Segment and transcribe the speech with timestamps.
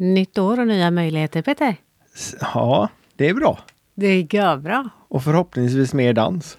[0.00, 1.76] Nytt år och nya möjligheter Peter.
[2.40, 3.58] Ja, det är bra.
[3.94, 4.88] Det går bra.
[5.08, 6.56] Och förhoppningsvis mer dans.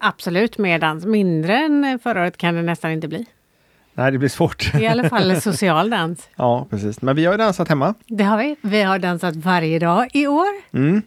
[0.00, 1.04] Absolut mer dans.
[1.04, 3.26] Mindre än förra året kan det nästan inte bli.
[3.94, 4.74] Nej, det blir svårt.
[4.74, 6.28] I alla fall social dans.
[6.36, 7.02] Ja, precis.
[7.02, 7.94] Men vi har ju dansat hemma.
[8.06, 8.56] Det har vi.
[8.62, 10.48] Vi har dansat varje dag i år.
[10.72, 11.02] Mm.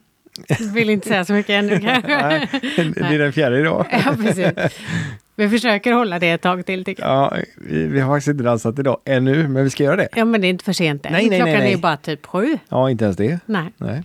[0.74, 2.18] Vill inte säga så mycket ännu kanske.
[2.18, 2.50] Nej,
[2.96, 3.86] det är den fjärde idag.
[4.06, 4.52] Ja, precis.
[5.40, 7.12] Vi försöker hålla det ett tag till tycker jag.
[7.12, 10.08] Ja, vi, vi har faktiskt inte dansat idag ännu, men vi ska göra det.
[10.16, 11.12] Ja, men det är inte för sent än.
[11.12, 11.74] Nej, nej, Klockan nej, nej.
[11.74, 12.58] är bara typ sju.
[12.70, 13.40] Ja, inte ens det.
[13.46, 14.04] Nej, Nej.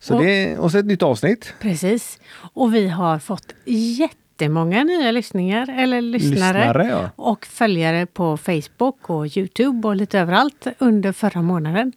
[0.00, 1.54] Så Och- det och så ett nytt avsnitt.
[1.60, 2.18] precis.
[2.54, 6.58] Och vi har fått jättemånga nya lyssningar, eller lyssnare.
[6.58, 7.10] Lyssnare, ja.
[7.16, 11.92] och följare på Facebook och Youtube och lite överallt under förra månaden.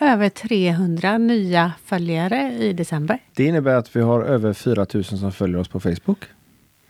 [0.00, 3.18] Över 300 nya följare i december.
[3.36, 6.18] Det innebär att vi har över 4000 som följer oss på Facebook.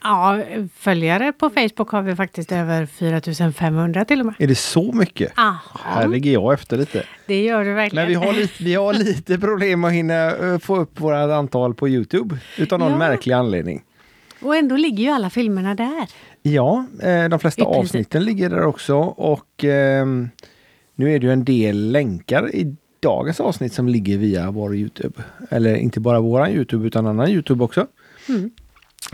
[0.03, 0.39] Ja,
[0.77, 4.35] följare på Facebook har vi faktiskt över 4500 till och med.
[4.39, 5.39] Är det så mycket?
[5.39, 7.03] Aha, Här ligger jag efter lite.
[7.27, 8.09] det gör du verkligen.
[8.09, 11.73] Men vi har lite, vi har lite problem att hinna eh, få upp våra antal
[11.73, 12.37] på Youtube.
[12.57, 12.97] Utan någon Ja.
[12.97, 13.83] märklig anledning.
[14.41, 16.07] Och ändå ligger ju alla filmerna där.
[16.41, 20.29] Ja, eh, de flesta avsnitten ligger där också och ehm,
[20.95, 25.23] nu är det ju en del länkar i dagens avsnitt som ligger via vår Youtube.
[25.49, 27.87] Eller inte bara våran Youtube utan annan Youtube också.
[28.29, 28.51] Mm.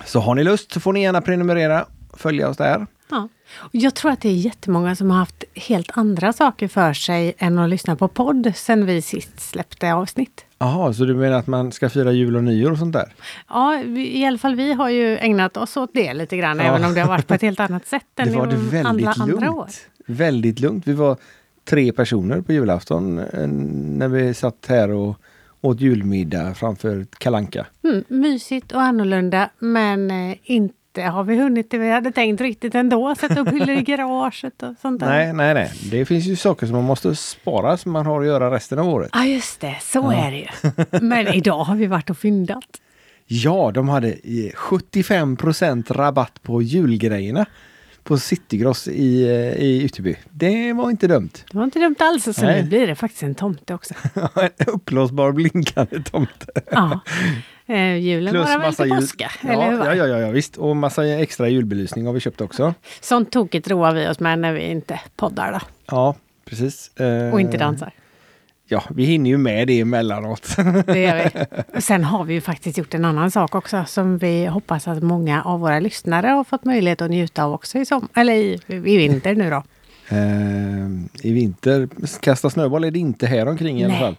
[0.05, 2.87] Så har ni lust så får ni gärna prenumerera, följa oss där.
[3.11, 3.27] Ja.
[3.57, 7.33] Och Jag tror att det är jättemånga som har haft helt andra saker för sig
[7.37, 10.45] än att lyssna på podd sen vi sist släppte avsnitt.
[10.59, 13.13] Jaha, så du menar att man ska fira jul och nyår och sånt där?
[13.49, 16.63] Ja, vi, i alla fall vi har ju ägnat oss åt det lite grann, Ja.
[16.63, 18.55] även om det har varit på ett helt annat sätt än Det var i det
[18.55, 19.57] väldigt alla andra lugnt.
[19.57, 19.67] år.
[20.07, 20.87] Väldigt lugnt.
[20.87, 21.17] Vi var
[21.69, 25.15] tre personer på julafton eh, när vi satt här och
[25.61, 27.65] åt julmiddag framför kalanka.
[27.83, 32.75] Mm, mysigt och annorlunda, men eh, inte har vi hunnit det vi hade tänkt riktigt
[32.75, 33.15] ändå.
[33.15, 35.07] Sätta upp hyllor i garaget och sånt där.
[35.07, 35.71] Nej, nej, nej.
[35.91, 38.89] Det finns ju saker som man måste spara som man har att göra resten av
[38.89, 39.09] året.
[39.13, 39.77] Ja, just det.
[39.81, 40.47] Så är det ju.
[41.01, 42.65] Men idag har vi varit och fyndat.
[43.31, 47.45] Ja, de hade eh, 75% rabatt på julgrejerna
[48.09, 50.15] på Citygross i, eh, i Ytterby.
[50.31, 51.29] Det var inte dumt.
[51.51, 52.23] Det var inte dumt alls.
[52.35, 52.61] Så Nej.
[52.63, 53.93] nu blir det faktiskt en tomte också.
[54.35, 56.45] en uppblåsbar blinkande tomte.
[56.71, 56.99] Ja.
[57.67, 59.77] Eh, julen Plus var väl till jul- påska, ja, eller hur?
[59.85, 60.57] ja, ja, ja, ja, visst.
[60.57, 62.73] Och massa extra julbelysning har vi köpt också.
[63.01, 65.59] Sånt tokigt roar vi oss med när vi inte poddar då.
[65.85, 66.15] Ja,
[66.45, 66.97] precis.
[66.97, 67.91] Eh, Och inte dansar.
[68.71, 70.55] Ja, vi hinner ju med det emellanåt.
[70.85, 71.29] Det gör
[71.73, 71.81] vi.
[71.81, 75.43] Sen har vi ju faktiskt gjort en annan sak också som vi hoppas att många
[75.43, 78.97] av våra lyssnare har fått möjlighet att njuta av också i, som, eller i, i
[78.97, 79.63] vinter nu då.
[80.09, 84.15] Eh, I vinter, kasta snöboll är det inte här omkring i alla fall.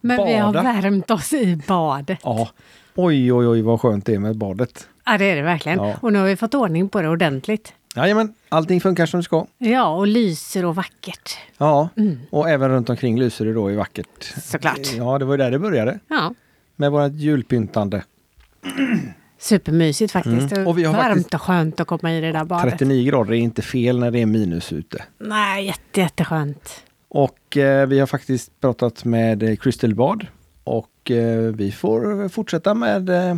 [0.00, 0.62] Men vi har Bada.
[0.62, 2.18] värmt oss i badet.
[2.22, 2.48] Ja.
[2.94, 4.88] Oj, oj, oj vad skönt det är med badet.
[5.06, 5.78] Ja, det är det verkligen.
[5.78, 5.94] Ja.
[6.00, 7.72] Och nu har vi fått ordning på det ordentligt.
[7.96, 9.46] Jajamän, allting funkar som det ska.
[9.58, 11.36] Ja, och lyser och vackert.
[11.58, 11.88] Ja,
[12.30, 14.24] och även runt omkring lyser det då i vackert.
[14.42, 14.92] Såklart.
[14.96, 15.98] Ja, det var ju där det började.
[16.08, 16.34] Ja,
[16.76, 18.02] Med vårt julpyntande.
[19.38, 20.52] supermysigt faktiskt.
[20.52, 20.66] Mm.
[20.66, 22.70] Och vi har Varmt faktiskt- och skönt att komma i det där badet.
[22.70, 25.04] 39 grader är inte fel när det är minus ute.
[25.18, 26.84] Nej, jätte, jätteskönt.
[27.08, 30.26] Och eh, vi har faktiskt pratat med eh, Crystal Bad.
[30.64, 33.36] Och eh, vi får fortsätta med eh,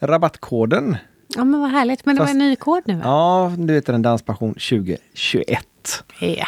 [0.00, 0.96] rabattkoden.
[1.36, 2.06] Ja, men vad härligt.
[2.06, 3.00] Men det Fast- var en ny kod nu va?
[3.04, 5.66] Ja, du vet en Danspassion 2021.
[6.20, 6.46] Ja.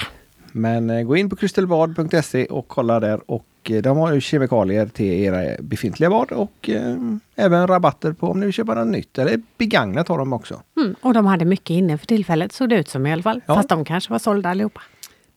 [0.53, 3.31] Men eh, gå in på crystalbad.se och kolla där.
[3.31, 6.97] Och eh, de har ju kemikalier till era befintliga bad och eh,
[7.37, 9.19] även rabatter på om ni vill köpa något nytt.
[9.19, 10.62] Eller begagnat har de också.
[10.76, 10.94] Mm.
[11.03, 13.41] Och de hade mycket inne för tillfället, såg det ut som i alla fall.
[13.47, 13.54] Ja.
[13.54, 14.81] Fast de kanske var sålda allihopa.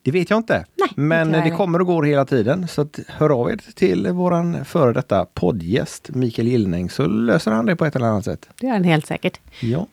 [0.06, 0.66] Det vet jag inte.
[0.76, 2.68] Nej, Men det kommer och går hela tiden.
[2.68, 7.66] Så att hör av er till våran före detta poddgäst Mikael Gillnäng så löser han
[7.66, 8.50] det på ett eller annat sätt.
[8.60, 9.40] Det gör han helt säkert.
[9.60, 9.88] Ja.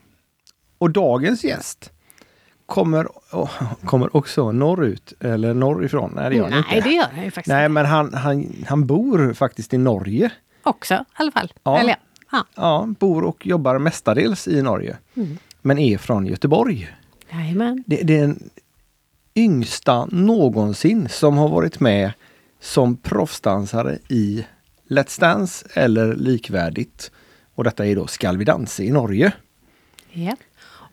[0.79, 1.93] Och dagens gäst
[2.67, 3.51] kommer, oh,
[3.85, 6.13] kommer också norrut, eller norrifrån.
[6.15, 6.89] Nej, det gör han Nej, inte.
[6.89, 7.73] det gör han ju faktiskt Nej, inte.
[7.73, 10.33] men han, han, han bor faktiskt i Norge.
[10.63, 11.53] Också i alla fall.
[11.63, 11.79] Ja.
[11.79, 11.97] Eller
[12.33, 12.45] ja.
[12.55, 12.89] ja.
[12.99, 14.97] Bor och jobbar mestadels i Norge.
[15.15, 15.39] Mm.
[15.63, 16.89] Men är från Göteborg.
[17.31, 17.85] Jajamän.
[17.87, 18.51] Det, det är den
[19.35, 22.13] yngsta någonsin som har varit med
[22.61, 24.47] som proffsdansare i
[24.89, 27.11] Let's Dance eller likvärdigt.
[27.55, 29.33] Och detta är då Skall vi dansa i Norge.
[30.13, 30.37] Ja.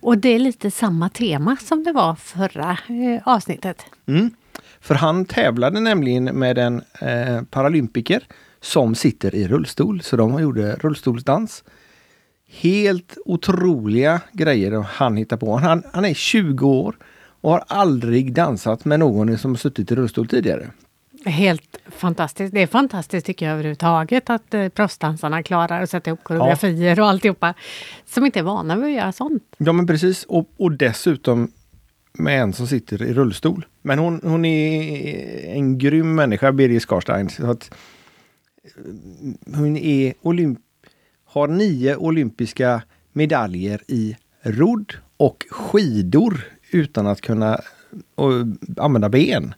[0.01, 3.86] Och det är lite samma tema som det var förra eh, avsnittet.
[4.06, 4.31] Mm.
[4.80, 8.24] För han tävlade nämligen med en eh, paralympiker
[8.62, 10.01] som sitter i rullstol.
[10.01, 11.63] Så de gjorde rullstolsdans.
[12.47, 15.57] Helt otroliga grejer han hittar på.
[15.57, 16.95] Han, han är 20 år
[17.41, 20.71] och har aldrig dansat med någon som suttit i rullstol tidigare.
[21.25, 22.53] Helt fantastiskt.
[22.53, 27.07] Det är fantastiskt tycker jag överhuvudtaget att eh, proffsdansarna klarar att sätta upp koreografier och
[27.07, 27.53] alltihopa.
[28.06, 29.44] Som inte är vana vid att göra sånt.
[29.57, 31.51] Ja men precis och, och dessutom
[32.13, 33.65] med en som sitter i rullstol.
[33.81, 37.30] Men hon, hon är en grym människa, Birger Skarstein.
[37.30, 37.71] Så att,
[38.63, 40.59] eh, hon är olymp
[41.25, 42.81] har nio olympiska
[43.13, 47.60] medaljer i rodd och skidor utan att kunna
[48.16, 48.31] och,
[48.77, 49.54] använda ben.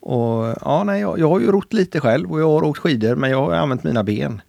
[0.00, 3.16] Och ja, nej, jag, jag har ju rott lite själv och jag har åkt skidor
[3.16, 4.40] men jag har använt mina ben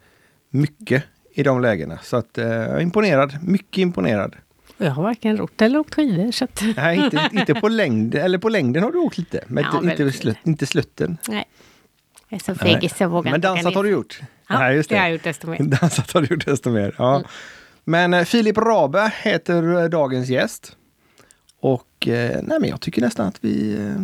[0.50, 1.04] mycket
[1.34, 2.00] i de lägena.
[2.04, 4.36] Så att eh, jag är imponerad, mycket imponerad.
[4.78, 6.32] Jag har varken rott eller åkt skidor.
[6.32, 6.64] Så att...
[6.78, 10.04] Nej, inte, inte på längden, eller på längden har du åkt lite, men Ja, inte,
[10.04, 11.18] inte, slut, inte slutten.
[11.28, 11.46] Nej.
[12.30, 14.20] Jag är så fegis jag vågar Men dansat har du gjort?
[14.50, 15.00] Ja, Nej, just det det.
[15.00, 15.58] har jag gjort desto mer.
[15.82, 16.96] Dansat har du gjort desto mer.
[16.98, 17.24] Ja.
[17.84, 20.78] Men eh, Filip Rabe heter eh, dagens gäst.
[21.60, 24.02] Och eh, nej, men jag tycker nästan att vi eh,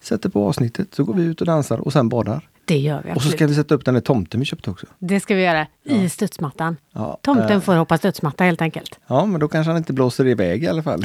[0.00, 2.48] sätter på avsnittet så går vi ut och dansar och sen badar.
[2.64, 3.36] Det gör vi Och så absolut.
[3.36, 4.86] ska vi sätta upp den där tomten vi köpte också.
[4.98, 6.76] Det ska vi göra i studsmattan.
[6.92, 8.98] Ja, Tomten eh, får hoppa studsmatta helt enkelt.
[9.06, 11.04] Ja, men då kanske han inte blåser iväg i alla fall.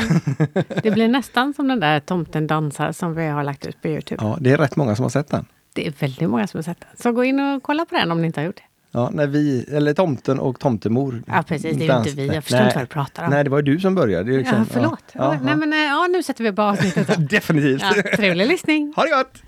[0.84, 4.24] Det blir nästan som den där Tomten dansar som vi har lagt ut på Youtube.
[4.26, 5.46] Ja, det är rätt många som har sett den.
[5.74, 6.90] Det är väldigt många som har sett den.
[6.98, 8.64] Så gå in och kolla på den om ni inte har gjort det.
[8.92, 11.24] Ja, när vi, eller tomten och tomtemor.
[11.28, 12.28] Ja precis, det är ju inte vi.
[12.28, 13.30] Jag förstår inte vad du pratar om.
[13.30, 14.24] Nej, det var ju du som började.
[14.32, 15.04] Det är liksom, Ja, förlåt.
[15.12, 15.56] Ja, ja, Nej, ja.
[15.56, 17.08] men, eh, ja, nu sätter vi på avsnittet.
[17.30, 17.82] Definitivt.
[17.82, 18.94] Ja, trevlig lyssning.
[18.96, 19.42] Ha det gott!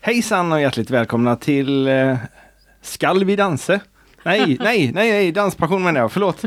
[0.00, 2.16] Hejsan och hjärtligt välkomna till eh,
[2.82, 3.80] Skall vi dansa?
[4.22, 6.44] Nej, nej, nej, nej, danspassion menar jag, förlåt.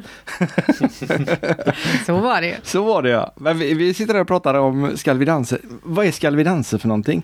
[2.06, 2.56] Så var det ju.
[2.64, 3.34] Så var det ja.
[3.36, 5.58] Men vi, vi sitter här och pratar om Skall vi dansa?
[5.84, 7.24] Vad är Skall vi dansa för någonting?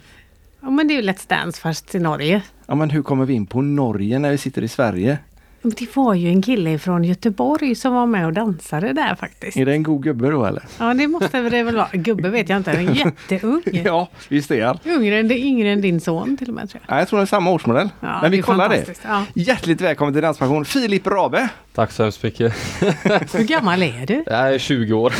[0.61, 2.41] Ja, men det är ju Let's Dance fast i Norge.
[2.65, 5.17] Ja men hur kommer vi in på Norge när vi sitter i Sverige?
[5.61, 9.57] Men Det var ju en kille från Göteborg som var med och dansade där faktiskt.
[9.57, 10.63] Är det en god gubbe då eller?
[10.79, 11.87] Ja, det måste det väl vara.
[11.93, 13.61] Gubbe vet jag inte, är jätteung.
[13.85, 14.79] Ja, visst är han.
[14.85, 16.95] Yngre yngre än din son till och med tror jag.
[16.95, 17.89] Ja, jag tror det är samma årsmodell.
[17.99, 18.85] Ja, Men vi det kollar det.
[19.03, 19.23] Ja.
[19.33, 21.49] Hjärtligt välkommen till Danspassion, Filip Rabe.
[21.75, 22.53] Tack så hemskt mycket.
[23.33, 24.23] Hur gammal är du?
[24.25, 25.13] Jag är 20 år.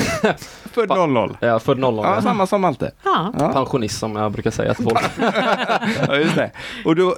[0.73, 1.37] Född 00.
[1.39, 2.05] Jag är född 00.
[2.05, 2.91] Ja, samma som Malte.
[3.03, 3.33] Ja.
[3.39, 3.53] Ja.
[3.53, 4.99] Pensionist som jag brukar säga till folk.
[6.07, 6.51] Ja, just det.
[6.85, 7.15] Och då,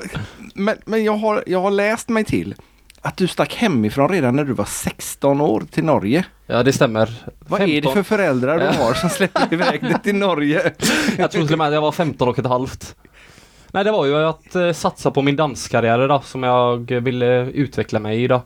[0.54, 2.56] men men jag, har, jag har läst mig till
[3.02, 6.26] att du stack hemifrån redan när du var 16 år till Norge.
[6.48, 7.10] Ja det stämmer.
[7.40, 7.94] Vad är det 15.
[7.94, 10.74] för föräldrar du har som släpper iväg dig till Norge?
[11.18, 12.96] Jag tror till och med att jag var 15 och ett halvt.
[13.72, 18.00] Nej det var ju att eh, satsa på min danskarriär då som jag ville utveckla
[18.00, 18.42] mig i då.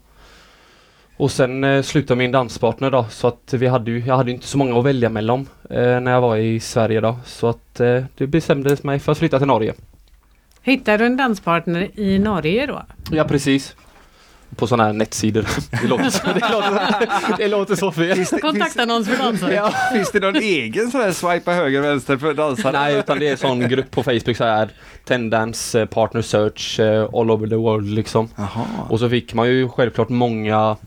[1.18, 4.48] Och sen eh, slutade min danspartner då så att vi hade ju, jag hade inte
[4.48, 7.18] så många att välja mellan eh, när jag var i Sverige då.
[7.26, 9.74] Så att eh, det bestämdes mig för att flytta till Norge.
[10.62, 12.82] Hittar du en danspartner i Norge då?
[13.12, 13.76] Ja precis.
[14.56, 15.46] På sådana här nettsidor.
[15.82, 18.16] Det låter, så- det låter, det låter så fel.
[18.16, 19.54] Finns det, finns, Kontaktannons för dansare.
[19.54, 22.72] ja, finns det någon egen sån här swipa höger vänster för dansare?
[22.80, 24.70] Nej, utan det är en sån grupp på Facebook så här
[25.06, 28.30] Tendance, eh, Partner Search, eh, all over the world liksom.
[28.36, 28.66] Jaha.
[28.90, 30.78] Och så fick man ju självklart många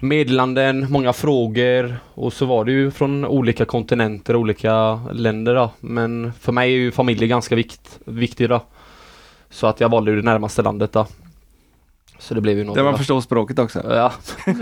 [0.00, 5.70] meddelanden, många frågor och så var det ju från olika kontinenter, olika länder då.
[5.80, 8.64] Men för mig är ju familj ganska vikt, viktig då.
[9.50, 11.06] Så att jag valde ju det närmaste landet då.
[12.18, 13.82] Så det blev ju Där man förstår språket också.
[13.94, 14.12] Ja,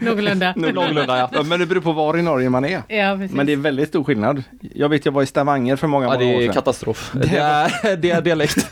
[0.00, 0.54] Någorlunda.
[0.56, 1.42] någorlunda ja.
[1.42, 2.82] Men det beror på var i Norge man är.
[2.88, 3.36] Ja, precis.
[3.36, 4.42] Men det är väldigt stor skillnad.
[4.74, 6.54] Jag vet, jag var i Stavanger för många, Ja, många det år är sedan.
[6.54, 7.12] katastrof.
[7.14, 8.70] Det är, det är dialekt.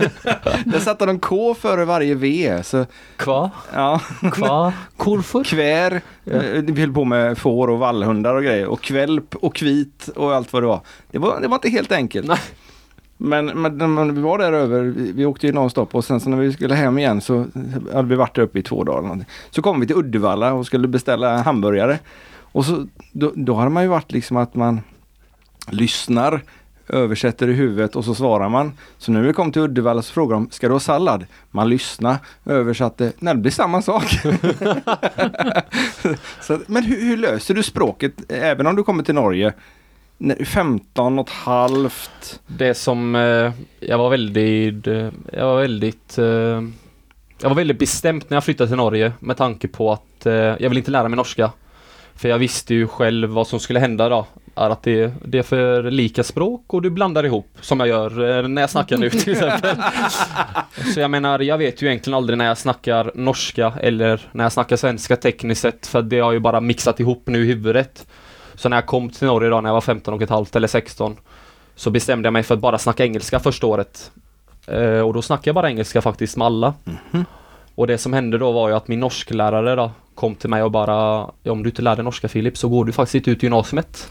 [0.65, 2.59] Där satte de K före varje V.
[2.63, 2.87] Så,
[3.17, 3.51] Kva?
[3.75, 4.01] ja,
[4.33, 4.73] Kva?
[4.97, 5.45] Korfor?
[5.45, 8.67] kvär, eh, vi höll på med får och vallhundar och grejer.
[8.67, 10.81] Och kvälp och kvit och allt vad det var.
[11.11, 12.27] Det var, det var inte helt enkelt.
[12.27, 12.39] Nej.
[13.17, 16.31] Men, men när vi var där över, vi, vi åkte ju nonstop och sen så
[16.31, 17.47] när vi skulle hem igen så
[17.93, 19.13] hade vi varit där uppe i två dagar.
[19.13, 19.25] eller.
[19.51, 21.99] Så kom vi till Uddevalla och skulle beställa hamburgare.
[22.41, 24.81] Och så, då, då har man ju varit liksom att man
[25.71, 26.43] lyssnar,
[26.89, 28.73] översätter i huvudet och så svarar man.
[28.99, 31.27] Så när vi kom till Uddevalla så frågade de, ska du ha sallad?
[31.51, 34.05] Man lyssnade, översatte, nej det blir samma sak.
[36.41, 39.53] så, men hur, hur löser du språket även om du kommer till Norge?
[40.19, 42.41] När du är 15 och ett halvt.
[42.47, 46.25] Det som eh, jag var väldigt, eh, jag var väldigt, eh,
[47.41, 50.69] jag var väldigt bestämt när jag flyttade till Norge med tanke på att eh, jag
[50.69, 51.51] vill inte lära mig norska.
[52.17, 54.27] För jag visste ju själv vad som skulle hända då.
[54.57, 58.39] Är att det, det är för lika språk och du blandar ihop som jag gör
[58.39, 59.77] eh, när jag snackar nu till exempel.
[60.95, 64.53] Så jag menar, jag vet ju egentligen aldrig när jag snackar norska eller när jag
[64.53, 68.07] snackar svenska tekniskt sett för det har ju bara mixat ihop nu i huvudet.
[68.55, 70.69] Så när jag kom till Norge då när jag var 15 och ett halvt eller
[70.69, 71.17] 16
[71.77, 74.11] så bestämde jag mig för att bara snacka engelska första året.
[74.67, 76.75] Eh, och då snackade jag bara engelska faktiskt med alla.
[77.75, 80.71] Och det som hände då var ju att min norsklärare då kom till mig och
[80.71, 80.93] bara
[81.43, 84.09] ja, om du inte lär dig norska Filip så går du faktiskt inte ut gymnasiet.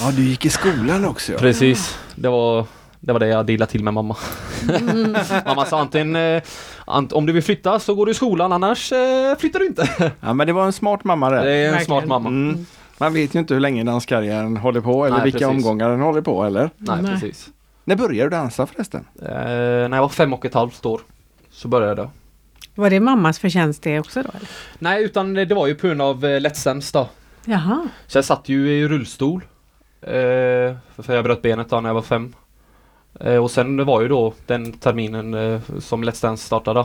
[0.00, 1.38] Ja, du gick i skolan också ja.
[1.38, 1.98] Precis.
[2.14, 2.64] Det var
[3.00, 4.16] Det var det jag dealade till med mamma.
[5.46, 6.42] mamma sa antingen eh,
[6.84, 10.12] ant, om du vill flytta så går du i skolan annars eh, flyttar du inte.
[10.20, 11.46] Ja, men det var en smart mamma Det där.
[11.46, 11.84] är en Verkligen.
[11.86, 12.28] smart mamma.
[12.28, 12.66] Mm.
[13.00, 15.56] Man vet ju inte hur länge danskarriären håller på eller Nej, vilka precis.
[15.64, 16.70] omgångar den håller på eller.
[16.76, 17.12] Nej, Nej.
[17.12, 17.48] precis.
[17.84, 19.04] När började du dansa förresten?
[19.22, 21.00] Eh, när jag var fem och ett halvt år
[21.50, 22.10] så började jag.
[22.74, 24.28] Var det mammas förtjänst det också då?
[24.28, 24.48] Eller?
[24.78, 27.08] Nej, utan det var ju på grund av eh, Let's Dance då.
[27.44, 27.88] Jaha.
[28.06, 29.42] Så jag satt ju i rullstol.
[30.00, 32.34] Eh, för jag bröt benet då när jag var fem.
[33.20, 36.84] Eh, och sen det var ju då den terminen eh, som Let's Dance startade.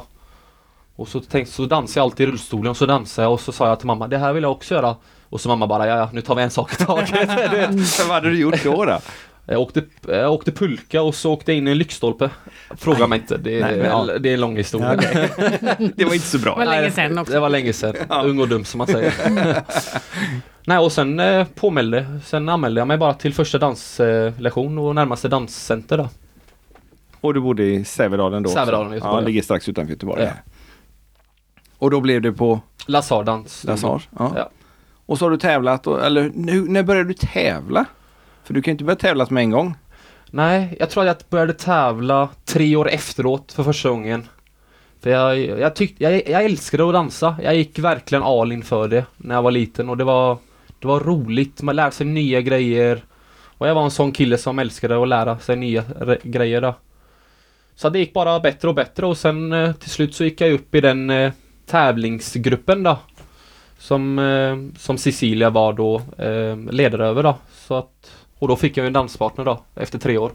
[0.95, 3.51] Och så tänkte så dansade jag alltid i rullstolen och så dansade jag och så
[3.51, 4.95] sa jag till mamma det här vill jag också göra.
[5.33, 7.11] Och så mamma bara ja, ja nu tar vi en sak i taget.
[7.53, 7.99] Vet.
[7.99, 8.85] Vad hade du gjort då?
[8.85, 8.99] då?
[9.45, 12.29] jag, åkte, jag åkte pulka och så åkte jag in i en lyktstolpe.
[12.77, 14.17] Fråga mig inte, det är, Nej, men ja.
[14.19, 14.95] det är en lång historia.
[15.95, 16.59] Det var inte så bra.
[16.59, 17.33] Det var länge sedan också.
[17.33, 17.95] Det var länge sedan.
[18.09, 19.13] Ung och dum som man säger.
[20.65, 25.27] Nej och sen eh, påmälde, sen anmälde jag mig bara till första danslektion och närmaste
[25.27, 26.09] danscenter då.
[27.21, 28.49] Och du bodde i Sävedalen då?
[28.49, 29.27] Sävedalen i Göteborg, Ja, ja.
[29.27, 30.23] ligger strax utanför Göteborg.
[30.23, 30.31] Ja.
[31.77, 33.63] Och då blev det på Lazardans.
[33.63, 34.09] Lazars?
[34.19, 34.31] Ja.
[34.35, 34.49] Ja.
[35.05, 37.85] Och så har du tävlat, och, eller nu, när började du tävla?
[38.43, 39.75] För du kan ju inte börja tävla med en gång.
[40.31, 44.27] Nej, jag tror att jag började tävla tre år efteråt för första gången.
[45.01, 47.35] För jag, jag tyck, jag, jag älskade att dansa.
[47.43, 50.37] Jag gick verkligen all in för det när jag var liten och det var,
[50.79, 51.61] det var roligt.
[51.61, 53.03] Man lärde sig nya grejer.
[53.57, 56.75] Och jag var en sån kille som älskade att lära sig nya re- grejer då.
[57.75, 60.51] Så det gick bara bättre och bättre och sen eh, till slut så gick jag
[60.51, 61.31] upp i den eh,
[61.65, 62.99] tävlingsgruppen då.
[63.83, 67.35] Som, eh, som Cecilia var då eh, ledare över då.
[67.53, 70.31] Så att, och då fick jag en danspartner då efter tre år.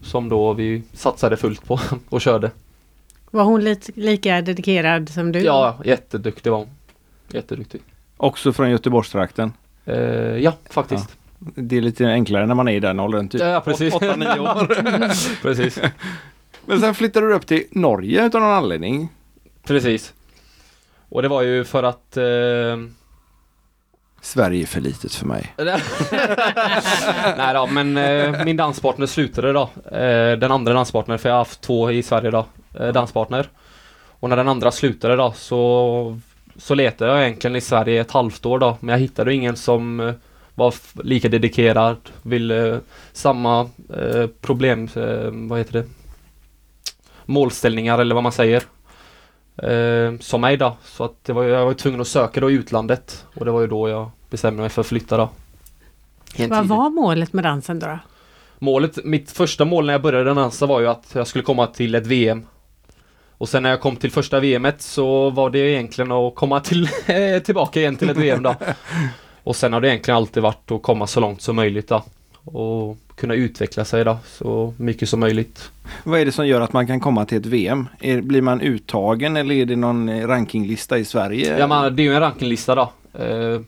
[0.00, 2.50] Som då vi satsade fullt på och körde.
[3.30, 5.40] Var hon lit, lika dedikerad som du?
[5.40, 6.68] Ja, jätteduktig var hon.
[7.28, 7.80] Jätteduktig.
[8.16, 9.52] Också från Göteborgstrakten.
[9.84, 9.96] Eh,
[10.36, 11.16] ja, faktiskt.
[11.38, 13.28] Det är lite enklare när man är i den åldern.
[13.28, 13.40] Typ.
[13.40, 13.94] Ja, precis.
[13.94, 15.42] 8-9 år.
[15.42, 15.80] Precis.
[16.66, 19.08] Men sen flyttade du upp till Norge utan någon anledning.
[19.66, 20.14] Precis.
[21.08, 22.76] Och det var ju för att eh,
[24.20, 25.54] Sverige är för litet för mig.
[27.36, 29.70] Nej då, men eh, min danspartner slutade då.
[29.96, 32.46] Eh, den andra danspartnern, för jag har haft två i Sverige då,
[32.80, 33.48] eh, danspartner.
[34.20, 36.18] Och när den andra slutade då så,
[36.56, 40.00] så letade jag egentligen i Sverige ett halvt år då, men jag hittade ingen som
[40.00, 40.14] eh,
[40.54, 42.80] var lika dedikerad, ville
[43.12, 43.60] samma
[43.96, 45.84] eh, problem, eh, vad heter det?
[47.26, 48.62] Målställningar eller vad man säger.
[49.62, 52.54] Eh, som mig då, så att det var, jag var tvungen att söka då i
[52.54, 55.28] utlandet och det var ju då jag bestämde mig för att flytta då.
[56.36, 56.68] En Vad tid.
[56.68, 57.86] var målet med dansen då?
[57.86, 57.98] då?
[58.58, 61.94] Målet, mitt första mål när jag började dansa var ju att jag skulle komma till
[61.94, 62.46] ett VM.
[63.38, 66.88] Och sen när jag kom till första VMet så var det egentligen att komma till,
[67.44, 68.54] tillbaka igen till ett VM då.
[69.44, 72.02] Och sen har det egentligen alltid varit att komma så långt som möjligt då.
[72.44, 75.70] Och kunna utveckla sig då så mycket som möjligt.
[76.04, 77.88] Vad är det som gör att man kan komma till ett VM?
[78.00, 81.58] Är, blir man uttagen eller är det någon eh, rankinglista i Sverige?
[81.58, 82.92] Ja men det är ju en rankinglista då.
[83.24, 83.60] Eh,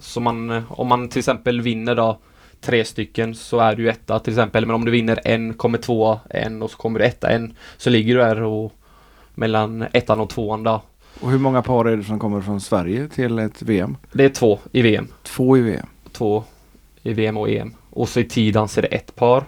[0.00, 2.18] så man, om man till exempel vinner då
[2.60, 4.66] tre stycken så är du etta till exempel.
[4.66, 7.54] Men om du vinner en, kommer tvåa, en och så kommer du etta, en.
[7.76, 8.72] Så ligger du där och
[9.34, 10.82] mellan ettan och tvåan då.
[11.20, 13.96] Och hur många par är det som kommer från Sverige till ett VM?
[14.12, 15.08] Det är två i VM.
[15.22, 15.86] Två i VM.
[16.12, 16.44] Två
[17.02, 17.74] i VM och EM.
[17.96, 19.44] Och så i tidans är det ett par.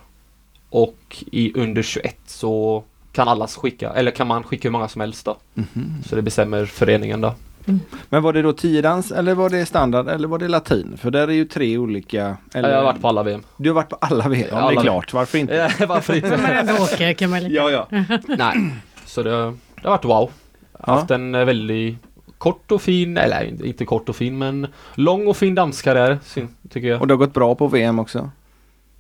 [0.71, 5.00] Och i under 21 så kan alla skicka, eller kan man skicka hur många som
[5.00, 5.37] helst då.
[5.55, 5.95] Mhm.
[6.07, 7.35] Så det bestämmer föreningen då.
[8.09, 10.97] Men var det då tiodans eller var det standard eller var det latin?
[10.97, 12.37] För där är ju tre olika.
[12.55, 13.43] Eller, Jag har varit på alla VM.
[13.57, 14.49] Du har varit på alla VM?
[14.50, 15.12] Ja, det Alla är klart.
[15.12, 15.71] Varför inte?
[15.88, 16.37] Varför inte?
[16.37, 17.55] Men ändå åker kan man lika.
[17.55, 18.05] Ja, ja.
[18.38, 18.71] Nej,
[19.07, 20.31] så det, det har varit wow.
[20.73, 20.93] Ja.
[20.93, 21.97] Haft en eh, väldigt
[22.38, 26.19] kort och fin, eller inte kort och fin men lång och fin danskarriär
[26.71, 27.00] tycker jag.
[27.00, 28.31] Och det har gått bra på VM också?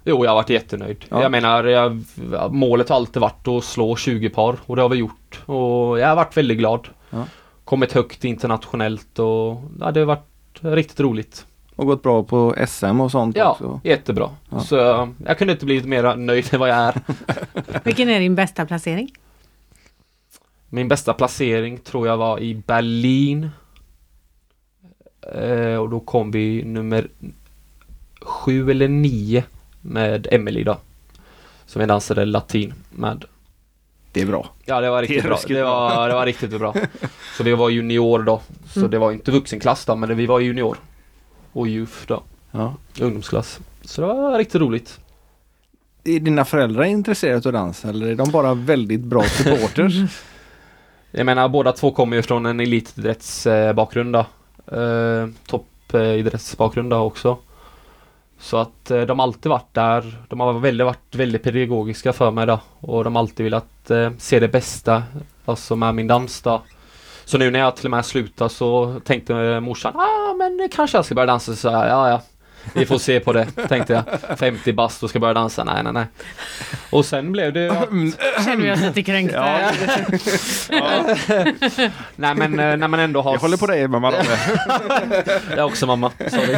[0.04, 1.04] Jo, jag har varit jättenöjd.
[1.08, 1.22] Ja.
[1.22, 2.02] Jag menar, jag,
[2.50, 5.40] målet har alltid varit att slå 20 par och det har vi gjort.
[5.46, 6.88] Och jag har varit väldigt glad.
[7.10, 7.24] Ja.
[7.64, 10.24] Kommit högt internationellt och ja, det har varit
[10.60, 11.46] riktigt roligt.
[11.76, 13.80] Och gått bra på SM och sånt Ja, också?
[13.84, 14.30] jättebra.
[14.50, 14.60] Ja.
[14.60, 17.00] Så jag, jag kunde inte blivit mer nöjd än vad jag är.
[17.84, 19.12] Vilken är din bästa placering?
[20.68, 23.50] Min bästa placering tror jag var i Berlin.
[25.34, 27.08] Eh, och då kom vi nummer
[28.20, 29.44] sju eller nio
[29.80, 30.76] med Emily då.
[31.66, 33.24] Som jag dansade latin med.
[34.12, 34.50] Det är bra.
[34.64, 35.38] Ja det var riktigt Det bra.
[35.48, 36.74] Det var, det var riktigt bra.
[37.36, 38.40] Så vi var junior då.
[38.72, 38.90] Så Mm.
[38.90, 40.76] det var inte vuxenklass då men vi var junior.
[41.52, 42.22] Och youth då.
[42.50, 42.74] Ja.
[43.00, 43.60] Ungdomsklass.
[43.82, 44.98] Så det var riktigt roligt.
[46.04, 49.94] Är dina föräldrar intresserade av dans eller är de bara väldigt bra supporters?
[51.10, 54.26] Jag menar båda två kommer ju från en elitidrottsbakgrund då.
[54.76, 57.38] Eh, Toppidrottsbakgrund då också.
[58.38, 60.18] Så att eh, de har alltid varit där.
[60.28, 62.60] De har väldigt, varit väldigt pedagogiska för mig då.
[62.80, 65.02] Och de har alltid velat eh, se det bästa.
[65.44, 66.62] Alltså med min dans då.
[67.24, 70.98] Så nu när jag till och med slutar så tänkte eh, morsan, ah men kanske
[70.98, 71.56] jag ska börja dansa.
[71.56, 72.20] Så jag, ja ja.
[72.74, 74.38] Vi får se på det, tänkte jag.
[74.38, 75.64] 50 bast och ska börja dansa.
[75.64, 76.06] Nej, nej, nej.
[76.90, 77.68] Och sen blev det...
[78.44, 79.60] Känner vi oss lite kränkta?
[80.70, 81.04] Ja.
[82.16, 83.32] Nej men eh, när man ändå har...
[83.32, 84.12] Jag håller på dig mamma.
[85.56, 86.56] Jag också mamma, sorry.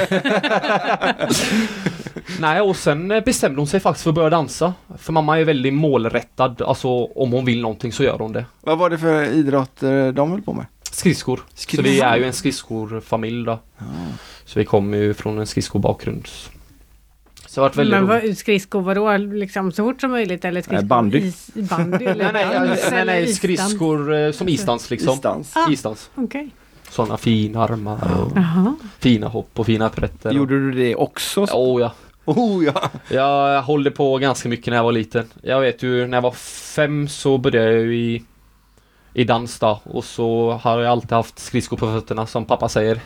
[2.40, 4.74] Nej och sen eh, bestämde hon sig faktiskt för att börja dansa.
[4.98, 8.44] För mamma är väldigt målrättad, alltså om hon vill någonting så gör hon det.
[8.60, 10.66] Vad var det för idrott eh, de höll på med?
[10.92, 11.40] Skridskor.
[11.54, 13.58] Så vi är ju en skridskorfamilj då.
[14.50, 16.26] Så vi kommer ju från en skridskobakgrund.
[17.46, 19.16] Så det varit väldigt Men vad, skridskor vadå?
[19.16, 20.86] Liksom så fort som möjligt eller skridskor?
[20.86, 21.18] bandy.
[21.18, 25.14] Is, bandy eller Nej nej, dans nej, nej, skridskor eh, som isdans liksom.
[25.14, 25.56] Isdans.
[25.56, 25.70] Ah.
[25.70, 26.10] Isdans.
[26.14, 26.50] Okej.
[26.90, 28.74] Sådana fina armar och Jaha.
[28.98, 30.32] fina hopp och fina prätter.
[30.32, 31.40] Gjorde du det också?
[31.40, 31.92] Oh, ja.
[32.24, 32.90] Oh ja!
[33.08, 35.24] Jag håller på ganska mycket när jag var liten.
[35.42, 36.32] Jag vet ju när jag var
[36.74, 38.22] fem så började jag i,
[39.14, 43.00] i dans då och så har jag alltid haft skridskor på fötterna som pappa säger.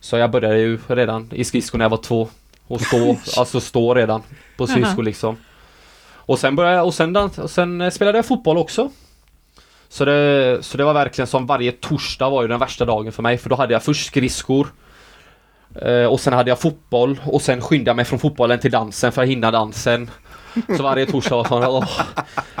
[0.00, 2.28] Så jag började ju redan i skridskor när jag var två
[2.66, 4.22] och stå, alltså stå redan
[4.56, 5.36] på skridskor liksom.
[6.12, 8.90] Och sen började jag, och sen, dans, och sen eh, spelade jag fotboll också.
[9.88, 13.22] Så det, så det var verkligen som varje torsdag var ju den värsta dagen för
[13.22, 14.66] mig för då hade jag först skridskor
[15.74, 19.12] Eh, och sen hade jag fotboll och sen skyndade jag mig från fotbollen till dansen
[19.12, 20.10] för att hinna dansen.
[20.76, 22.00] Så varje torsdag var sån, åh,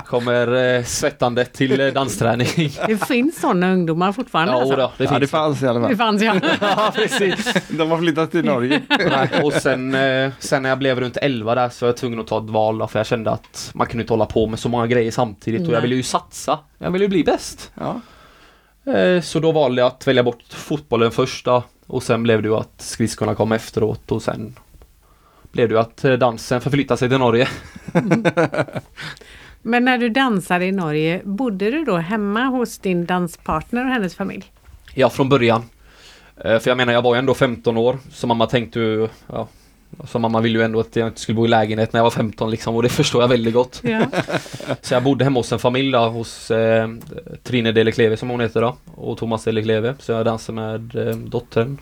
[0.06, 2.48] kommer eh, svettande till eh, dansträning.
[2.86, 4.76] Det finns sådana ungdomar fortfarande Ja, alltså.
[4.76, 5.30] då, det Ja, det finns.
[5.30, 5.96] fanns i alla Det fall.
[5.96, 6.34] fanns ja.
[6.60, 7.54] Ja, precis.
[7.68, 8.82] De har flyttat till Norge.
[8.88, 12.20] Nej, och sen, eh, sen när jag blev runt 11 där så var jag tvungen
[12.20, 14.58] att ta ett val då, för jag kände att man kunde inte hålla på med
[14.58, 15.82] så många grejer samtidigt och jag Nej.
[15.82, 16.58] ville ju satsa.
[16.78, 17.70] Jag ville ju bli bäst.
[17.74, 18.00] Ja.
[18.92, 21.62] Eh, Så då valde jag att välja bort fotbollen först då.
[21.86, 24.56] Och sen blev det ju att skridskorna kom efteråt och sen
[25.52, 27.48] blev det ju att eh, dansen förflyttade sig till Norge.
[29.62, 34.14] Men när du dansade i Norge, bodde du då hemma hos din danspartner och hennes
[34.14, 34.44] familj?
[34.94, 35.62] Ja, från början.
[36.36, 39.48] Eh, För jag menar, jag var ju ändå 15 år, så mamma tänkte ju, ja,
[40.04, 42.10] så mamma ville ju ändå att jag inte skulle bo i lägenhet när jag var
[42.10, 43.80] 15 liksom, och det förstår jag väldigt gott.
[43.84, 44.02] Ja.
[44.82, 46.88] Så jag bodde hemma hos en familj då, hos eh,
[47.42, 51.78] Trine Delekleve som hon heter då, och Thomas Delekleve, så jag dansade med eh, dottern.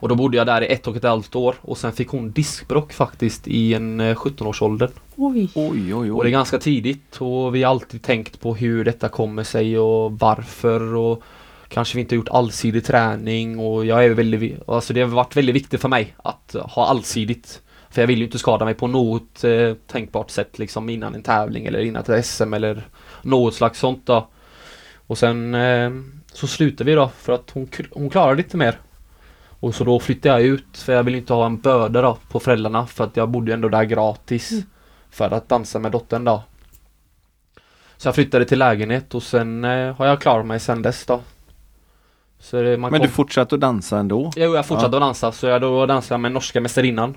[0.00, 2.30] Och då bodde jag där i ett och ett halvt år och sen fick hon
[2.30, 4.90] diskbråck faktiskt i en eh, 17-årsåldern.
[5.16, 5.48] Oj.
[5.54, 6.30] Oj, oj, Och det är oj.
[6.30, 11.22] ganska tidigt och vi har alltid tänkt på hur detta kommer sig och varför och
[11.68, 15.36] kanske vi inte har gjort allsidig träning och jag är väldigt, alltså det har varit
[15.36, 17.62] väldigt viktigt för mig att ha allsidigt.
[17.90, 21.22] För jag vill ju inte skada mig på något eh, tänkbart sätt liksom innan en
[21.22, 22.86] tävling eller innan ett SM eller
[23.22, 24.28] något slags sånt då.
[25.06, 25.90] Och sen eh,
[26.32, 28.78] så slutade vi då för att hon, hon klarade inte mer.
[29.60, 32.40] Och så då flyttade jag ut för jag vill inte ha en börda då på
[32.40, 34.50] föräldrarna för att jag bodde ju ändå där gratis
[35.10, 36.42] för att dansa med dottern då.
[37.96, 41.20] Så jag flyttade till lägenhet och sen eh, har jag klarat mig sen dess då.
[42.38, 43.06] Så det, man Men kom...
[43.06, 44.32] du fortsatte att dansa ändå?
[44.36, 47.16] Jo, jag fortsatte att dansa så jag då dansade med norska mästarinnan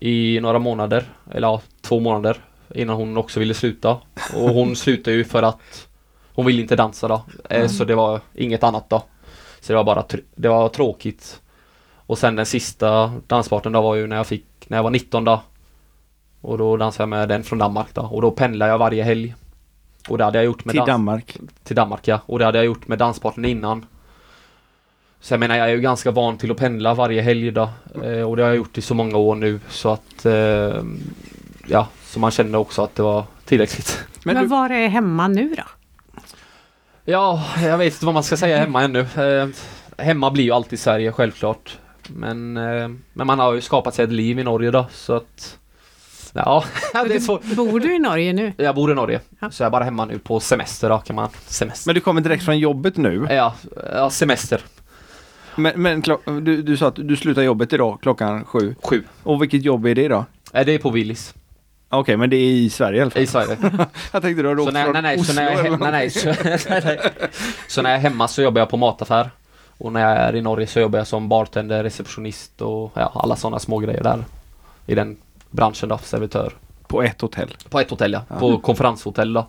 [0.00, 2.36] i några månader, eller ja, två månader
[2.74, 3.90] innan hon också ville sluta.
[4.34, 5.88] Och hon slutade ju för att
[6.34, 7.22] hon ville inte dansa då.
[7.50, 9.02] Eh, Så det var inget annat då.
[9.60, 11.40] Så det var bara tr- det var tråkigt.
[12.06, 15.24] Och sen den sista dansparten då var ju när jag fick, när jag var 19
[15.24, 15.42] då.
[16.40, 18.02] Och då dansade jag med den från Danmark då.
[18.02, 19.34] Och då pendlade jag varje helg.
[20.08, 21.36] Och det hade jag gjort med Till Danmark?
[21.64, 22.20] till Danmark ja.
[22.26, 23.86] Och det hade jag gjort med danspartnern innan.
[25.20, 27.68] Så jag menar jag är ju ganska van till att pendla varje helg då.
[28.04, 30.82] Eh, och det har jag gjort i så många år nu så att eh,
[31.66, 34.04] Ja, så man kände också att det var tillräckligt.
[34.24, 35.62] Men, Men du, var är hemma nu då?
[37.04, 39.00] Ja, jag vet inte vad man ska säga hemma ännu.
[39.00, 39.48] Eh,
[39.98, 41.78] hemma blir ju alltid Sverige självklart.
[42.08, 45.58] Men, eh, men man har ju skapat sig ett liv i Norge då så att
[46.32, 47.44] Ja, det är svårt.
[47.44, 48.52] Bor du i Norge nu?
[48.56, 49.20] Jag bor i Norge.
[49.40, 49.50] Ja.
[49.50, 51.28] Så jag är bara hemma nu på semester då kan man.
[51.46, 51.88] Semester.
[51.88, 53.26] men du kommer direkt från jobbet nu?
[53.30, 53.54] Ja,
[53.94, 54.60] ja semester.
[55.56, 56.02] Men, men
[56.44, 58.74] du, du sa att du slutar jobbet idag klockan sju.
[58.82, 59.02] Sju.
[59.22, 60.24] Och vilket jobb är det då?
[60.52, 61.34] Eh, Det är på Willys.
[61.88, 63.22] Okej, men det är i Sverige i alla fall.
[63.22, 63.56] I Sverige.
[64.12, 65.92] Jag tänkte du har Så åkt när, från nej, nej, Oslo så när jag, nej,
[65.92, 66.98] nej, så, nej, nej.
[67.68, 69.30] så när jag är hemma så jobbar jag på mataffär.
[69.78, 73.36] Och när jag är i Norge så jobbar jag som bartender, receptionist och ja, alla
[73.36, 74.24] sådana små grejer där.
[74.86, 75.16] I den
[75.50, 76.52] branschen då, servitör.
[76.86, 77.56] På ett hotell.
[77.70, 79.46] På ett hotell ja, på konferenshotell då.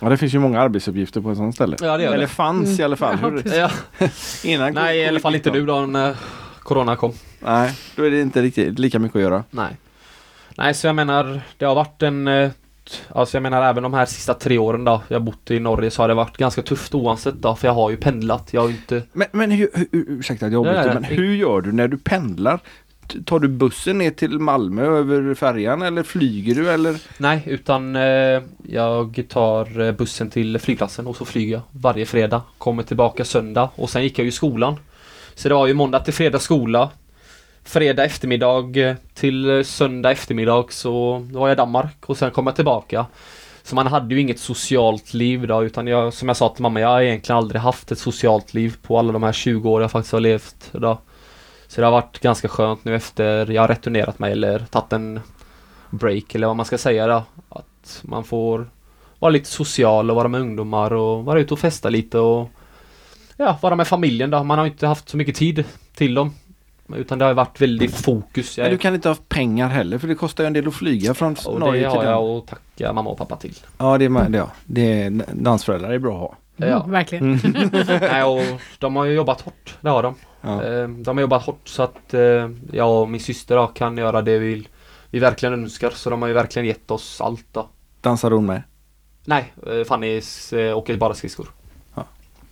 [0.00, 1.76] Ja, det finns ju många arbetsuppgifter på ett sånt ställe.
[1.80, 2.28] Ja, det gör Eller det.
[2.28, 3.18] fanns i alla fall.
[3.22, 3.58] Ja, Hur- precis.
[3.58, 3.70] Ja,
[4.50, 6.16] Innan nej, i alla fall inte nu då när
[6.58, 7.12] Corona kom.
[7.40, 9.44] Nej, då är det inte riktigt lika mycket att göra.
[9.50, 9.76] Nej.
[10.56, 12.28] Nej, så jag menar, det har varit en
[13.08, 16.02] Alltså jag menar även de här sista tre åren då jag bott i Norge så
[16.02, 18.48] har det varit ganska tufft oavsett då för jag har ju pendlat.
[18.50, 21.60] Jag har ju inte Men, men hur, hur, ursäkta att jag avbryter, men hur gör
[21.60, 22.60] du när du pendlar?
[23.24, 26.96] tar du bussen ner till Malmö över färjan eller flyger du eller?
[27.18, 32.42] Nej, utan eh, jag tar eh, bussen till flygplatsen och så flyger jag varje fredag.
[32.58, 34.76] Kommer tillbaka söndag och sen gick jag ju i skolan.
[35.34, 36.90] Så det var ju måndag till fredag skola.
[37.64, 42.46] Fredag eftermiddag eh, till eh, söndag eftermiddag så var jag i Danmark och sen kom
[42.46, 43.06] jag tillbaka.
[43.62, 46.80] Så man hade ju inget socialt liv då utan jag, som jag sa till mamma,
[46.80, 49.90] jag har egentligen aldrig haft ett socialt liv på alla de här 20 år jag
[49.90, 50.98] faktiskt har levt då.
[51.66, 55.20] Så det har varit ganska skönt nu efter jag har returnerat mig eller tagit en
[55.90, 57.22] break eller vad man ska säga då.
[57.48, 58.66] Att man får
[59.18, 62.50] vara lite social och vara med ungdomar och vara ute och festa lite och
[63.36, 64.44] ja, vara med familjen då.
[64.44, 66.34] Man har inte haft så mycket tid till dem.
[66.88, 68.58] Utan det har varit väldigt fokus.
[68.58, 70.74] Jag, Men du kan inte ha pengar heller för det kostar ju en del att
[70.74, 73.58] flyga från och Norge det till har jag att tacka mamma och pappa till.
[73.78, 74.50] Ja, det är, det, ja.
[74.64, 76.36] det är dansföräldrar är bra att ha.
[76.56, 76.80] Ja.
[76.80, 77.40] Mm, verkligen.
[78.00, 79.76] Nej, och de har ju jobbat hårt.
[79.80, 80.14] Det har de.
[80.40, 80.64] Ja.
[80.64, 84.22] Eh, De har jobbat hårt så att eh, jag och min syster då, kan göra
[84.22, 84.68] det vi, vill,
[85.10, 85.90] vi verkligen önskar.
[85.90, 87.68] Så de har ju verkligen gett oss allt då.
[88.00, 88.62] Dansar hon med?
[89.24, 90.20] Nej, eh, Fanny
[90.52, 91.48] eh, åker bara skridskor.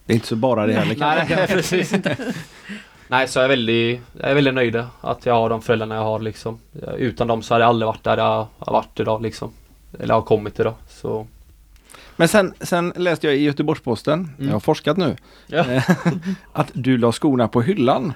[0.07, 1.95] Det är inte så bara det heller Nej, nej, precis.
[3.12, 6.03] Nej, så jag är väldigt, jag är väldigt nöjd att jag har de föräldrarna jag
[6.03, 6.59] har liksom.
[6.96, 9.53] Utan dem så hade jag aldrig varit där jag har varit idag liksom.
[10.01, 10.75] Eller har kommit idag.
[10.88, 11.27] Så
[12.16, 14.46] Men sen, sen läste jag i Göteborgs-Posten, Mm.
[14.48, 15.59] jag har forskat nu, Ja.
[15.59, 15.90] eh,
[16.53, 18.12] att du la skorna på hyllan.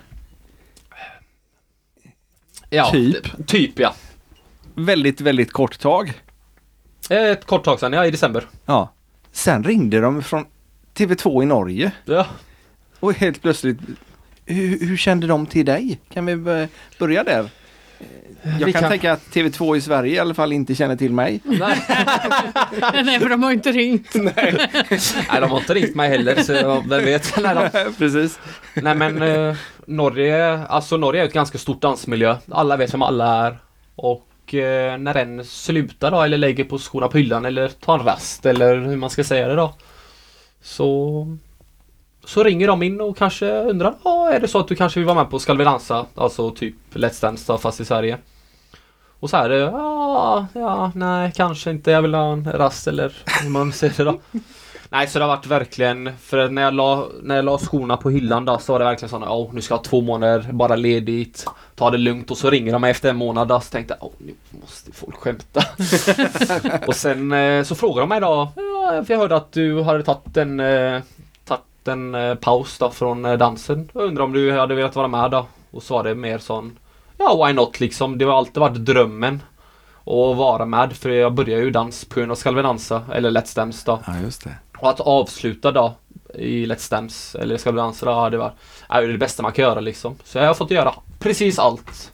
[2.70, 3.46] ja, Typ.
[3.46, 3.94] Typ ja.
[4.74, 6.12] Väldigt, väldigt kort tag.
[7.10, 8.44] Ett kort tag sedan, ja i december.
[8.66, 8.92] Ja.
[9.32, 10.44] Sen ringde de från
[10.94, 12.26] TV2 i Norge Ja.
[13.00, 13.78] och helt plötsligt
[14.46, 15.98] hur, hur kände de till dig?
[16.12, 17.48] Kan vi bör- börja där?
[18.60, 21.12] Jag Vi kan, kan- tänka att TV2 i Sverige i alla fall inte känner till
[21.12, 21.40] mig.
[21.44, 21.76] Nej.
[23.04, 24.14] Nej, för de har inte ringt.
[24.14, 24.68] Nej,
[25.40, 27.36] de har inte ringt mig heller så vem vet.
[27.42, 28.38] Nej, de, Precis.
[28.74, 29.56] nej men eh,
[29.86, 32.36] Norge, alltså Norge är ett ganska stort dansmiljö.
[32.50, 33.58] Alla vet vem alla är.
[33.96, 38.04] Och eh, när en slutar då eller lägger på skorna på hyllan eller tar en
[38.06, 39.74] rast eller hur man ska säga det då.
[40.62, 41.36] Så
[42.26, 45.06] så ringer de in och kanske undrar, ja är det så att du kanske vill
[45.06, 46.06] vara med på Ska vi dansa?
[46.14, 48.18] Alltså typ Let's Dance fast i Sverige.
[49.20, 53.12] Och så är det, ja, ja, nej, kanske inte, jag vill ha en rast eller
[53.42, 54.20] hur man säger det då.
[54.90, 58.10] Nej, så det har varit verkligen, för när jag la, när jag la skorna på
[58.10, 60.76] hyllan då så var det verkligen sån, åh nu ska jag ha två månader bara
[60.76, 63.96] ledigt, ta det lugnt och så ringer de mig efter en månad då, så tänkte
[64.00, 65.62] jag, åh nu måste folk skämta.
[66.86, 70.02] och sen eh, så frågar de mig då, ja, för jag hörde att du hade
[70.02, 71.00] tagit en, eh,
[71.88, 73.90] en eh, paus då från eh, dansen.
[73.92, 75.46] Jag undrar om du hade velat vara med då?
[75.70, 76.78] Och så var det mer sån,
[77.16, 79.42] ja why not liksom, det har alltid varit drömmen
[80.00, 83.30] att vara med för jag började ju dans på grund av Ska vi dansa eller
[83.30, 84.00] Let's Dance då.
[84.06, 84.54] Ja, just det.
[84.78, 85.94] Och att avsluta då
[86.34, 88.54] i Let's Dance eller Ska vi dansa då hade varit
[88.88, 90.16] är ju det bästa man kan göra liksom.
[90.24, 92.12] Så jag har fått göra precis allt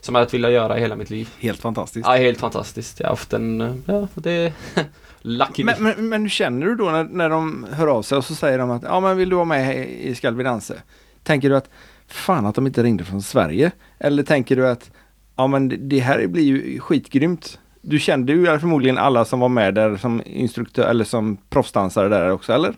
[0.00, 1.28] som jag ville göra i hela mitt liv.
[1.38, 2.06] Helt fantastiskt.
[2.06, 3.00] Ja, helt fantastiskt.
[3.00, 4.52] Jag har haft en, ja, det är
[5.26, 8.24] lucky Men, men, men hur känner du då när, när de hör av sig och
[8.24, 10.74] så säger de att ja men vill du vara med i Ska vi dansa?
[11.22, 11.68] Tänker du att
[12.08, 13.70] fan att de inte ringde från Sverige?
[13.98, 14.90] Eller tänker du att
[15.36, 17.58] ja men det- här blir ju skitgrymt.
[17.80, 22.30] Du kände ju förmodligen alla som var med där som instruktör eller som proffsdansare där
[22.30, 22.74] också eller?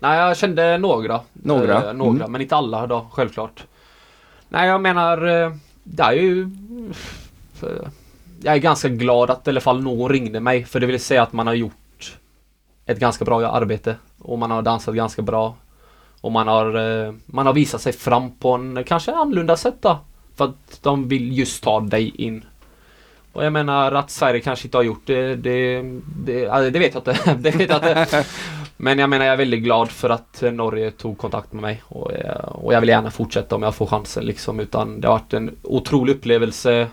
[0.00, 1.20] Nej, jag kände några.
[1.32, 1.88] Några?
[1.88, 2.32] Eh, några, Mm.
[2.32, 3.64] men inte alla då, självklart.
[4.48, 5.52] Nej, jag menar, eh,
[5.84, 6.50] det är ju...
[7.54, 7.88] för-
[8.42, 11.22] Jag är ganska glad att i alla fall någon ringde mig, för det vill säga
[11.22, 11.72] att man har gjort
[12.90, 13.96] ett ganska bra arbete.
[14.18, 15.54] Och man har dansat ganska bra.
[16.20, 16.74] Och man har,
[17.06, 19.98] eh, man har visat sig fram på en kanske annorlunda sätt då.
[20.36, 22.44] För att de vill just ta dig in.
[23.32, 25.82] Och jag menar att Sverige kanske inte har gjort det, det,
[26.24, 27.34] det, det vet jag inte.
[27.38, 28.24] det vet jag inte.
[28.76, 32.12] Men jag menar jag är väldigt glad för att Norge tog kontakt med mig och,
[32.12, 35.34] eh, och jag vill gärna fortsätta om jag får chansen liksom utan det har varit
[35.34, 36.88] en otrolig upplevelse.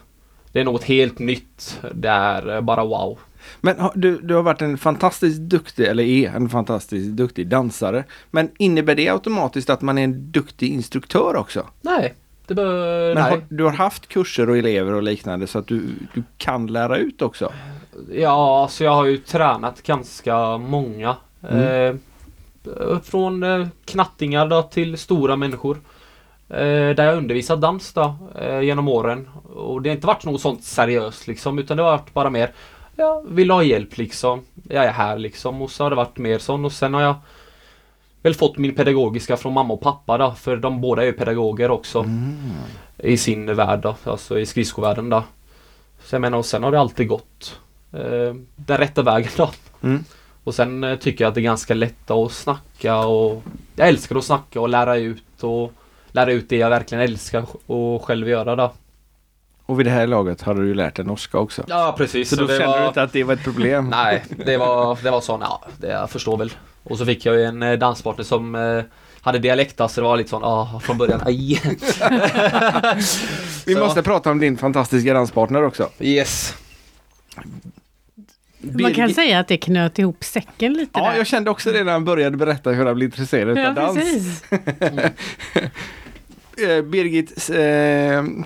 [0.52, 1.82] Det är något helt nytt.
[1.94, 3.20] Det är bara wow.
[3.62, 8.04] Men du, du har varit en fantastiskt duktig, eller är en fantastiskt duktig dansare.
[8.32, 11.66] Men innebär det automatiskt att man är en duktig instruktör också?
[11.82, 12.14] Nej,
[12.48, 13.16] det bör...
[13.16, 13.32] Men nej.
[13.32, 15.82] har, du har haft kurser och elever och liknande så att du,
[16.14, 17.54] du kan lära ut också?
[18.12, 21.16] Ja, alltså jag har ju tränat ganska många.
[21.50, 21.96] Eh,
[23.04, 25.78] från eh, knattingar då till stora människor.
[26.50, 29.30] Eh, där jag undervisat dans då eh, genom åren.
[29.56, 32.52] Och det har inte varit något sånt seriöst liksom utan det har varit bara mer
[32.98, 34.46] Jag vill ha hjälp liksom.
[34.70, 37.16] Jag är här liksom och så har det varit mer sån och sen har jag
[38.22, 41.72] väl fått min pedagogiska från mamma och pappa då för de båda är ju pedagoger
[41.72, 42.06] också.
[42.98, 45.24] I sin värld då, alltså i skridskovärlden då.
[46.04, 47.60] Så jag menar och sen har det alltid gått
[47.94, 49.50] eh, den rätta vägen då.
[49.84, 50.04] Mm.
[50.44, 53.44] Och sen eh, tycker jag att det är ganska lätt att snacka och
[53.76, 55.74] jag älskar att snacka och lära ut och
[56.12, 58.72] lära ut det jag verkligen älskar och själv göra då.
[59.68, 61.64] Och vid det här laget hade du ju lärt dig norska också.
[61.68, 62.30] Ja precis.
[62.30, 62.82] Så då det kände var...
[62.82, 63.88] du inte att det var ett problem?
[63.92, 66.52] Nej, det var, det var sån, ja, det jag förstår väl.
[66.84, 68.84] Och så fick jag ju en eh, danspartner som eh,
[69.22, 71.62] hade dialekta så det var lite sån, ah, från början, aj.
[73.66, 75.90] Vi Så- måste prata om din fantastiska danspartner också.
[76.00, 76.54] Yes.
[78.60, 81.18] Man kan säga att det knöt ihop säcken lite Ja, där.
[81.18, 83.96] jag kände också det när han började berätta hur han blev intresserad Ja, av dans.
[83.98, 84.44] precis.
[86.62, 87.58] Eh, Birgit, eh,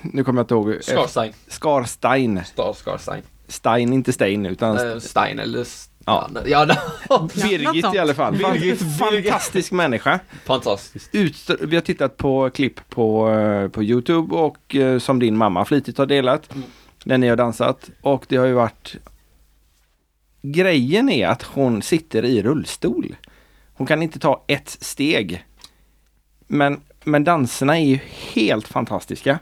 [0.03, 0.77] nu kommer jag inte ihåg.
[0.81, 1.33] Skarstein.
[1.47, 2.41] Skarstein.
[2.45, 3.21] Star Skarstein.
[3.47, 5.67] Stein, inte Stein utan Eh, Stein eller...
[6.05, 6.29] Ja.
[6.45, 6.67] Ja.
[7.35, 8.33] Birgit i alla fall.
[8.37, 10.19] Birgit, Fantastisk människa.
[10.45, 11.09] Fantastiskt.
[11.15, 15.97] Ut, vi har tittat på klipp på, eh, på Youtube och som din mamma flitigt
[15.97, 16.55] har delat.
[16.55, 16.63] Mm.
[17.05, 17.89] När ni har dansat.
[18.01, 18.95] Och det har ju varit
[20.41, 23.15] Grejen är att hon sitter i rullstol.
[23.73, 25.45] Hon kan inte ta ett steg.
[26.47, 27.99] Men, men danserna är ju
[28.33, 29.39] helt fantastiska.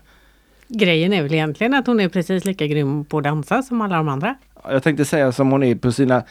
[0.68, 3.96] Grejen är väl egentligen att hon är precis lika grym på att dansa som alla
[3.96, 4.36] de andra.
[4.70, 6.24] Jag tänkte säga som hon är på sina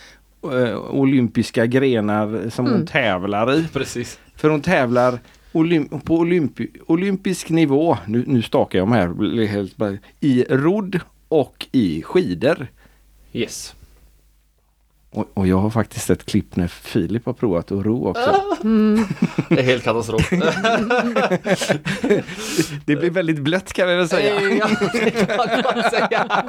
[0.43, 2.87] eh, olympiska grenar som hon Mm.
[2.87, 3.69] tävlar i.
[3.73, 4.19] Precis.
[4.37, 5.19] För hon tävlar
[5.53, 12.03] olym på olympi olympisk nivå, nu, nu stakar jag mig här, i rodd och i
[12.03, 12.67] skidor.
[13.33, 13.75] Yes.
[15.11, 18.43] Och, och jag har faktiskt ett klipp när Filip har provat att ro också.
[18.65, 19.05] Mm.
[19.49, 20.31] Det är helt katastrof.
[22.85, 24.41] Det blir väldigt blött kan jag väl säga.
[24.51, 24.69] Ja,
[25.91, 26.47] säga.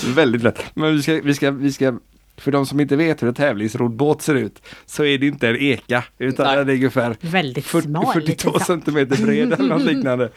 [0.14, 0.62] väldigt blött.
[0.74, 1.98] Men vi ska, vi ska, vi ska
[2.36, 5.48] för de som inte vet hur en tävlingsrodd båt ser ut så är det inte
[5.48, 6.56] en eka utan Nej.
[6.56, 8.12] den är ungefär Väldigt 40, smal.
[8.12, 8.20] 42
[8.50, 8.58] lite så.
[8.64, 10.30] centimeter bred eller något liknande.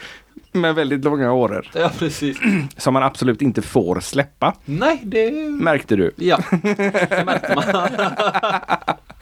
[0.51, 2.37] Med väldigt långa åror Ja, precis.
[2.77, 4.55] som man absolut inte får släppa.
[4.65, 5.31] Nej, det...
[5.61, 6.11] Märkte du?
[6.15, 7.89] Ja, det märkte man.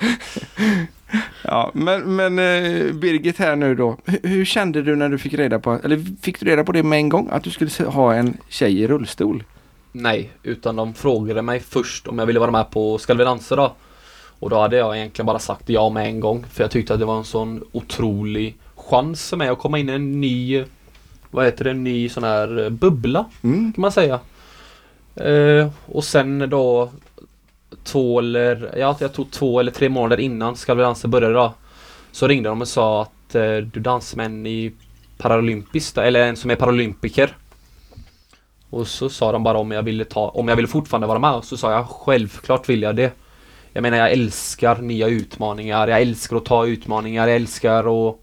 [1.43, 3.97] Ja, men, men eh, Birgit här nu då.
[4.05, 6.83] Hur, hur kände du när du fick reda på, eller fick du reda på det
[6.83, 7.29] med en gång?
[7.31, 9.43] Att du skulle ha en tjej i rullstol?
[9.91, 13.55] Nej, utan de frågade mig först om jag ville vara med på Ska vi dansa
[13.55, 13.73] då?
[14.39, 16.45] Och då hade jag egentligen bara sagt ja med en gång.
[16.51, 19.89] För jag tyckte att det var en sån otrolig chans för mig att komma in
[19.89, 20.63] i en ny,
[21.31, 23.73] vad heter det, en ny sån här eh, bubbla Mm.
[23.73, 24.19] kan man säga.
[25.15, 26.89] Eh, och sen då
[27.83, 31.53] två eller, ja jag tog två eller tre månader innan Ska vi dansa började då.
[32.11, 34.71] Så ringde de och sa att eh, du dansar med en i
[35.17, 37.35] Paralympiskt eller en som är paralympiker.
[38.69, 41.33] Och så sa de bara om jag ville ta, om jag ville fortfarande vara med
[41.33, 43.11] och så sa jag självklart vill jag det.
[43.73, 48.15] Jag menar jag älskar nya utmaningar, jag älskar att ta utmaningar, jag älskar att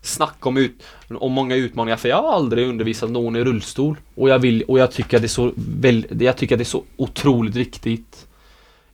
[0.00, 3.96] snacka om, ut, om många utmaningar för jag har aldrig undervisat någon i rullstol.
[4.14, 6.62] Och jag vill, och jag tycker att det är så väl, jag tycker att det
[6.62, 8.26] är så otroligt viktigt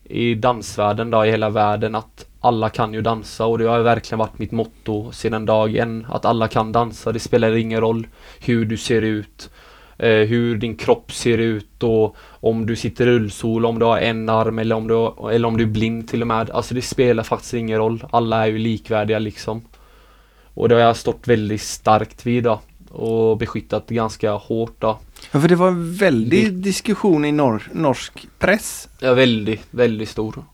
[0.05, 4.19] i dansvärlden då, i hela världen att alla kan ju dansa och det har verkligen
[4.19, 6.07] varit mitt motto sedan dag en.
[6.11, 8.07] Att alla kan dansa, det spelar ingen roll
[8.41, 9.51] hur du ser ut,
[10.07, 14.29] hur din kropp ser ut och om du sitter i rullstol, om du har en
[14.29, 16.51] arm eller om du, har- eller om du är blind till och med.
[16.51, 18.05] Alltså det spelar faktiskt ingen roll.
[18.11, 19.63] Alla är ju likvärdiga liksom.
[20.55, 22.61] Och det har jag stått väldigt starkt vid då.
[22.91, 24.99] Och beskyttat ganska hårt då.
[25.33, 28.89] Ja, för det var en väldig diskussion i nor norsk press.
[29.01, 30.45] Ja, väldigt, väldigt stor.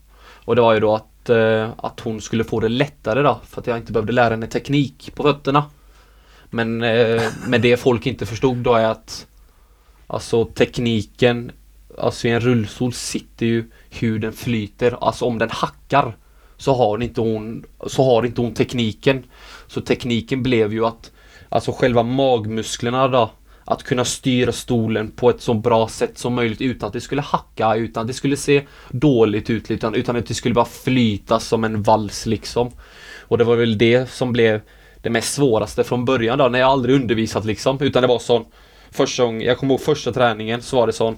[0.45, 3.61] Och det var ju då att, eh, att hon skulle få det lättare då, för
[3.61, 5.63] att jag inte behövde lära henne teknik på fötterna.
[6.49, 9.27] Men eh, med det folk inte förstod då är att
[10.07, 11.51] Alltså tekniken
[11.97, 14.97] Alltså i en rullstol sitter ju hur den flyter.
[15.01, 16.17] Alltså om den hackar
[16.57, 19.23] så har inte hon Så har inte hon tekniken.
[19.67, 21.11] Så tekniken blev ju att
[21.49, 23.31] Alltså själva magmusklerna då
[23.65, 27.21] Att kunna styra stolen på ett så bra sätt som möjligt utan att det skulle
[27.21, 31.39] hacka, utan att det skulle se dåligt ut, utan, utan att det skulle bara flyta
[31.39, 32.71] som en vals liksom.
[33.27, 34.61] Och det var väl det som blev
[35.01, 38.45] det mest svåraste från början då, när jag aldrig undervisat liksom, utan det var sån
[38.95, 41.17] Första gången, jag kommer ihåg första träningen så var det sån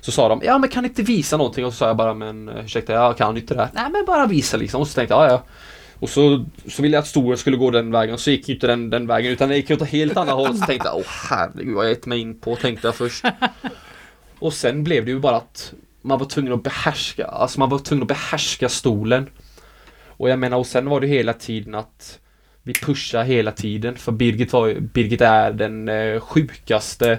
[0.00, 1.64] Så sa de, ja men kan inte visa någonting?
[1.64, 3.70] Och så sa jag bara, men eh, ursäkta jag kan inte det här.
[3.74, 4.80] Nej men bara visa liksom.
[4.80, 5.42] Och så tänkte jag, ja ja.
[5.98, 8.54] Och så, så ville jag att stolen skulle gå den vägen, och så gick ju
[8.54, 10.58] inte den, den vägen utan den gick åt ett helt annat håll.
[10.58, 13.24] Så tänkte jag, åh herregud vad jag gett mig in på, tänkte jag först.
[14.38, 17.78] Och sen blev det ju bara att man var tvungen att behärska, alltså man var
[17.78, 19.30] tvungen att behärska stolen.
[20.06, 22.18] Och jag menar, och sen var det hela tiden att
[22.66, 27.18] vi pushar hela tiden för Birgit var ju- Birgit är den eh, sjukaste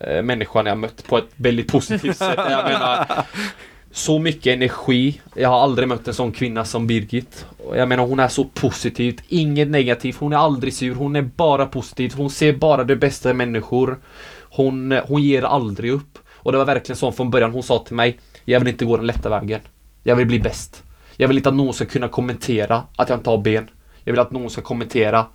[0.00, 2.34] eh, människan jag mött på ett väldigt positivt sätt.
[2.36, 3.06] Jag menar
[3.92, 5.20] så mycket energi.
[5.34, 7.46] Jag har aldrig mött en sån kvinna som Birgit.
[7.74, 9.20] Jag menar hon är så positiv.
[9.28, 10.16] inget negativt.
[10.16, 12.12] Hon är aldrig sur, hon är bara positiv.
[12.16, 13.98] Hon ser bara det bästa i människor.
[14.42, 16.18] Hon, eh, hon ger aldrig upp.
[16.32, 17.52] Och det var verkligen så från början.
[17.52, 19.60] Hon sa till mig, jag vill inte gå den lätta vägen.
[20.02, 20.82] Jag vill bli bäst.
[21.16, 23.68] Jag vill inte att någon ska kunna kommentera att jag inte har ben.
[24.04, 25.26] Jag vill att någon ska kommentera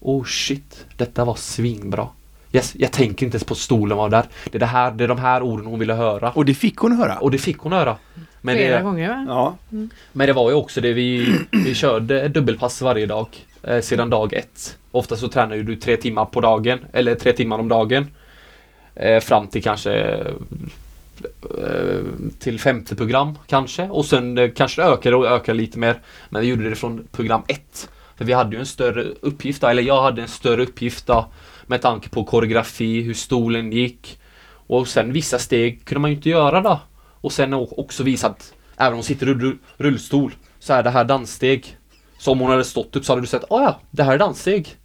[0.00, 2.08] Oh shit, detta var svinbra.
[2.52, 4.24] Yes, jag tänker inte ens på stolen var där.
[4.44, 6.30] Det är, det, här, det är de här orden hon ville höra.
[6.30, 7.18] Och det fick hon höra?
[7.18, 7.96] Och det fick hon höra.
[8.40, 9.24] Men Flera det, gånger va?
[9.28, 9.56] Ja.
[10.12, 13.26] men det var ju också det vi, vi körde dubbelpass varje dag
[13.62, 14.78] eh, sedan dag ett.
[14.90, 18.06] Ofta så tränar ju du tre timmar på dagen eller tre timmar om dagen.
[18.94, 19.94] Eh, fram till kanske
[21.58, 22.00] eh,
[22.38, 25.98] till femte program kanske och sen eh, kanske det ökade och ökade lite mer.
[26.28, 27.88] Men vi gjorde det från program ett.
[28.20, 31.32] För vi hade ju en större uppgift då, eller jag hade en större uppgift då
[31.66, 34.20] med tanke på koreografi, hur stolen gick.
[34.66, 36.80] Och sen vissa steg kunde man ju inte göra då.
[37.20, 41.04] Och sen också visa att även om hon sitter i rullstol så är det här
[41.04, 41.76] danssteg.
[42.18, 44.18] Så om hon hade stått upp så hade du sett, åh ja, det här är
[44.18, 44.76] danssteg.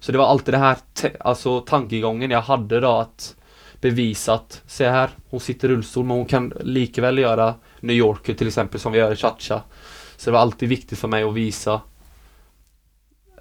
[0.00, 0.76] Så det var alltid det här,
[1.20, 3.36] alltså tankegången jag hade då att
[3.80, 8.34] bevisa att, se här, hon sitter i rullstol men hon kan likväl göra New Yorker
[8.34, 9.62] till exempel som vi gör i cha-cha.
[10.16, 11.80] Så det var alltid viktigt för mig att visa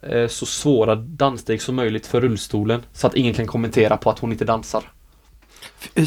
[0.03, 4.19] eh, så svåra danssteg som möjligt för rullstolen så att ingen kan kommentera på att
[4.19, 4.83] hon inte dansar.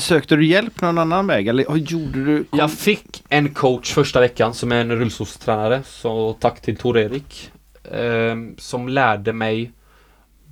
[0.01, 2.45] Sökte du hjälp någon annan väg eller gjorde du?
[2.45, 7.51] kom- Jag fick en coach första veckan som är en rullstolstränare, så tack till Tor-Erik.
[7.93, 9.73] ehm, som lärde mig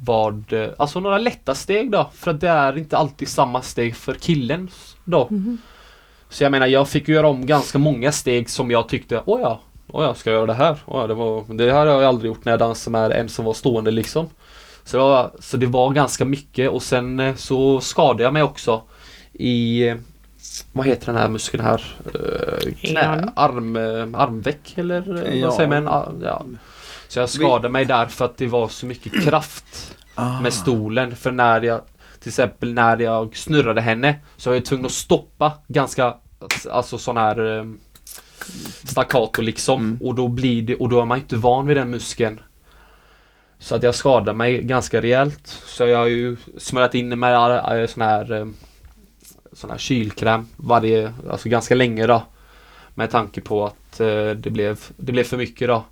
[0.05, 3.96] vad, eh, alltså några lätta steg då, för att det är inte alltid samma steg
[3.96, 4.70] för killen
[5.05, 5.29] då.
[6.29, 9.61] Så jag menar, jag fick göra om ganska många steg som jag tyckte, åh ja,
[9.88, 10.77] åh ja, ska jag göra det här?
[10.87, 13.29] Åh ja, det, var, det här har jag aldrig gjort när jag dansar med en
[13.29, 14.29] som var stående liksom.
[14.85, 18.42] Så det var, så det var ganska mycket och sen eh, så skadade jag mig
[18.42, 18.83] också
[19.33, 19.96] i eh,
[20.72, 21.85] vad heter den här muskeln här?
[22.62, 25.46] Ingen knä, arm, eh, armveck eller eh, Ja.
[25.46, 26.20] vad säger man?
[26.24, 26.42] Ja.
[27.09, 30.40] Så jag skadade mig där för att det var så mycket kraft Ah.
[30.40, 31.16] med stolen.
[31.16, 31.81] För när jag
[32.20, 36.14] till exempel när jag snurrade henne så var jag tvungen att stoppa ganska
[36.70, 37.66] alltså sån här
[38.85, 39.81] staccato liksom.
[39.81, 39.99] Mm.
[40.03, 42.41] Och då blir det, och då är man inte van vid den muskeln.
[43.59, 45.49] Så att jag skadade mig ganska rejält.
[45.67, 48.47] Så jag har ju smörjat in med äh, sån här eh,
[49.53, 52.23] sån här kylkräm varje, alltså ganska länge då.
[52.95, 55.85] Med tanke på att eh, det, blev, det blev för mycket då.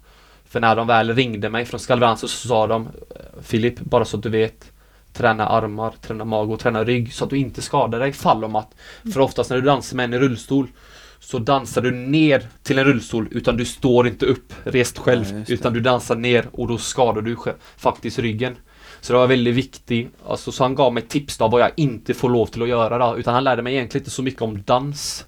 [0.45, 4.17] För när de väl ringde mig från Skalveranser så sa de eh, Filip, bara så
[4.17, 4.73] att du vet
[5.13, 8.57] Träna armar, träna mage och träna rygg så att du inte skadar dig fall om
[8.57, 8.75] att
[9.13, 10.69] För oftast när du dansar med en i rullstol
[11.19, 15.55] Så dansar du ner till en rullstol utan du står inte upp rest själv Ja.
[15.55, 18.57] Utan du dansar ner och då skadar du sj- faktiskt ryggen
[19.01, 22.15] Så det var väldigt viktigt Alltså så han gav mig tips då vad jag inte
[22.15, 24.63] får lov till att göra då Utan han lärde mig egentligen inte så mycket om
[24.63, 25.27] dans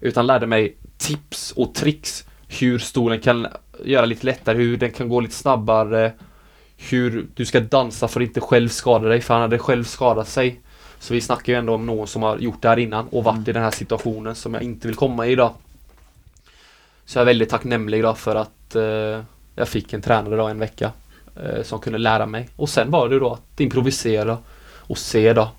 [0.00, 3.46] Utan lärde mig tips och tricks Hur stolen kan
[3.84, 6.12] göra lite lättare, hur den kan gå lite snabbare
[6.90, 10.28] Hur du ska dansa för att inte själv skada dig, för han hade själv skadat
[10.28, 10.60] sig
[11.00, 13.48] Så vi snackar ju ändå om någon som har gjort det här innan och varit
[13.48, 15.52] i den här situationen som jag inte vill komma i idag
[17.04, 20.58] Så jag är väldigt tacknämlig då för att eh, jag fick en tränare då en
[20.58, 20.92] vecka
[21.36, 24.38] eh, Som kunde lära mig och sen var det då att improvisera
[24.76, 25.50] och se då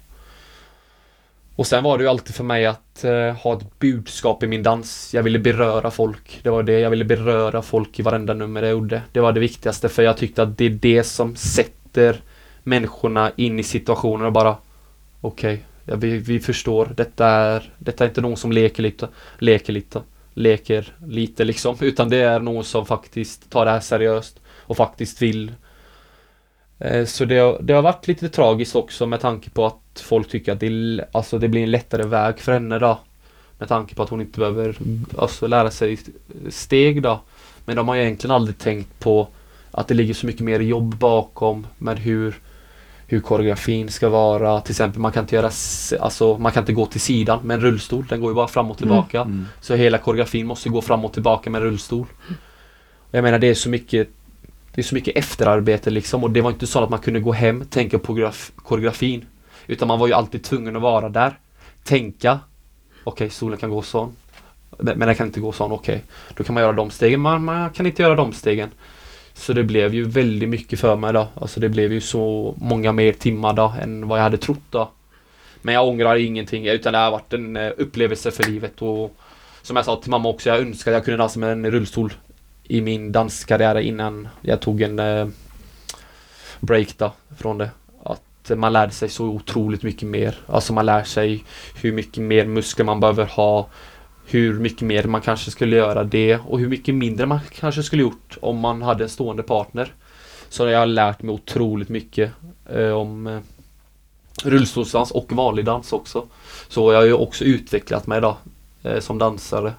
[1.56, 4.64] och sen var det ju alltid för mig att eh, ha ett budskap i min
[4.64, 5.14] dans.
[5.14, 6.40] Jag ville beröra folk.
[6.44, 9.02] Det var det, jag ville beröra folk i varenda nummer jag gjorde.
[9.12, 12.22] Det var det viktigaste för jag tyckte att det är det som sätter
[12.64, 14.56] människorna in i situationen och bara
[15.22, 16.94] Okej, ja, vi, vi förstår.
[16.98, 19.08] Detta är, detta är inte någon som leker lite,
[19.40, 20.02] leker lite,
[20.34, 21.76] leker lite liksom.
[21.82, 25.52] Utan det är någon som faktiskt tar det här seriöst och faktiskt vill
[26.80, 30.30] Eh, Så det, har- det har varit lite tragiskt också med tanke på att folk
[30.30, 33.00] tycker att det, alltså det blir en lättare väg för henne då.
[33.58, 34.76] Med tanke på att hon inte behöver
[35.18, 36.00] alltså, lära sig
[36.50, 37.20] steg då.
[37.66, 39.28] Men de har ju egentligen aldrig tänkt på
[39.72, 42.40] att det ligger så mycket mer jobb bakom med hur
[43.12, 44.62] hur koreografin ska vara.
[44.62, 45.52] Till exempel man kan inte göra,
[46.00, 48.06] alltså man kan inte gå till sidan med en rullstol.
[48.10, 49.22] Den går ju bara fram och tillbaka.
[49.22, 49.48] Mm.
[49.62, 52.06] Så hela koreografin måste gå fram och tillbaka med rullstol.
[53.12, 54.10] Jag menar det är så mycket
[54.76, 57.32] Det är så mycket efterarbete liksom och det var inte så att man kunde gå
[57.32, 59.26] hem, tänka på koreograf- koreografin.
[59.68, 61.40] Utan man var ju alltid tvungen att vara där.
[61.84, 62.40] Tänka.
[63.04, 64.16] Okej, stolen kan gå sån.
[64.80, 66.04] Men den kan inte gå sån, okej.
[66.36, 68.70] Då kan man göra de stegen, men man kan inte göra de stegen.
[69.42, 71.28] Så det blev ju väldigt mycket för mig då.
[71.36, 74.92] Alltså det blev ju så många mer timmar då än vad jag hade trott då.
[75.62, 79.16] Men jag ångrar ingenting utan det har varit en eh, upplevelse för livet och
[79.62, 82.14] som jag sa till mamma också, jag önskar att jag kunde dansa med en rullstol
[82.64, 85.28] i min danskarriär innan jag tog en eh,
[86.60, 87.70] break då från det.
[88.04, 90.36] Att man lärde sig så otroligt mycket mer.
[90.48, 91.44] Alltså man lär sig
[91.82, 93.68] hur mycket mer muskler man behöver ha.
[94.32, 98.02] Hur mycket mer man kanske skulle göra det och hur mycket mindre man kanske skulle
[98.02, 99.94] gjort om man hade en stående partner.
[100.50, 102.32] Så jag har lärt mig otroligt mycket
[102.74, 103.40] eh, om eh,
[104.44, 106.26] rullstolsdans och vanlig dans också.
[106.68, 108.38] Så jag har ju också utvecklat mig då
[108.84, 109.74] eh, som dansare.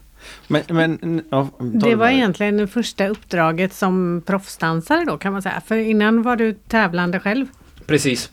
[0.47, 5.63] Men, men ja, Det var egentligen det första uppdraget som proffsdansare då kan man säga.
[5.67, 7.47] För innan var du tävlande själv.
[7.87, 8.31] Precis.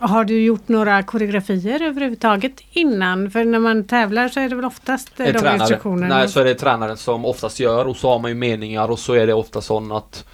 [0.00, 3.30] Har du gjort några koreografier överhuvudtaget innan?
[3.30, 6.18] För när man tävlar så är det väl oftast de instruktionerna?
[6.18, 8.98] Nej, så är det tränaren som oftast gör och så har man ju meningar och
[8.98, 10.24] så är det ofta sån att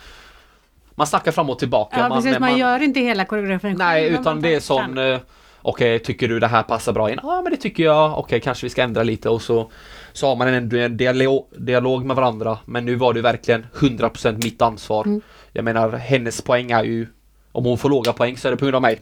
[0.94, 1.96] man snackar fram och tillbaka.
[1.98, 2.32] ja, precis.
[2.32, 5.18] Man, man- gör inte hela koreografin Nej, utan man det är sån eh,
[5.62, 7.18] Okej, tycker du det här passar bra in?
[7.22, 8.18] Ja, men det tycker jag.
[8.18, 9.70] Okej, kanske vi ska ändra lite och så
[10.12, 12.58] Så har man en, en dialog, dialog med varandra.
[12.64, 15.04] Men nu var det verkligen 100% mitt ansvar.
[15.04, 15.20] Mm.
[15.52, 17.06] Jag menar, hennes poäng är ju
[17.52, 19.00] Om hon får låga poäng så är det på grund av mig.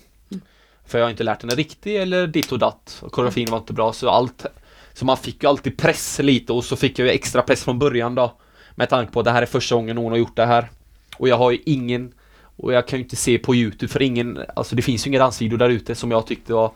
[0.90, 2.98] För jag har inte lärt henne riktigt eller ditt och datt.
[3.02, 4.46] Och Koreografin var inte bra så allt
[4.92, 7.78] Så man fick ju alltid press lite och så fick jag ju extra press från
[7.78, 8.36] början då.
[8.74, 10.70] Med tanke på att det här är första gången hon har gjort det här.
[11.18, 12.14] Och jag har ju ingen
[12.56, 15.20] och jag kan ju inte se på Youtube för ingen, alltså det finns ju ingen
[15.20, 16.72] dansvideo där ute som jag tyckte var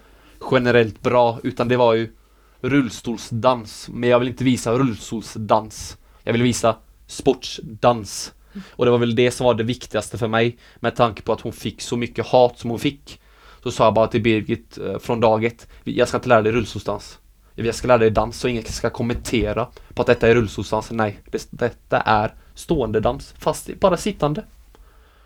[0.50, 2.12] generellt bra utan det var ju
[2.60, 3.88] rullstolsdans.
[3.92, 5.96] Men jag vill inte visa rullstolsdans.
[6.22, 8.32] Jag vill visa sportsdans.
[8.70, 11.40] Och det var väl det som var det viktigaste för mig med tanke på att
[11.40, 13.20] hon fick så mycket hat som hon fick.
[13.64, 16.52] Så sa jag bara till Birgit eh, från dag ett, jag ska inte lära dig
[16.52, 17.18] rullstolsdans.
[17.54, 20.90] Jag ska lära dig dans så ingen ska kommentera på att detta är rullstolsdans.
[20.90, 24.44] Nej, det, detta är stående dans fast bara sittande.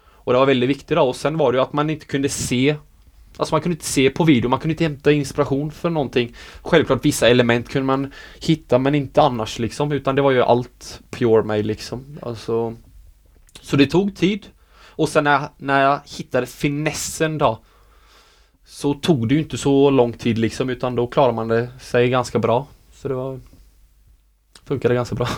[0.01, 2.29] Och det var väldigt viktigt då och sen var det ju att man inte kunde
[2.29, 2.77] se
[3.37, 6.35] Alltså man kunde inte se på video, man kunde inte hämta inspiration för någonting.
[6.63, 11.01] Självklart vissa element kunde man hitta men inte annars liksom utan det var ju allt
[11.11, 12.19] pure mig liksom.
[12.23, 12.75] Alltså
[13.61, 14.47] Så det tog tid.
[14.87, 17.63] Och sen när jag, när jag hittade finessen då
[18.69, 22.09] så tog det ju inte så lång tid liksom utan då klarade man det sig
[22.11, 22.67] ganska bra.
[22.93, 23.41] Så det var
[24.65, 25.29] Funkade ganska bra.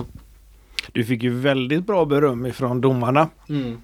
[0.93, 3.28] Du fick ju väldigt bra beröm ifrån domarna.
[3.49, 3.78] Mm.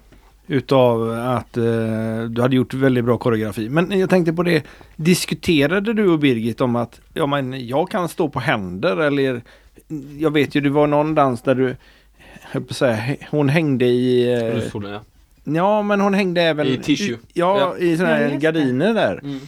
[0.47, 3.69] Utav att eh, du hade gjort väldigt bra koreografi.
[3.69, 4.63] Men jag tänkte på det.
[4.95, 9.41] Diskuterade du och Birgit om att ja, men jag kan stå på händer eller
[10.19, 11.75] jag vet ju det var någon dans där du
[12.53, 15.01] jag på säga, hon hängde i eh, Rullstolen ja.
[15.55, 17.17] Ja men hon hängde även I tissue.
[17.33, 17.77] Ja, Ja.
[17.77, 18.37] i sådana Ja, här det.
[18.37, 19.19] gardiner där.
[19.23, 19.39] Mm.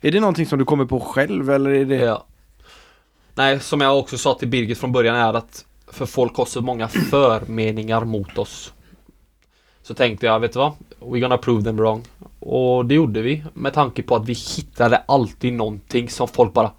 [0.00, 1.96] Är det någonting som du kommer på själv eller är det?
[1.96, 2.24] Ja.
[3.34, 6.60] Nej, som jag också sa till Birgit från början är att för folk har så
[6.60, 8.72] många förmeningar mot oss.
[9.82, 10.72] Så tänkte jag, vet du vad?
[11.00, 12.02] We're gonna prove them wrong.
[12.40, 16.70] Och det gjorde vi med tanke på att vi hittade alltid någonting som folk bara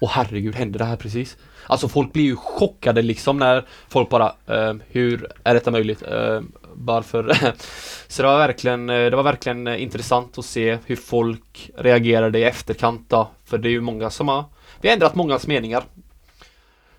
[0.00, 1.36] Åh herregud, hände det här precis?
[1.66, 6.02] Alltså folk blir ju chockade liksom när folk bara ehm, Hur är detta möjligt?
[6.02, 7.32] Ehm, varför?
[8.08, 12.38] Så det var verkligen eh, Det var verkligen eh, intressant att se hur folk reagerade
[12.38, 13.28] i efterkant då.
[13.44, 14.44] För det är ju många som har
[14.80, 15.84] Vi har ändrat mångas meningar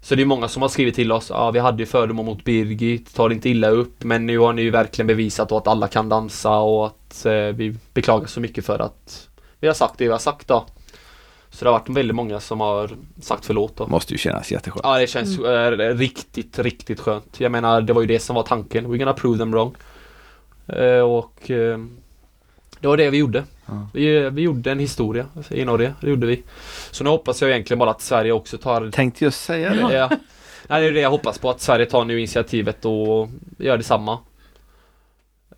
[0.02, 2.44] Så det är många som har skrivit till oss Ja vi hade ju fördomar mot
[2.44, 5.68] Birgit Ta det inte illa upp Men nu har ni ju verkligen bevisat då att
[5.68, 9.28] alla kan dansa och att eh, vi beklagar så mycket för att
[9.60, 10.66] Vi har sagt det vi har sagt då
[11.58, 12.90] så det har varit väldigt många som har
[13.22, 14.82] sagt förlåt då Måste ju kännas jätteskönt.
[14.84, 17.40] Ja det känns eh, riktigt, riktigt skönt.
[17.40, 18.88] Jag menar det var ju det som var tanken.
[18.88, 19.76] We're gonna prove them wrong.
[20.68, 21.80] Eh, och eh,
[22.80, 23.44] det var det vi gjorde.
[23.66, 23.88] Ja.
[23.94, 25.94] Vi, vi gjorde en historia i Norge.
[26.02, 26.44] Det gjorde vi.
[26.92, 29.96] Så nu hoppas jag egentligen bara att Sverige också tar Tänkte jag säga det.
[29.96, 30.10] Ja.
[30.68, 34.20] Nej, det är det jag hoppas på, att Sverige tar nu initiativet och gör detsamma.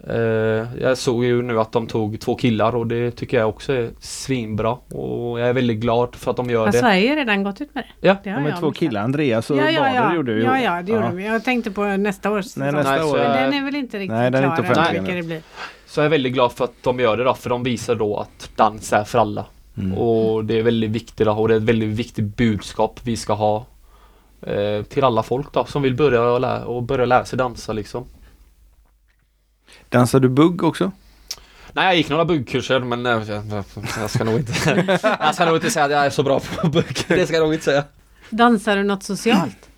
[0.08, 0.18] Eh,
[0.82, 3.90] jag såg ju nu att de tog två killar och det tycker jag också är
[4.00, 4.72] svinbra.
[4.72, 6.78] Och jag är väldigt glad för att de gör Har det.
[6.78, 8.08] Sverige redan gått ut med det?
[8.08, 8.16] Ja.
[8.24, 8.80] det har men jag två missat.
[8.80, 10.02] killar, Andreas och ja, ja, ja.
[10.02, 10.44] Bader gjorde ju.
[10.44, 11.12] Ja, ja, det gjorde Ja.
[11.12, 11.22] de.
[11.22, 12.76] Jag tänkte på nästa års Nej, säsong.
[12.76, 13.18] nästa Nej, år.
[13.18, 15.42] Men den är väl inte riktigt Nej, den är inte klar än, vilka det blir.
[15.88, 18.18] Så jag är väldigt glad för att de gör det då, för de visar då
[18.18, 19.46] att dans är för alla.
[19.78, 19.98] Mm.
[19.98, 23.34] Och det är väldigt viktigt då, och det är ett väldigt viktigt budskap vi ska
[23.34, 23.66] ha
[24.42, 28.06] eh, till alla folk då som vill börja lära, och börja lära sig dansa liksom.
[29.90, 30.92] Dansar du bugg också?
[31.74, 33.64] Nej, jag gick några buggkurser men eh, jag,
[34.00, 36.68] jag ska nog inte Jag ska nog inte säga att jag är så bra på
[36.68, 37.06] bugg.
[37.08, 37.84] Det ska jag nog inte säga.
[38.30, 39.70] Dansar du något socialt?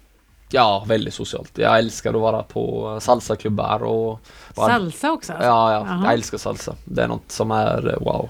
[0.49, 1.57] Ja, väldigt socialt.
[1.57, 4.20] Jag älskar att vara på salsaklubbar och
[4.55, 5.34] bara, Salsa också?
[5.34, 5.47] alltså?
[5.47, 6.01] Ja, ja, Jaha.
[6.03, 6.76] jag älskar salsa.
[6.86, 8.30] Det är något som är eh, wow.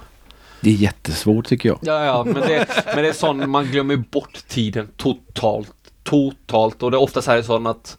[0.62, 1.80] Det är jättesvårt tycker jag.
[1.82, 5.74] Ja, ja, men det, men det är sån, man glömmer bort tiden totalt.
[6.04, 6.84] Totalt.
[6.84, 7.98] Och det är oftast är det sån att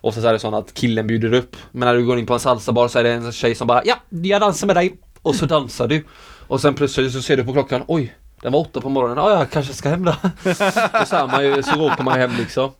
[0.00, 1.56] Oftast är det sånt att killen bjuder upp.
[1.72, 3.82] Men när du går in på en salsabar så är det en tjej som bara
[3.84, 4.96] Ja, jag dansar med dig.
[5.22, 6.04] Och så dansar du.
[6.46, 9.16] Och sen plötsligt så ser du på klockan Oj, den var åtta på morgonen.
[9.16, 10.10] Ja, jag kanske ska hem då.
[11.00, 12.70] och så, är man ju, så åker man hem liksom.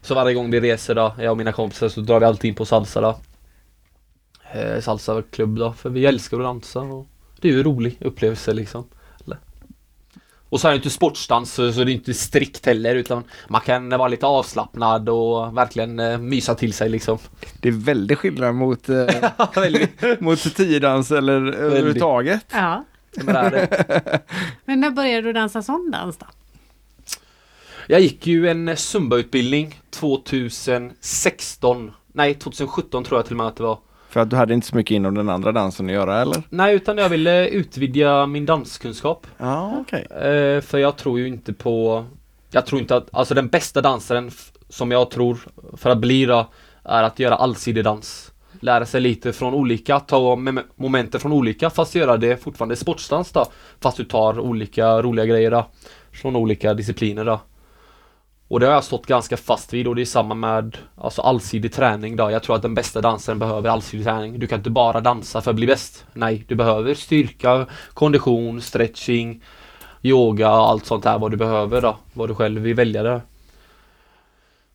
[0.00, 2.54] Så varje gång vi reser då, jag och mina kompisar, så drar vi alltid in
[2.54, 3.18] på salsa då.
[4.52, 6.80] Eh, salsaklubb då, för vi älskar att dansa.
[6.80, 7.06] Och
[7.40, 8.84] det är ju en rolig upplevelse liksom.
[10.56, 13.88] Och så är det inte sportsdans så det är inte strikt heller utan man kan
[13.88, 17.18] vara lite avslappnad och verkligen eh, mysa till sig liksom.
[17.60, 19.06] Det är väldigt skillnad mot, eh,
[20.18, 22.46] mot tiodans eller överhuvudtaget.
[22.52, 22.84] Ja.
[23.16, 24.20] Men det är det.
[24.64, 26.26] Men när började du dansa sån dans då?
[27.86, 33.62] Jag gick ju en Zumba-utbildning 2016 Nej 2017 tror jag till och med att det
[33.62, 33.78] var
[34.08, 36.42] För att du hade inte så mycket inom den andra dansen att göra eller?
[36.48, 39.26] Nej, utan jag ville utvidga min danskunskap.
[39.38, 40.06] Ja, okej.
[40.10, 42.04] Eh, för jag tror ju inte på
[42.50, 44.30] Jag tror inte att, alltså den bästa dansaren
[44.68, 45.38] som jag tror
[45.76, 46.50] för att bli då
[46.84, 48.32] är att göra allsidig dans.
[48.60, 50.36] Lära sig lite från olika, ta
[50.76, 53.46] momenten från olika fast göra det fortfarande sportsdans då.
[53.80, 55.66] Fast du tar olika roliga grejer då.
[56.12, 57.40] Från olika discipliner då.
[58.48, 61.72] Och det har jag stått ganska fast vid och det är samma med alltså allsidig
[61.72, 62.30] träning då.
[62.30, 64.38] Jag tror att den bästa dansaren behöver allsidig träning.
[64.38, 66.06] Du kan inte bara dansa för att bli bäst.
[66.12, 69.42] Nej, du behöver styrka, kondition, stretching,
[70.02, 71.96] yoga och allt sånt där vad du behöver då.
[72.12, 73.20] Vad du själv vill välja där.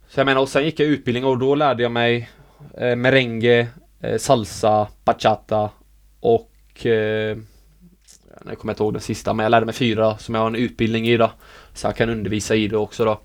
[0.09, 2.29] Så jag menar och sen gick jag utbildning och då lärde jag mig
[2.77, 3.67] eh, merengue,
[3.99, 5.69] eh, salsa, bachata
[6.19, 7.37] och eh,
[8.45, 10.55] jag kommer inte ihåg den sista men jag lärde mig fyra som jag har en
[10.55, 11.31] utbildning i då.
[11.73, 13.19] Så jag kan undervisa i det också då.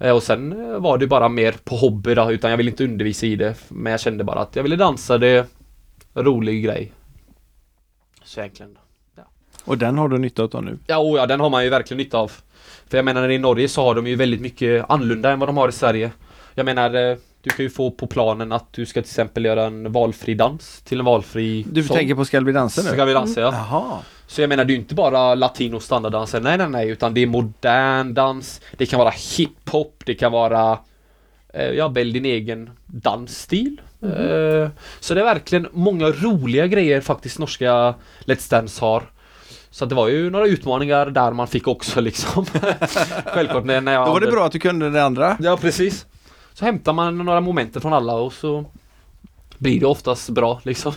[0.00, 2.84] Eh, Och sen eh, var det bara mer på hobby då, utan jag ville inte
[2.84, 3.54] undervisa i det.
[3.68, 5.46] Men jag kände bara att jag ville dansa, det är
[6.14, 6.92] rolig grej.
[8.24, 8.78] Så egentligen.
[9.64, 10.78] Och den har du nytta av nu?
[10.86, 12.32] Ja, oh ja, den har man ju verkligen nytta av.
[12.88, 15.56] För jag menar, i Norge så har de ju väldigt mycket annorlunda än vad de
[15.56, 16.10] har i Sverige.
[16.54, 19.64] Jag menar, eh, du kan ju få på planen att du ska till exempel göra
[19.64, 21.96] en valfri dans till en valfri Du sång.
[21.96, 22.88] tänker på Ska vi dansa nu?
[22.88, 23.52] Ska vi dansa, ja.
[23.70, 23.98] Jaha.
[24.26, 27.26] Så jag menar, det är inte bara latino standarddanser, nej nej nej, utan det är
[27.26, 30.78] modern dans, det kan vara hiphop, det kan vara
[31.54, 33.80] eh, Ja, välj din egen dansstil.
[34.02, 34.68] Eh,
[35.00, 39.02] så det är verkligen många roliga grejer faktiskt norska Let's Dance har.
[39.70, 42.46] Så det var ju några utmaningar där man fick också liksom.
[43.24, 45.36] Självklart när jag Då var det bra att du kunde det andra.
[45.40, 46.06] Ja, precis.
[46.60, 48.64] Så hämtar man några moment från alla och så
[49.58, 50.92] blir det oftast bra liksom.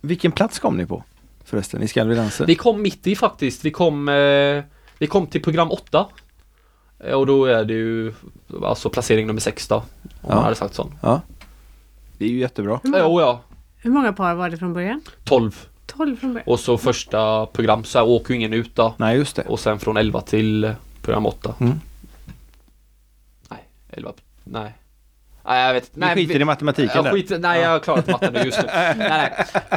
[0.00, 1.04] Vilken plats kom ni på?
[1.44, 2.44] Förresten, i Ska vi dansa?
[2.44, 3.64] Vi kom mitt i faktiskt.
[3.64, 4.64] Vi kom, eh,
[4.98, 6.06] vi kom till program 8.
[6.98, 8.14] Eh, Och då är det ju
[8.62, 9.76] alltså placering nummer 6 då.
[9.76, 9.82] Om
[10.28, 10.34] Ja.
[10.34, 10.92] man hade sagt så.
[11.02, 11.20] Ja.
[12.18, 12.80] Det är ju jättebra.
[12.82, 13.40] Hur många, oh ja,
[13.76, 15.00] hur många par var det från början?
[15.24, 15.66] 12.
[15.86, 16.46] 12 från början.
[16.48, 18.94] Och så första program så här åker ju ingen ut då.
[18.96, 19.42] Nej, just det.
[19.42, 20.72] Och sen från 11 till eh,
[21.02, 21.54] program 8.
[21.60, 21.80] Mm.
[23.48, 24.12] Nej, 11.
[24.44, 24.72] Nej.
[25.48, 26.00] Nej, jag vet inte.
[26.00, 28.68] Vi Nej, skiter i matematiken jag skiter, nej, jag har klarat matten nu just nu.
[28.74, 29.32] nej, nej.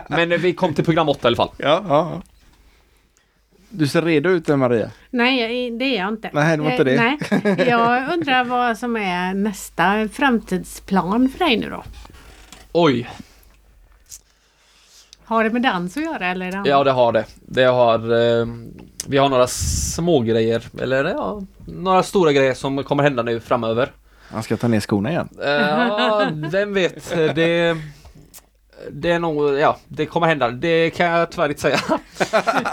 [0.07, 1.49] Men vi kom till program 8 i alla fall.
[1.57, 2.21] Ja, ja, ja.
[3.69, 4.91] Du ser redo ut där, Maria.
[5.09, 6.29] Nej, det är jag inte.
[6.33, 7.17] Nej, det var inte Eh, det.
[7.43, 7.67] Nej.
[7.69, 11.83] Jag undrar vad som är nästa framtidsplan för dig nu då?
[12.71, 13.09] Oj,
[15.25, 16.45] Har det med dans att göra eller?
[16.45, 16.69] är det?
[16.69, 17.25] Ja det har det.
[17.35, 17.99] Det har
[18.39, 18.45] eh,
[19.07, 23.91] Vi har några små grejer eller ja, några stora grejer som kommer hända nu framöver.
[24.33, 25.29] Han ska ta ner skorna igen.
[25.43, 27.09] Eh, Ja, vem vet.
[27.35, 27.77] Det
[28.91, 30.49] det är nog, ja, det kommer hända.
[30.49, 31.79] Det kan jag tyvärr inte säga.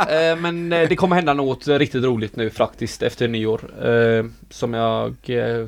[0.08, 3.60] Eh, Men eh, det kommer hända något riktigt roligt nu faktiskt efter nyår.
[4.50, 5.14] Som jag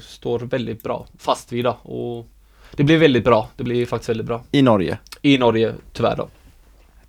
[0.02, 1.70] står väldigt bra fast vid då.
[1.70, 2.26] Och
[2.76, 3.48] det blir väldigt bra.
[3.56, 4.42] Det blir faktiskt väldigt bra.
[4.50, 4.98] I Norge.
[5.22, 6.28] I Norge, tyvärr då.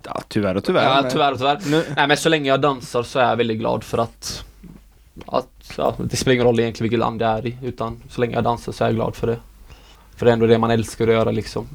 [0.04, 0.84] Ja, tyvärr och tyvärr.
[0.84, 1.58] Ja, tyvärr och tyvärr.
[1.66, 4.44] Nu, Nej men så länge jag dansar så är jag väldigt glad för att,
[5.26, 8.34] att ja, Det spelar ingen roll egentligen vilket land jag är i utan så länge
[8.34, 9.38] jag dansar så är jag glad för det.
[10.16, 11.68] För det är ändå det man älskar att göra liksom.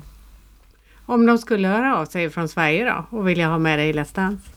[1.06, 3.94] Om de skulle höra av sig från Sverige då och vilja ha med dig i
[3.94, 4.50] Let's Dance?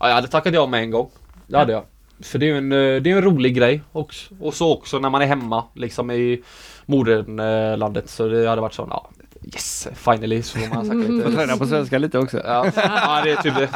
[0.00, 1.10] Ja, jag hade tackat ja med en gång.
[1.46, 1.82] Det hade jag.
[2.20, 4.34] För det är ju en, eh, det är en rolig grej också.
[4.40, 6.42] Och så också när man är hemma liksom i
[6.86, 9.10] moderlandet så det hade varit så, ja
[9.52, 11.32] Yes, finally så får man snacka får lite.
[11.32, 12.40] träna på svenska lite också.
[12.44, 13.68] Ja, ja det är typ det.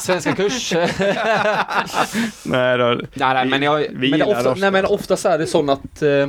[0.00, 0.72] Svenska kurs.
[2.44, 2.84] Nej, då.
[3.14, 3.86] Nej, nej men jag...
[3.90, 6.02] Vi men ofta, nej men ofta så är det så att...
[6.02, 6.28] Eh,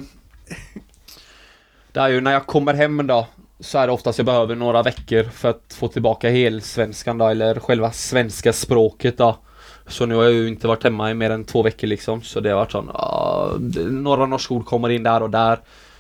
[1.92, 3.28] det är ju när jag kommer hem då
[3.60, 7.60] så är det oftast jag behöver några veckor för att få tillbaka helsvenskan då eller
[7.60, 9.38] själva svenska språket då.
[9.88, 12.40] Så nu har jag ju inte varit hemma i mer än två veckor liksom så
[12.40, 12.92] det har varit sån,
[13.60, 15.60] det- några norska ord kommer in där och där.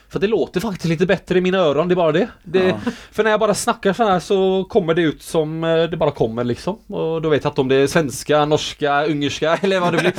[0.09, 2.27] För det låter faktiskt lite bättre i mina öron, det är bara det.
[2.43, 2.91] det Ja.
[3.11, 6.11] För när jag bara snackar så här så kommer det ut som eh, det bara
[6.11, 6.77] kommer liksom.
[6.87, 10.13] Och då vet jag inte om det är svenska, norska, ungerska eller vad det blir.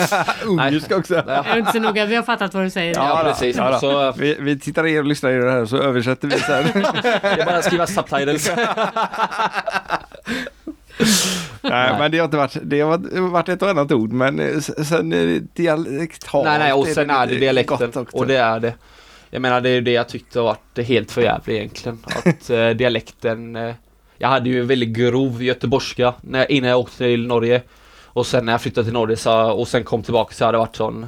[0.47, 1.15] Ungerska också.
[1.15, 1.23] Ja.
[1.27, 2.95] Jag är inte så noga, vi har fattat vad du säger.
[2.95, 3.31] Ja, då.
[3.31, 3.57] precis.
[3.57, 3.79] Ja.
[3.81, 6.65] Så Vi, vi tittar i och lyssnar i det här så översätter vi sen.
[7.23, 8.51] det är bara att skriva subtitles.
[11.61, 14.59] Nej, men det har inte varit, det har varit ett och annat ord, men eh,
[14.61, 16.45] sen eh, dialektalt.
[16.45, 18.07] nej, nej, och sen är det dialekten.
[18.13, 18.75] Och det är det.
[19.31, 21.99] Jag menar, det är ju det jag tyckte har varit helt för jävligt egentligen.
[22.05, 23.57] Att eh, dialekten...
[23.57, 23.75] Eh,
[24.21, 27.63] jag hade ju en väldigt grov göteborgska när, innan jag åkte till Norge.
[28.05, 30.61] Och sen när jag flyttade till Norge så, och sen kom tillbaka så hade det
[30.61, 31.07] varit sån...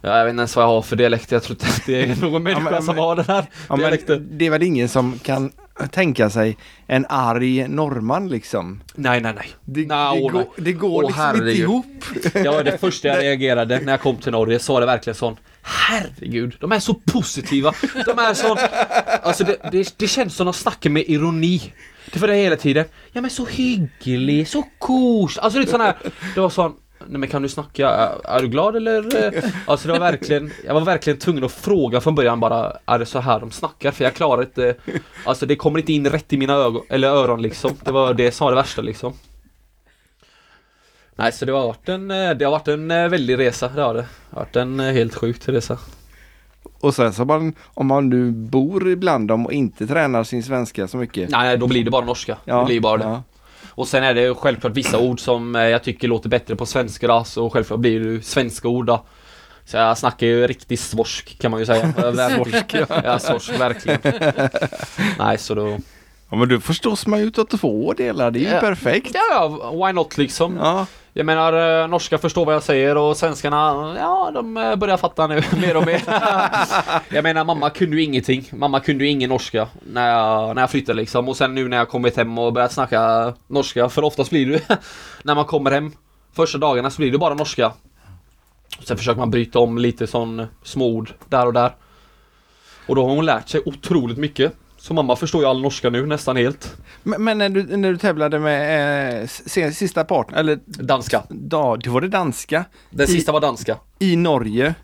[0.00, 1.32] Ja, jag vet inte ens vad jag har för dialekt.
[1.32, 4.28] Jag tror inte att det är någon människa men- som har den här ja, dialekten.
[4.30, 5.52] det är väl ingen som kan
[5.92, 6.56] tänka sig
[6.86, 8.82] en arg norrman liksom.
[8.94, 9.48] Nej, nej, nej.
[9.64, 10.48] Det, Nej, det, åh, går, nej.
[10.56, 11.60] det går Åh, liksom inte herregud.
[11.60, 11.86] ihop.
[12.44, 15.36] Ja, det första jag reagerade när jag kom till Norge så var det verkligen sån
[15.64, 17.72] Herregud, de är så positiva.
[18.06, 18.58] De är så...
[19.22, 21.72] Alltså det, det, det känns som de snackar med ironi.
[22.12, 22.84] Det var det hela tiden.
[23.12, 25.38] Ja men så hygglig, så kos.
[25.38, 25.96] Alltså lite sån här.
[26.34, 26.72] Det var sån.
[27.08, 27.88] Nej men kan du snacka?
[27.90, 29.24] Är, är du glad eller?
[29.36, 30.52] eh?" Alltså det var verkligen.
[30.66, 32.76] Jag var verkligen tvungen att fråga från början bara.
[32.86, 33.90] Är det så här de snackar?
[33.90, 34.74] För jag klarar inte.
[35.24, 37.70] Alltså det kommer inte in rätt i mina ögon eller öron liksom.
[37.84, 39.12] Det var det som var det värsta liksom.
[41.16, 43.68] Nej så det har varit en, eh, det har varit en eh, väldig resa.
[43.74, 44.00] Det har det.
[44.00, 45.78] Det har varit en helt sjukt resa.
[46.80, 50.88] Och sen så man, om man nu bor ibland dem och inte tränar sin svenska
[50.88, 51.30] så mycket.
[51.30, 52.36] Nej, då blir det bara norska.
[52.44, 53.04] det blir bara det.
[53.04, 53.22] ja.
[53.74, 57.06] Och sen är det självklart vissa ord som eh, jag tycker låter bättre på svenska
[57.06, 59.06] då, så självklart blir det ju svenska ord då.
[59.64, 61.92] Så jag snackar ju riktigt svorsk kan man ju säga.
[62.30, 63.18] svorsk, ja.
[63.18, 64.00] svorsk, verkligen.
[65.18, 65.78] Nej, så då...
[66.30, 68.60] ja men då förstås man ju utav två delar, det är ju Ja.
[68.60, 69.10] perfekt.
[69.14, 69.20] Ja,
[69.62, 70.56] ja, why not liksom.
[70.56, 70.86] Ja.
[71.14, 75.26] Jag menar, eh, norska förstår vad jag säger och svenskarna, ja, de eh, börjar fatta
[75.26, 76.02] nu mer och mer.
[77.14, 78.48] jag menar, mamma kunde ju ingenting.
[78.52, 81.28] Mamma kunde ju ingen norska när jag, när jag flyttade liksom.
[81.28, 84.78] Och sen nu när jag kommit hem och börjat snacka norska, för oftast blir det
[85.22, 85.92] när man kommer hem
[86.32, 87.72] första dagarna så blir det bara norska.
[88.80, 91.74] Sen försöker man bryta om lite sån småord där och där.
[92.86, 94.52] Och då har hon lärt sig otroligt mycket.
[94.82, 96.76] Så mamma förstår ju all norska nu nästan helt.
[97.02, 101.22] Men, men när, du, när du tävlade med eh, sista partnern, eller Danska.
[101.50, 103.76] ja, det var det danska Den I- sista var danska.
[103.98, 104.74] i Norge.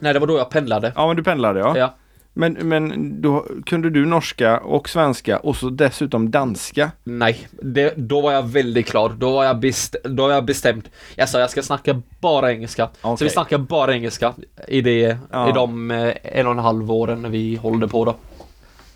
[0.00, 0.92] Nej, det var då jag pendlade.
[0.96, 1.78] Ja men du pendlade ja.
[1.78, 1.94] Ja.
[2.32, 6.90] Men, men då kunde du norska och svenska och så dessutom danska.
[7.04, 9.12] Nej, det, då var jag väldigt klar.
[9.18, 10.88] Då var jag, best, då var jag bestämd.
[11.14, 12.88] Jag sa jag ska snacka bara engelska.
[13.02, 13.24] Så Okej.
[13.24, 14.34] vi snackar bara engelska
[14.68, 15.48] i, det, Ja.
[15.50, 18.14] i de eh, en och en halv åren vi håller på då.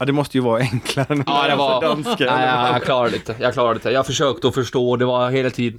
[0.02, 1.80] Ja det måste ju vara enklare än Ja, det var...
[1.82, 2.24] danska.
[2.36, 3.34] Nej, jag, jag klarade det inte.
[3.40, 3.90] Jag klarade det inte.
[3.90, 4.96] Jag försökte att förstå.
[4.96, 5.78] Det var hela tiden.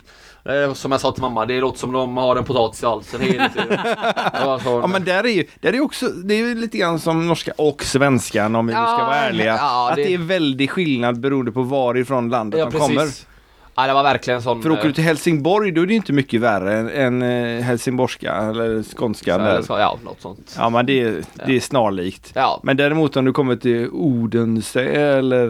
[0.74, 3.50] Som jag sa till mamma, det låter som de har en potatis i halsen hela
[3.50, 3.68] tiden.
[3.84, 7.28] Det Ja men där är ju, där är också, det är ju lite grann som
[7.28, 9.56] norska och svenskan om vi nu ska Ja, vara ärliga.
[9.56, 10.04] ja, att det...
[10.04, 13.08] det- är väldigt skillnad beroende på varifrån landet ja, de kommer.
[13.76, 14.62] Ja, det var verkligen sån...
[14.62, 17.22] För åker du eh, till Helsingborg då är det ju inte mycket värre än, än
[17.58, 19.58] eh, helsingborska eller skånska.
[19.62, 20.56] så- så- Ja, något sånt.
[20.58, 22.32] Ja men det, är- det är snarlikt.
[22.36, 25.46] Ja, Men däremot om du kommer till Odense eller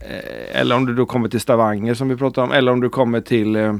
[0.00, 2.88] eh, eller om du då kommer till Stavanger som vi pratade om eller om du
[2.88, 3.74] kommer till eh,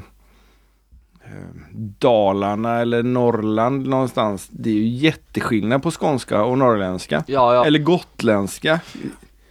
[1.98, 4.48] Dalarna eller Norrland någonstans.
[4.50, 7.24] Det är ju jätteskillnad på skånska och norrländska.
[7.26, 7.64] ja, ja.
[7.66, 8.80] Eller gotländska.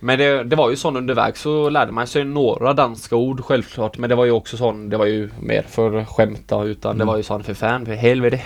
[0.03, 3.41] Men det, det var ju sån under väg så lärde man sig några danska ord
[3.45, 6.97] självklart men det var ju också sån, det var ju mer för skämt då, utan
[6.97, 8.41] det var ju sån för fan, för helvete.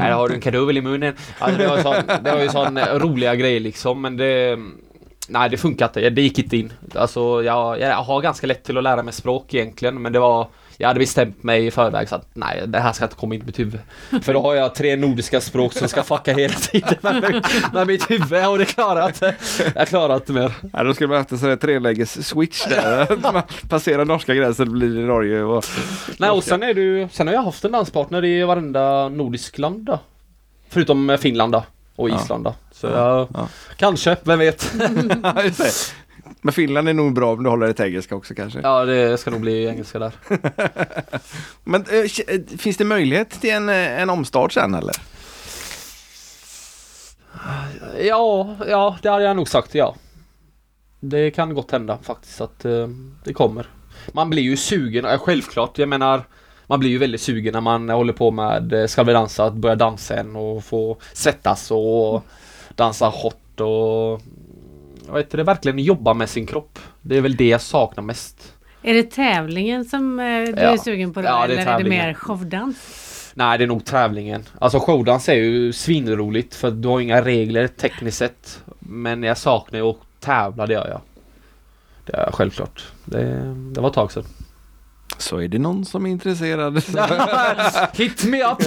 [0.00, 1.14] Här har du en kaduvel i munnen.
[1.38, 1.94] Alltså det var, sån,
[2.24, 4.58] det var ju sån eh, roliga grejer liksom men det
[5.28, 6.72] Nej det funkar inte, det gick inte in.
[6.94, 10.48] Alltså jag, jag har ganska lätt till att lära mig språk egentligen men det var
[10.78, 13.40] jag hade bestämt mig i förväg så att nej, det här ska inte komma in
[13.42, 13.80] i mitt huvud.
[14.22, 18.10] För då har jag tre nordiska språk som ska fucka hela tiden med, med mitt
[18.10, 19.34] huvud och det klarar jag.
[19.74, 20.52] Jag klarar inte mer.
[20.72, 23.16] Ja, då skulle man haft en sån här treläges switch där.
[23.32, 25.42] Man passerar norska gränsen blir det Norge.
[25.42, 25.64] Och...
[26.18, 29.84] Nej och sen är du, sen har jag haft en danspartner i varenda nordisk land
[29.84, 29.98] då.
[30.68, 31.64] Förutom Finland då.
[31.96, 32.20] Och Ja.
[32.22, 32.54] Island då.
[32.72, 33.48] Så jag, Ja.
[33.76, 34.72] kanske, vem vet.
[36.42, 38.60] Men Finland är nog bra om du håller dig till engelska också kanske.
[38.62, 40.12] Ja det ska nog bli engelska där.
[41.64, 44.94] Men eh, finns det möjlighet till en, eh, en omstart sen eller?
[48.00, 49.94] Ja, ja det hade jag nog sagt ja.
[51.00, 52.88] Det kan gott hända faktiskt att eh,
[53.24, 53.66] det kommer.
[54.12, 55.78] Man blir ju sugen, självklart.
[55.78, 56.22] Jag menar
[56.66, 59.74] man blir ju väldigt sugen när man håller på med Ska vi dansa, att börja
[59.74, 62.22] dansa igen och få svettas och
[62.74, 64.22] dansa hot och
[65.06, 66.78] jag vet inte, det verkligen jobba med sin kropp.
[67.02, 68.52] Det är väl det jag saknar mest.
[68.82, 70.72] Är det tävlingen som eh, du Ja.
[70.72, 71.26] är sugen på då?
[71.28, 72.06] Ja, det är eller är det tävlingen.
[72.06, 73.32] mer showdans?
[73.34, 74.44] Nej, det är nog tävlingen.
[74.58, 78.62] Alltså showdans är ju svinroligt för du har inga regler tekniskt sett.
[78.78, 81.00] Men jag saknar ju att tävla, det gör jag.
[82.04, 82.84] Det gör jag självklart.
[83.04, 84.24] Det, det var ett tag sedan.
[85.18, 86.76] Så är det någon som är intresserad.
[87.92, 88.58] Hit me up!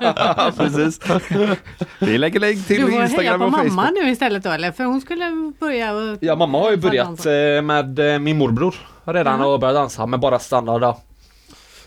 [0.00, 1.00] Ja, precis.
[1.98, 3.98] Vi lägger lägg till Du får heja Instagram på och mamma Facebook.
[4.04, 4.72] nu istället då eller?
[4.72, 8.74] För hon skulle börja och Ja, mamma har ju börjat eh, med eh, min morbror
[9.04, 9.46] redan Ja.
[9.46, 10.98] och börjat dansa med bara standard då.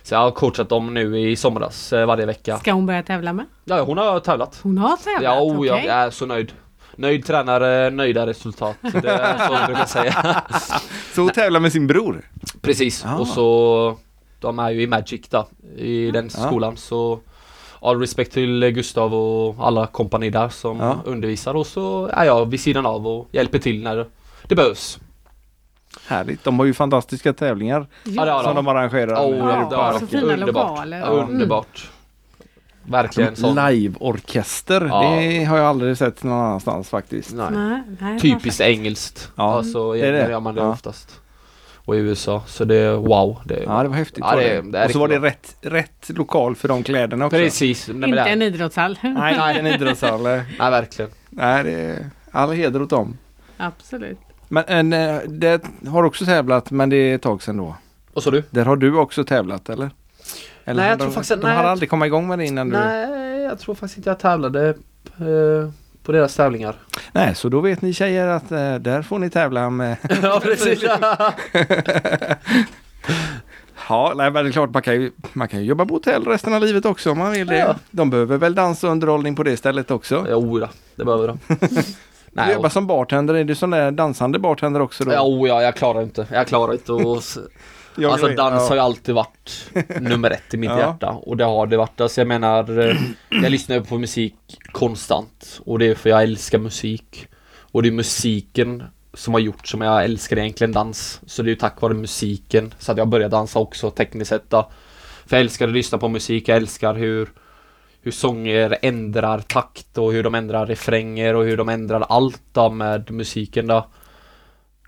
[0.03, 2.57] Så jag har coachat dem nu i somras eh, varje vecka.
[2.57, 3.45] Ska hon börja tävla med?
[3.65, 4.59] Ja, hon har tävlat.
[4.63, 5.23] Hon har tävlat?
[5.23, 5.67] Ja, oh, okej.
[5.67, 6.51] jag är så nöjd.
[6.95, 8.75] Nöjd tränare, nöjda resultat.
[8.81, 10.41] Det är så jag brukar säga.
[11.13, 12.21] Så hon tävlar med sin bror.
[12.61, 13.15] Precis, Ah.
[13.15, 13.97] och så
[14.39, 16.47] de är ju i Magic då, i den Ja.
[16.47, 17.19] skolan så
[17.81, 20.95] All respekt till Gustav och alla kompani där som Ja.
[21.05, 24.05] undervisar och så är jag vid sidan av och hjälper till när
[24.47, 24.99] det behövs.
[26.07, 26.43] Härligt.
[26.43, 28.65] De har ju fantastiska tävlingar Ja, som de.
[28.65, 29.15] de arrangerar.
[29.15, 30.07] Oh, ja, det har så de.
[30.07, 30.69] fina Underbart.
[30.69, 30.99] lokaler.
[30.99, 31.49] Ja, Mm.
[32.89, 33.33] Verkligen.
[33.33, 34.85] Live-orkester.
[34.89, 35.15] Ja.
[35.19, 37.33] Det har jag aldrig sett någon annanstans faktiskt.
[37.33, 37.47] Nej.
[37.51, 39.31] Nej, nej, Typiskt engelskt.
[39.35, 40.07] Ja, alltså, det är det.
[40.07, 40.69] egentligen gör man det Ja.
[40.69, 41.19] oftast.
[41.87, 42.43] och i USA.
[42.47, 43.37] Så det är wow.
[43.45, 44.17] Det, Ja, det var häftigt.
[44.19, 44.85] Ja, var det- det.
[44.85, 47.37] och så var det rätt, rätt lokal för de kläderna också.
[47.37, 47.87] Precis.
[47.93, 48.97] Nej, Inte en idrottshall.
[49.03, 50.21] Nej, nej, en idrottshall.
[50.23, 51.11] Nej, nej, verkligen.
[51.29, 53.17] det är all heder åt dem.
[53.57, 54.17] Absolut.
[54.47, 57.75] Men en, eh, det har också tävlat, men det är ett tag sedan då.
[58.13, 58.43] Vad sa du?
[58.49, 59.89] Där har du också tävlat, eller?
[60.65, 62.39] Eller Nej, jag har tror de, faktiskt att- De nej, hade aldrig kommit igång med
[62.39, 62.77] det innan du...
[62.77, 65.69] Nej, jag tror faktiskt inte jag tävlade eh,
[66.03, 66.75] på deras tävlingar.
[67.11, 69.97] Nej, så då vet ni tjejer att eh, där får ni tävla med...
[70.23, 70.83] ja, precis.
[73.89, 76.25] Ja, nej, men det är klart man kan, ju, man kan ju jobba på hotell
[76.25, 77.57] resten av livet också om man vill det.
[77.57, 77.75] Ja.
[77.91, 80.25] De behöver väl dans och underhållning på det stället också.
[80.29, 81.39] jo, då, det behöver de.
[81.59, 81.67] du
[82.31, 85.11] Nej, jobbar som bartender, är du sån där dansande bartender också då?
[85.11, 86.27] Ja, oh, ja, jag klarar inte.
[86.31, 87.37] Jag klarar inte att...
[87.97, 88.67] Jag alltså dans ja.
[88.69, 90.79] har ju alltid varit nummer ett i mitt Ja.
[90.79, 91.09] hjärta.
[91.09, 92.01] Och det har det varit.
[92.01, 92.97] Alltså jag menar, eh,
[93.29, 94.35] jag lyssnar ju på musik
[94.71, 95.61] konstant.
[95.65, 97.27] Och det är för jag älskar musik.
[97.71, 98.83] Och det är musiken
[99.13, 101.21] som har gjort som jag älskar egentligen dans.
[101.25, 104.49] Så det är ju tack vare musiken så att jag började dansa också tekniskt sett
[104.49, 104.69] då.
[105.25, 107.29] För jag älskar att lyssna på musik, jag älskar hur
[108.01, 112.69] hur sånger ändrar takt och hur de ändrar refränger och hur de ändrar allt då
[112.69, 113.87] med musiken då.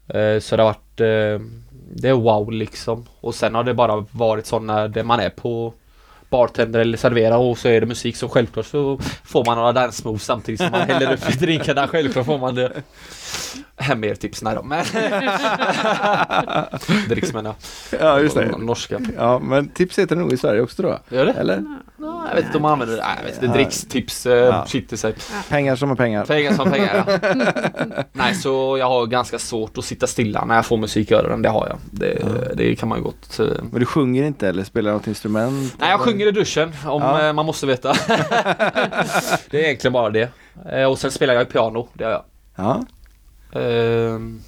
[0.08, 1.48] Eh, så det har varit eh,
[1.94, 3.06] det är wow liksom.
[3.22, 5.74] Och sen har det bara varit så när det man är på
[6.30, 10.08] bartender eller servera och så är det musik så självklart så får man några dance
[10.08, 11.88] moves samtidigt som man häller upp i drinkarna.
[11.88, 12.72] Självklart får man det.
[13.98, 14.64] Mer tips, nej då.
[14.64, 14.86] Men
[17.10, 17.56] Dricks menar
[18.00, 18.58] Ja, just det.
[18.58, 19.00] Norska.
[19.18, 21.20] Ja, men tips heter det nog i Sverige också tror jag.
[21.20, 21.32] Gör det?
[21.34, 21.64] Eller?
[22.00, 23.02] Ja, jag vet inte om man använder det.
[23.04, 23.46] Nej, jag vet inte.
[23.46, 23.54] Ja.
[23.54, 24.66] Dricks, tips, eh, Ja.
[24.68, 25.14] shit i sig.
[25.50, 26.26] Pengar som är pengar.
[26.26, 28.04] Pengar som pengar ja.
[28.12, 31.42] Nej så jag har ganska svårt att sitta stilla när jag får musik i öronen,
[31.42, 31.78] det har jag.
[31.92, 32.26] Det,
[32.56, 33.40] det kan man ju gott.
[33.40, 33.46] eh.
[33.72, 35.76] Men du sjunger inte eller spelar något instrument?
[35.80, 37.28] Nej jag sjunger i duschen om Ja.
[37.28, 37.94] eh, man måste veta.
[39.50, 40.30] det är egentligen bara det.
[40.88, 42.24] Och sen spelar jag piano, det gör jag.
[42.56, 42.84] Ja,
[43.52, 44.42] Ehm,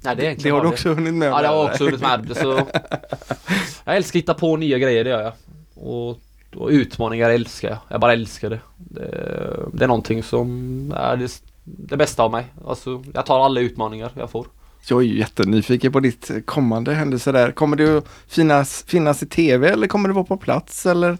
[0.00, 1.28] Nej det är det har du också hunnit med.
[1.28, 2.36] Ja det har jag också hunnit med.
[2.36, 2.52] Så
[3.84, 5.32] jag älskar att hitta på nya grejer, det gör jag.
[5.74, 6.20] Och,
[6.56, 7.78] och utmaningar älskar jag.
[7.88, 8.60] Jag bara älskar det.
[8.76, 12.46] Det, det är någonting som är det, det bästa av mig.
[12.66, 14.46] Alltså, jag tar alla utmaningar jag får.
[14.88, 17.52] Jag är ju jättenyfiken på ditt kommande händelse där.
[17.52, 21.18] Kommer det att finnas, finnas i tv eller kommer det vara på plats eller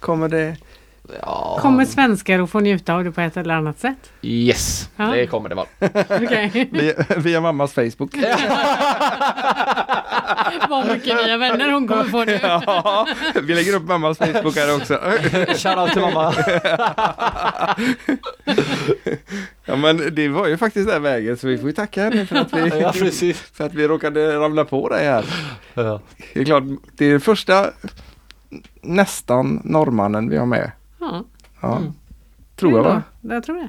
[0.00, 0.56] kommer det?
[1.22, 4.12] Ja, Kommer svenskar att få njuta av det på ett eller annat sätt?
[4.22, 5.04] Yes, Ja.
[5.04, 5.66] det kommer det vara.
[6.08, 6.68] Okej.
[6.72, 8.14] Via, via mammas Facebook?
[10.68, 12.38] Vad mycket nya vänner hon kommer få nu.
[12.42, 13.06] Ja,
[13.42, 14.94] vi lägger upp mammas Facebook här också.
[15.56, 16.34] Shoutout till mamma.
[19.64, 22.36] Ja men det var ju faktiskt den vägen så vi får ju tacka henne för
[22.36, 22.92] att vi, Ja
[23.52, 25.24] för att vi råkade ramla på dig här.
[25.74, 26.00] Ja.
[26.34, 26.64] Det är klart,
[26.96, 27.66] det är första
[28.82, 30.70] nästan norrmannen vi har med.
[31.12, 31.24] Ja,
[31.60, 31.76] Ja.
[31.76, 31.92] Mm.
[32.56, 33.02] Tror jag va?
[33.20, 33.68] Jag tror det.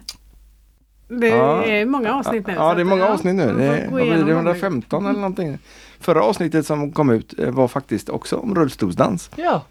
[1.07, 1.63] Det Ja.
[1.65, 2.53] är många avsnitt nu.
[2.53, 3.53] Ja, det är många avsnitt nu.
[3.57, 4.29] Det är, vad blir det, dem.
[4.29, 5.57] 115 eller någonting.
[5.99, 9.29] Förra avsnittet som kom ut eh, var faktiskt också om rullstolsdans.
[9.35, 9.63] ja.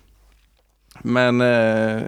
[1.03, 2.03] Men eh,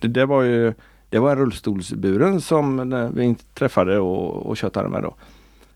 [0.00, 0.74] det, det var ju
[1.08, 5.14] det var en rullstolsburen som eh, vi träffade och, och tjötade med då.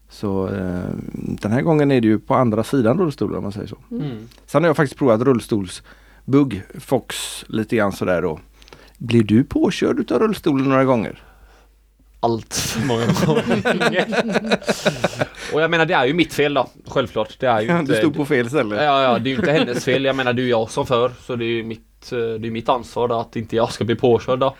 [0.08, 3.66] Så eh, den här gången är det ju på andra sidan rullstolen om man säger
[3.66, 3.76] så.
[3.90, 4.28] Mm.
[4.46, 8.40] Sen har jag faktiskt provat rullstolsbugg, Fox lite grann sådär då.
[9.04, 11.22] Blir du påkörd utav rullstolen några gånger?
[12.20, 14.06] Allt för många gånger.
[15.52, 17.36] Och jag menar det är ju mitt fel då, självklart.
[17.38, 17.92] Det är ju inte...
[17.92, 18.84] Du stod på fel ställe.
[18.84, 20.04] Ja, ja, det är ju inte hennes fel.
[20.04, 21.12] Jag menar det är ju jag som för.
[21.26, 23.84] Så det är ju mitt, eh, det är mitt ansvar då, att inte jag ska
[23.84, 24.56] bli påkörd då.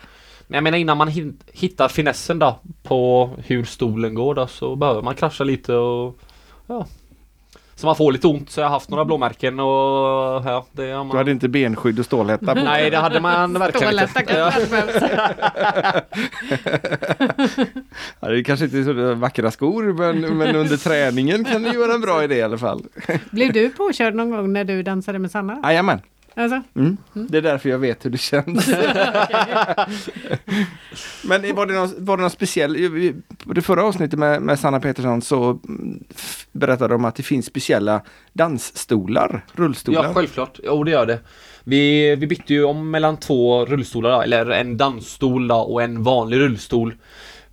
[0.47, 1.11] Men jag menar innan man
[1.51, 6.17] hittar finessen då på hur stolen går då så behöver man krascha lite och
[6.67, 6.85] ja.
[7.77, 9.65] Så man får lite ont så jag har haft några blåmärken och
[10.45, 11.17] ja, det har Du man...
[11.17, 12.61] hade inte benskydd och stålhätta på?
[12.61, 14.33] Nej det hade man verkligen Stålhätta inte.
[14.33, 16.01] kanske
[18.19, 18.27] Ja.
[18.29, 21.93] det kanske inte är så vackra skor men, men under träningen kan det ju vara
[21.93, 22.81] en bra idé i alla fall.
[23.31, 25.59] Blev du påkörd någon gång när du dansade med Sanna?
[25.63, 26.01] Jajamän,
[26.37, 26.61] Alltså?
[26.75, 26.97] mm.
[27.13, 28.67] det är därför jag vet hur det känns.
[31.23, 33.13] men var det någon, var det någon speciell,
[33.45, 36.03] på det förra avsnittet med, med Sanna Petersson så mm,
[36.51, 38.01] berättade de att det finns speciella
[38.33, 40.03] dansstolar, rullstolar.
[40.03, 41.19] Ja självklart, jo det gör det.
[41.63, 46.95] Vi, vi bytte ju om mellan två rullstolar eller en dansstol och en vanlig rullstol.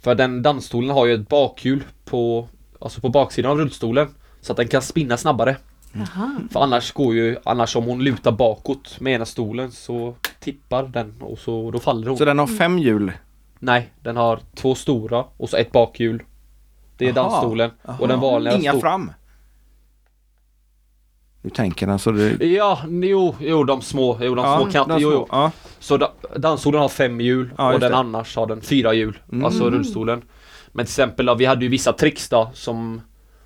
[0.01, 2.49] För den dansstolen har ju ett bakhjul på,
[2.81, 4.09] alltså på baksidan av rullstolen.
[4.41, 5.57] Så att den kan spinna snabbare.
[5.93, 6.41] Jaha.
[6.51, 11.15] För annars går ju, annars om hon lutar bakåt med ena stolen så tippar den
[11.21, 12.19] och så då faller hon.
[12.19, 13.13] Så den har fem hjul.
[13.59, 16.23] Nej, den har två stora och så ett bakhjul.
[16.97, 17.71] Det är Aha, dansstolen.
[17.99, 19.13] Och den vanliga Inga fram.
[21.43, 22.47] Nu tänker han så det...
[22.47, 25.27] Ja, jo, jo de små, jo de små kan, jo, jo.
[25.31, 25.51] Ja.
[25.79, 27.97] Så da, dansstolen har fem hjul Ja, och den det.
[27.97, 29.19] annars har den fyra hjul.
[29.33, 29.45] Mm.
[29.45, 30.23] Alltså rullstolen.
[30.73, 33.01] Men till exempel vi hade ju vissa tricks då som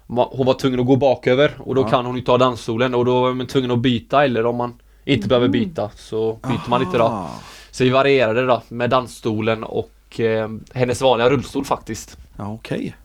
[0.07, 1.89] hon var tvungen att gå baköver och då Ja.
[1.89, 4.75] kan hon ju ta dansstolen och då är man tvungen att byta eller om man
[5.05, 5.61] inte behöver Mm.
[5.61, 7.05] byta så byter man lite då.
[7.05, 7.31] Aha.
[7.71, 12.17] Så vi varierade då med dansstolen och eh, hennes vanliga rullstol faktiskt.
[12.37, 12.97] Ja, okej.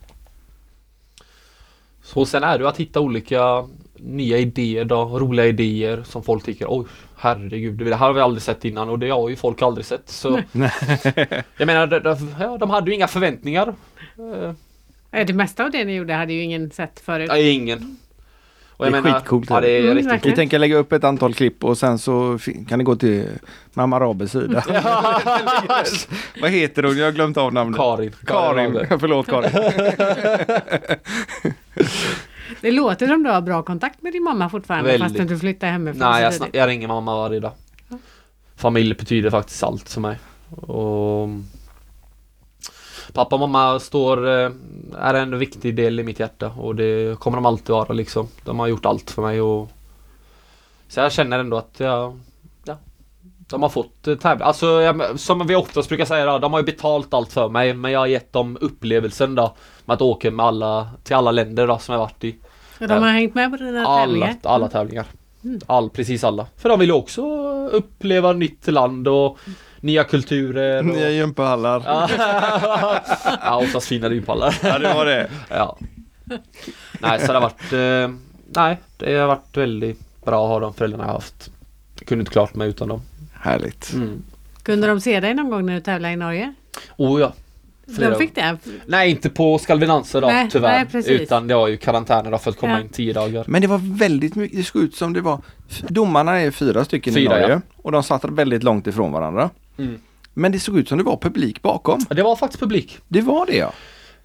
[2.03, 6.65] Så sen är det att hitta olika nya idéer då, roliga idéer som folk tycker
[6.69, 6.85] oj
[7.17, 10.09] herregud, det här har vi aldrig sett innan och det har ju folk aldrig sett.
[10.09, 10.39] Så
[11.57, 13.73] jag menar, de, de, de hade ju inga förväntningar.
[15.11, 17.29] Det mesta av det ni gjorde hade ju ingen sett förut.
[17.29, 17.97] Nej, ingen.
[18.71, 20.25] Och Det är skitcoolt, Ja, det är Mm, riktigt.
[20.31, 22.39] Vi tänker lägga upp ett antal klipp och sen så
[22.69, 23.27] kan ni gå till
[23.73, 24.63] Mamma Rabes sida.
[26.41, 26.97] Vad heter hon?
[26.97, 27.77] Jag har glömt av namnet.
[27.77, 28.11] Karin.
[28.25, 28.73] Karin.
[28.73, 28.87] Rabe.
[28.99, 29.51] Förlåt Karin.
[32.61, 35.17] Det låter som du har bra kontakt med din mamma fortfarande Väldigt.
[35.17, 37.51] fast du flyttar hemifrån Nej, jag, jag ringer mamma varje dag.
[38.55, 40.19] Familj betyder faktiskt allt för mig.
[40.49, 41.27] Och
[43.13, 44.51] Pappa och mamma står, eh,
[44.97, 48.27] är en viktig del i mitt hjärta och det kommer de alltid vara liksom.
[48.45, 49.69] De har gjort allt för mig och
[50.87, 52.19] Så jag känner ändå att jag,
[52.65, 52.77] ja,
[53.49, 54.45] de har fått eh, tävla.
[54.45, 57.73] Alltså jag, som vi oftast brukar säga då, de har ju betalt allt för mig
[57.73, 59.53] men jag har gett dem upplevelsen då
[59.85, 62.35] med att åka med alla, till alla länder då som jag varit i.
[62.79, 64.35] De har hängt med på dina Alla, tävlingar?
[64.43, 65.05] alla tävlingar.
[65.43, 65.59] Mm.
[65.67, 66.47] All, precis alla.
[66.57, 67.21] För de vill ju också
[67.71, 69.37] uppleva nytt land och
[69.81, 70.83] nya kulturer.
[70.83, 71.11] Nya Och...
[71.13, 71.83] gympahallar.
[71.85, 72.99] Ja,
[73.43, 74.57] ja oftast fina gympallar.
[74.63, 75.29] Ja, det var det.
[75.49, 75.77] Ja.
[76.99, 77.73] Nej, så det har varit...
[77.73, 78.15] Eh,
[78.55, 81.51] nej, det har varit väldigt bra att ha de föräldrarna jag haft.
[81.99, 83.01] Jag kunde inte klart mig utan dem.
[83.33, 83.93] Härligt.
[83.93, 84.23] Mm.
[84.63, 86.53] Kunde de se dig någon gång när du tävlade i Norge?
[86.97, 87.33] Oh ja.
[87.95, 88.57] Flera De fick det?
[88.85, 90.71] Nej, inte på Skalvinanse då Nej, tyvärr.
[90.71, 91.21] nej, precis.
[91.21, 92.79] utan det var ju karantäner då för att komma Ja.
[92.81, 93.45] in tio dagar.
[93.47, 95.41] Men det var väldigt mycket, det såg ut som det var,
[95.87, 97.61] domarna är fyra stycken Fyra, i Norge ja.
[97.77, 99.49] och de satt väldigt långt ifrån varandra.
[99.81, 99.99] Mm.
[100.33, 101.99] Men det såg ut som det var publik bakom.
[102.09, 102.97] Det var faktiskt publik.
[103.07, 103.73] Det var det ja.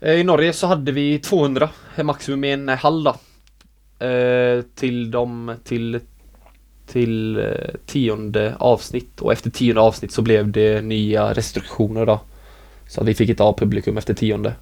[0.00, 1.68] Eh, I Norge så hade vi 200
[2.02, 3.16] maximum i en hall då.
[4.06, 6.00] Eh, till de till
[6.86, 7.44] till eh,
[7.86, 12.20] tionde avsnitt och efter tionde avsnitt så blev det nya restriktioner då.
[12.88, 14.52] Så att vi fick inte ha publikum efter tionde.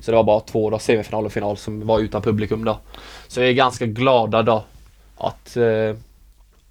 [0.00, 2.78] Så det var bara två då, semifinal och final som var utan publikum då.
[3.28, 4.64] Så vi är ganska glada då
[5.16, 5.96] att eh,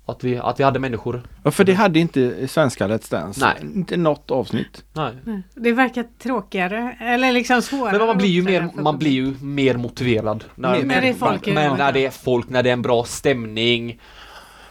[0.06, 1.24] att vi, att vi hade människor.
[1.44, 1.52] ja.
[1.52, 3.40] För det hade inte svenska Let's Dance.
[3.62, 3.72] Nej.
[3.76, 4.84] Inte något avsnitt.
[4.94, 5.14] Nej.
[5.56, 7.98] Det verkar tråkigare eller liksom svårare.
[7.98, 10.44] Men man blir ju mer, man blir ju mer motiverad.
[10.56, 13.04] Mer- När det är folk Men när det är folk, när det är en bra
[13.04, 14.00] stämning.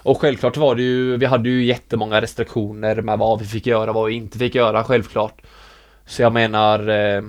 [0.03, 3.93] Och självklart var det ju, vi hade ju jättemånga restriktioner med vad vi fick göra,
[3.93, 5.43] vad vi inte fick göra självklart.
[6.07, 7.23] Så jag menar, eh,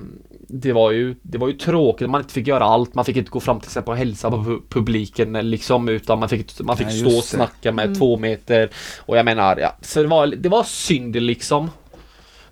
[0.48, 2.94] det var ju, det var ju tråkigt man inte fick göra allt.
[2.94, 6.28] Man fick inte gå fram till exempel och hälsa på pu- publiken liksom utan man
[6.28, 7.98] fick, man fick Nej, stå och snacka med Mm.
[7.98, 8.70] två meter.
[9.00, 11.70] Och jag menar, ja, så det var, det var synd liksom.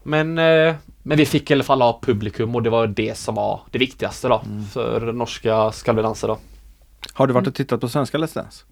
[0.02, 3.34] Men, eh, men vi fick i alla fall ha publikum och det var det som
[3.34, 4.64] var det viktigaste då Mm.
[4.66, 6.38] för norska Ska vi dansa då.
[7.12, 8.64] Har du varit och tittat på svenska Let's Dance?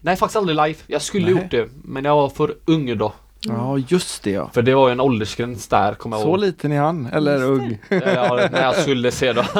[0.00, 0.78] Nej faktiskt aldrig live.
[0.86, 1.32] Jag skulle Nej.
[1.42, 3.12] gjort det men jag var för ung då.
[3.48, 4.50] Ja just det ja.
[4.52, 6.38] För det var ju en åldersgräns där kommer jag Så ihåg.
[6.40, 7.42] liten är han, eller Just
[7.88, 7.96] det.
[7.96, 8.02] ung.
[8.14, 9.42] Ja, när jag skulle se då.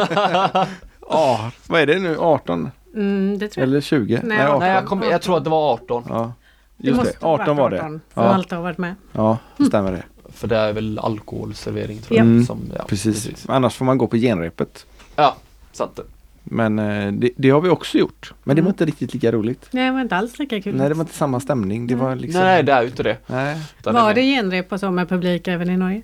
[1.08, 2.16] Ja, vad är det nu?
[2.18, 2.70] 18?
[2.94, 3.68] Mm, det tror jag.
[3.68, 4.20] Eller 20?
[4.24, 4.60] Nej, 18.
[4.60, 6.04] Nej jag, kom, jag tror att det var 18.
[6.08, 6.32] Ja,
[6.76, 7.26] just det.
[7.26, 7.76] ha 18 varit var det.
[7.84, 8.28] 18, För Ja.
[8.32, 8.94] Malte har varit med.
[9.12, 10.02] Ja, det stämmer det.
[10.32, 12.24] För det är väl alkoholservering tror Ja.
[12.24, 12.26] jag.
[12.30, 13.46] Mm, Som, ja, Precis.
[13.48, 14.86] Annars får man gå på genrepet.
[15.16, 15.36] Ja,
[15.72, 16.02] sant det.
[16.50, 18.32] Men eh, det, det har vi också gjort.
[18.44, 18.74] Men det var Mm.
[18.74, 19.68] inte riktigt lika roligt.
[19.70, 20.74] Nej, det var inte alls lika kul.
[20.76, 21.86] Nej, det var inte samma stämning.
[21.86, 22.40] Det var liksom...
[22.42, 23.16] Nej det är ju inte det.
[23.26, 23.56] Nej.
[23.84, 26.02] Var det genrep och så med publik även i Norge?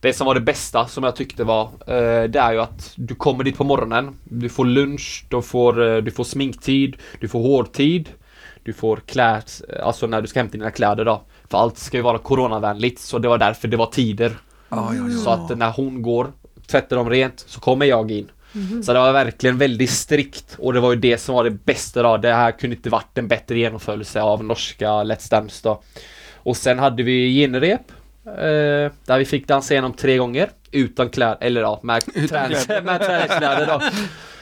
[0.00, 3.14] Det som var det bästa som jag tyckte var eh, Det är ju att du
[3.14, 7.38] kommer dit på morgonen Du får lunch, du får, eh, du får sminktid Du får
[7.40, 8.08] hårtid
[8.62, 12.02] Du får kläds, alltså när du ska hämta dina kläder då För allt ska ju
[12.02, 14.32] vara coronavänligt så det var därför det var tider
[14.68, 16.26] Ja, ja, Så att när hon går
[16.66, 18.28] Tvättar de rent så kommer jag in
[18.82, 22.02] Så det var verkligen väldigt strikt och det var ju det som var det bästa
[22.02, 25.82] då Det här kunde inte varit en bättre genomförelse av norska Let's Dance då
[26.36, 27.92] Och sen hade vi genrep
[28.26, 33.00] Eh, där vi fick dansa igenom tre gånger utan kläder, eller ja, med, träns, med
[33.00, 33.80] träningskläder då.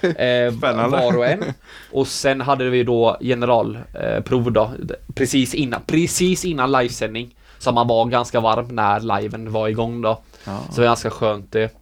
[0.01, 0.53] Eh,
[0.89, 1.45] var och en.
[1.93, 4.73] Och sen hade vi då generalprov eh, då,
[5.15, 7.37] precis innan, precis innan livesändning.
[7.59, 10.23] Så man var ganska varm när liven var igång då.
[10.45, 10.61] Ja.
[10.69, 11.78] Så det var ganska skönt det.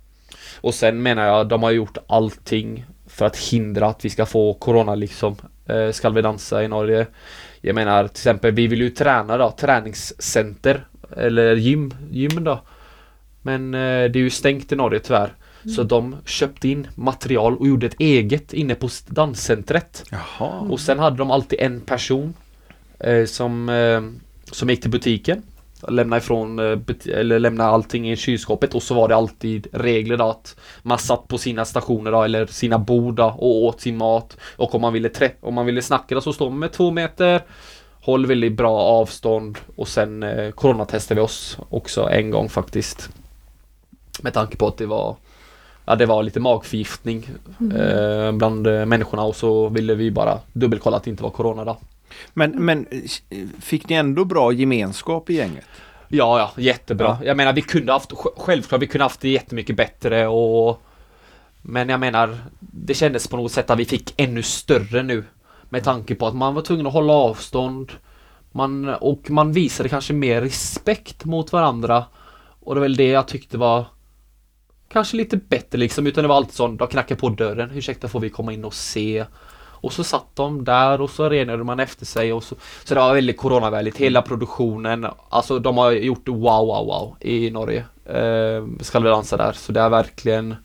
[0.66, 4.54] Och sen menar jag, de har gjort allting för att hindra att vi ska få
[4.54, 5.36] corona liksom.
[5.66, 7.06] Eh, ska vi dansa i Norge?
[7.60, 10.86] Jag menar till exempel, vi vill ju träna då, träningscenter.
[11.16, 12.60] Eller gym, gym då.
[13.42, 15.34] Men eh, det är ju stängt i Norge tyvärr.
[15.76, 20.04] Så de köpte in material och gjorde ett eget inne på danscentret.
[20.10, 20.60] Jaha.
[20.60, 22.34] Och sen hade de alltid en person
[22.98, 24.02] eh, som, eh,
[24.52, 25.42] som gick till butiken
[25.88, 30.24] lämna ifrån, eh, eller lämna allting i kylskåpet och så var det alltid regler då
[30.24, 34.36] att man satt på sina stationer då, eller sina bord då, och åt sin mat.
[34.56, 36.90] Och om man ville, trä- om man ville snacka då, så står man med två
[36.90, 37.42] meter,
[38.00, 43.10] håll väldigt bra avstånd och sen eh, coronatestade vi oss också en gång faktiskt.
[44.22, 45.16] Med tanke på att det var
[45.88, 47.28] Ja det var lite magförgiftning
[47.78, 51.64] eh, bland eh, människorna och så ville vi bara dubbelkolla att det inte var corona
[51.64, 51.76] då.
[52.34, 55.64] Men, men eh, fick ni ändå bra gemenskap i gänget?
[56.08, 57.18] Ja, ja, jättebra.
[57.24, 60.82] Jag menar vi kunde haft, sj- självklart vi kunde haft det jättemycket bättre och
[61.62, 65.24] Men jag menar Det kändes på något sätt att vi fick ännu större nu
[65.68, 67.92] Med tanke på att man var tvungen att hålla avstånd
[68.52, 72.04] man, Och man visade kanske mer respekt mot varandra
[72.60, 73.84] Och det är väl det jag tyckte var
[74.88, 78.20] Kanske lite bättre liksom utan det var alltid sån, de knackade på dörren Ursäkta får
[78.20, 79.24] vi komma in och se
[79.86, 83.00] och så satt de där och så renade man efter sig och så Så det
[83.00, 85.06] var väldigt coronavänligt, hela produktionen.
[85.28, 87.84] Alltså de har gjort wow wow wow i Norge.
[88.04, 89.52] Eh, Ska vi dansa där.
[89.52, 90.56] Så det är verkligen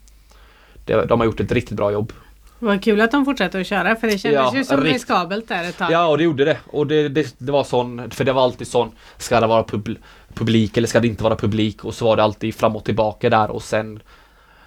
[0.86, 2.13] det, De har gjort ett riktigt bra jobb.
[2.59, 5.47] Vad kul att de fortsätter att köra för det kändes Ja, ju som rikt- riskabelt
[5.47, 5.91] där ett tag.
[5.91, 6.57] Ja och det gjorde det.
[6.72, 9.89] Och det, det, det var sån För det var alltid sån Ska det vara pub,
[10.34, 11.86] publik eller ska det inte vara publik?
[11.86, 13.99] Och så var det alltid fram och tillbaka där och sen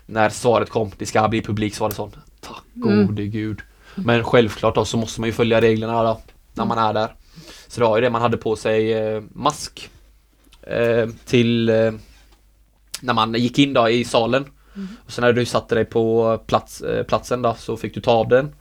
[0.07, 3.07] När svaret kom Det ska bli publik så var det sån Tack Mm.
[3.07, 3.61] gode gud
[3.95, 6.21] men självklart då så måste man ju följa reglerna då
[6.55, 7.15] När man är där.
[7.69, 9.91] Så det var ju det man hade på sig eh, mask
[10.63, 11.93] eh, Till eh,
[13.01, 14.45] När man gick in då i salen.
[15.07, 18.13] Och sen när du satte dig på plats, eh, platsen då så fick du ta
[18.13, 18.55] av den.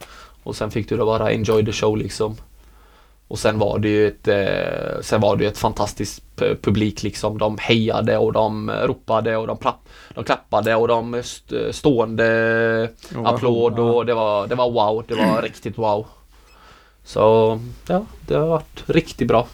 [0.43, 2.35] Och sen fick du då bara enjoy the show liksom.
[3.27, 7.37] Och sen var det ju ett, eh, sen var det ett fantastiskt pu- publik liksom.
[7.37, 12.89] De hejade och de ropade och de, plapp, de klappade och de st- stående
[13.25, 15.03] applåd och det var, det var wow.
[15.07, 16.07] Det var riktigt wow.
[17.05, 19.47] Så ja, det har varit riktigt bra.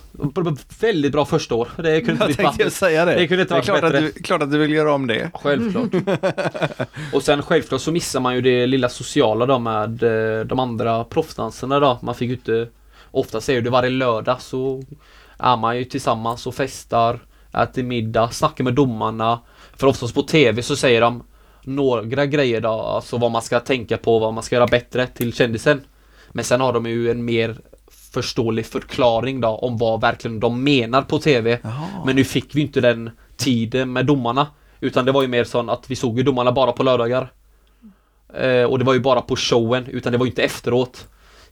[0.81, 1.67] Väldigt bra första år.
[1.77, 2.71] Det kunde inte Jag tänkte bättre.
[2.71, 3.15] säga det.
[3.15, 3.99] Det kunde inte är varit klart att, bättre.
[4.05, 5.31] du, klart att du vill göra om det.
[5.33, 5.89] Självklart.
[7.13, 11.03] och sen självklart så missar man ju det lilla sociala då med eh, de andra
[11.03, 11.99] proffsdanserna då.
[12.01, 12.67] Man fick ju inte
[13.11, 14.83] Ofta säger det varje lördag så
[15.37, 17.19] är man ju tillsammans och festar,
[17.53, 19.39] äter middag, snackar med domarna.
[19.73, 21.23] För oftast på TV så säger de
[21.63, 25.33] några grejer då, alltså vad man ska tänka på, vad man ska göra bättre till
[25.33, 25.81] kändisen.
[26.31, 27.57] Men sen har de ju en mer
[28.13, 31.59] förståelig förklaring då om vad verkligen de menar på TV.
[32.05, 34.47] Men nu fick vi inte den tiden med domarna.
[34.79, 37.31] Utan det var ju mer så att vi såg ju domarna bara på lördagar.
[38.33, 41.07] Eh, och det var ju bara på showen, utan det var ju inte efteråt.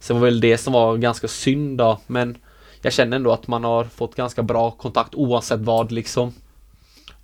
[0.06, 2.36] Det var väl det som var ganska synd då, men
[2.82, 6.32] jag känner ändå att man har fått ganska bra kontakt oavsett vad liksom.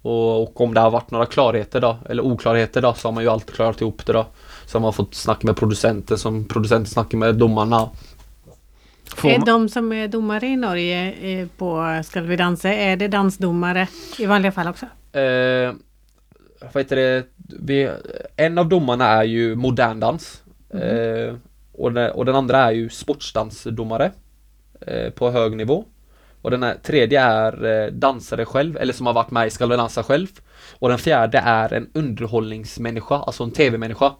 [0.03, 3.23] Och, och om det har varit några klarheter då, eller oklarheter då, så har man
[3.25, 4.27] ju alltid klarat ihop det då.
[4.67, 7.91] Så har man fått snacka med producenten som producenten snackar med domarna.
[9.17, 13.09] Får Är de som är domare i Norge eh, på Ska vi dansa, är det
[13.09, 14.87] dansdomare i vanliga fall också?
[15.19, 15.73] Eh,
[16.73, 17.27] vad heter det?
[17.61, 17.91] Vi,
[18.37, 20.43] en av domarna är ju modern dans.
[20.71, 21.35] Eh,
[21.79, 24.11] och, den, och den andra är ju sportsdansdomare.
[24.87, 25.85] Eh, på hög nivå.
[26.43, 29.67] Och den här, tredje är eh, dansare själv, eller som har varit med i Ska
[29.67, 30.27] dansa själv.
[30.79, 34.13] Och den fjärde är en underhållningsmänniska, alltså en tv-människa.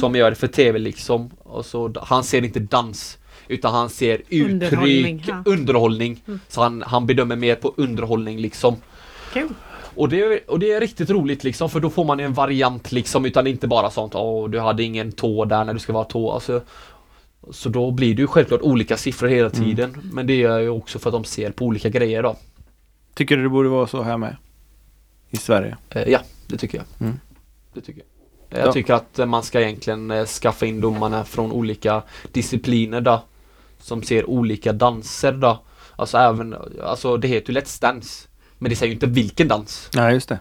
[0.00, 1.30] Som gör det för tv liksom.
[1.38, 3.18] Och så, han ser inte dans.
[3.48, 5.42] Utan han ser Underhållning, uttryck, ja.
[5.52, 6.22] underhållning.
[6.48, 8.76] Så han, han bedömer mer på underhållning liksom.
[9.32, 9.48] Kul!
[9.94, 12.92] Och det, är- och det är riktigt roligt liksom för då får man en variant
[12.92, 16.04] liksom utan inte bara sånt åh du hade ingen tå där när du ska vara
[16.04, 16.60] tå alltså,
[17.50, 20.98] Så då blir det ju självklart olika siffror hela tiden men det är ju också
[20.98, 22.36] för att de ser på olika grejer då
[23.14, 24.36] Tycker du det borde vara så här med?
[25.30, 25.76] I Sverige?
[25.90, 27.20] eh, Ja, det tycker jag Mm.
[27.74, 28.02] Det tycker
[28.48, 28.72] jag Jag Ja.
[28.72, 33.22] tycker att man ska egentligen eh, skaffa in domarna från olika discipliner då
[33.78, 35.60] Som ser olika danser då
[35.96, 38.28] Alltså även, alltså det heter ju Let's Dance
[38.58, 40.38] Men det säger ju inte vilken dans Nej, just det.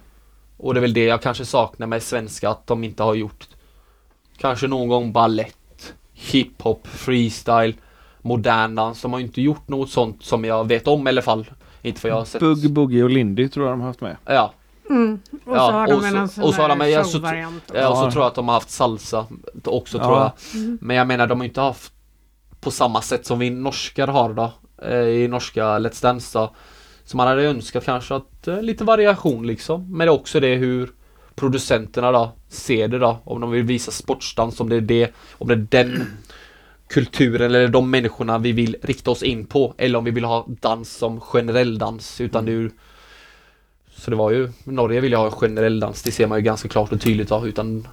[0.58, 3.48] Och det är väl det jag kanske saknar med svenska, att de inte har gjort
[4.38, 5.58] Kanske någon gång ballett,
[6.32, 7.74] hiphop, freestyle,
[8.22, 9.02] modern dans.
[9.02, 11.46] De har ju inte gjort något sånt som jag vet om i alla fall.
[11.82, 12.40] Inte för jag har sett...
[12.40, 14.18] Bugg, Boogie och Lindy tror jag de har haft med.
[14.26, 14.54] Ja,
[14.90, 15.20] Mm.
[15.46, 17.12] Och Ja, så har de en så- sån och så har de- där ja, så-
[17.18, 17.64] showvariant.
[17.74, 19.26] ja och så tror jag att de har haft salsa
[19.66, 20.04] också Ja.
[20.04, 20.32] tror jag.
[20.82, 21.94] Men jag menar de har inte haft
[22.62, 24.52] på samma sätt som vi norskar har då.
[24.84, 26.56] eh, I norska Let's Dance då.
[27.04, 29.92] Så man hade önskat kanske att eh, lite variation liksom.
[29.98, 30.92] Men det är också det hur
[31.36, 33.20] producenterna då ser det då.
[33.24, 36.06] Om de vill visa sportdans, om det är det, om det är den
[36.88, 39.74] kulturen eller de människorna vi vill rikta oss in på.
[39.78, 42.22] Eller om vi vill ha dans som generell dans.
[42.22, 42.70] Utan är ju
[43.96, 46.44] Så det var ju, Norge vill ju ha en generell dans, det ser man ju
[46.44, 47.88] ganska klart och tydligt då, utan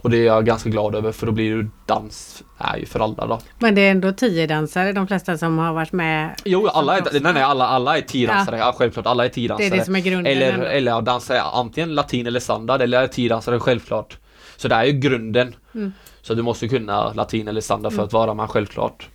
[0.00, 3.00] Och det är jag ganska glad över för då blir ju dans är ju för
[3.00, 3.38] alla då.
[3.58, 6.40] Men det är ändå tio dansare, de flesta som har varit med.
[6.44, 8.58] Jo, alla är, nej, nej, alla, alla är tiodansare.
[8.58, 8.74] Ja.
[8.78, 9.66] självklart, alla är Det tiodansare.
[9.66, 10.32] är det som är grunden.
[10.32, 10.66] Eller, ändå.
[10.66, 14.18] eller ja, dansa antingen latin eller standard eller tiodansare självklart.
[14.56, 15.54] Så det är ju grunden.
[15.74, 15.92] Mm.
[16.22, 19.08] Så du måste kunna latin eller standard för att vara med självklart.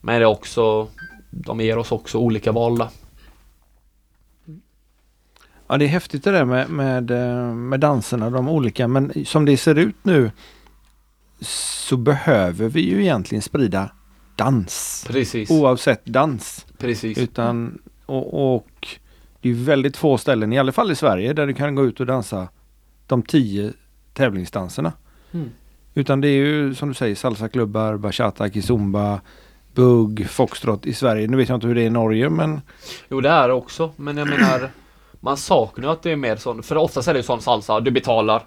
[0.00, 0.88] Men det är också,
[1.30, 2.88] de ger oss också olika val då.
[5.68, 8.88] Ja, det är häftigt det där med, med, eh, med danserna, de olika.
[8.88, 10.30] Men som det ser ut nu
[11.40, 13.90] så behöver vi ju egentligen sprida
[14.36, 15.04] dans.
[15.08, 16.66] Precis, Oavsett dans.
[16.78, 17.18] precis.
[17.18, 18.88] Utan, och, och
[19.40, 22.00] det är väldigt få ställen, i alla fall i Sverige, där du kan gå ut
[22.00, 22.48] och dansa
[23.06, 23.72] de tio
[24.12, 24.92] tävlingsdanserna.
[25.32, 25.50] Mm.
[25.94, 29.20] Utan det är ju som du säger salsaklubbar, bachata, kizumba,
[29.74, 31.28] bugg, foxtrot i Sverige.
[31.28, 32.60] Nu vet jag inte hur det är i Norge men
[33.08, 34.70] Jo det är det också, men jag menar
[35.26, 37.90] Man saknar att det är mer sån, för oftast är det ju sån salsa, du
[37.90, 38.42] betalar.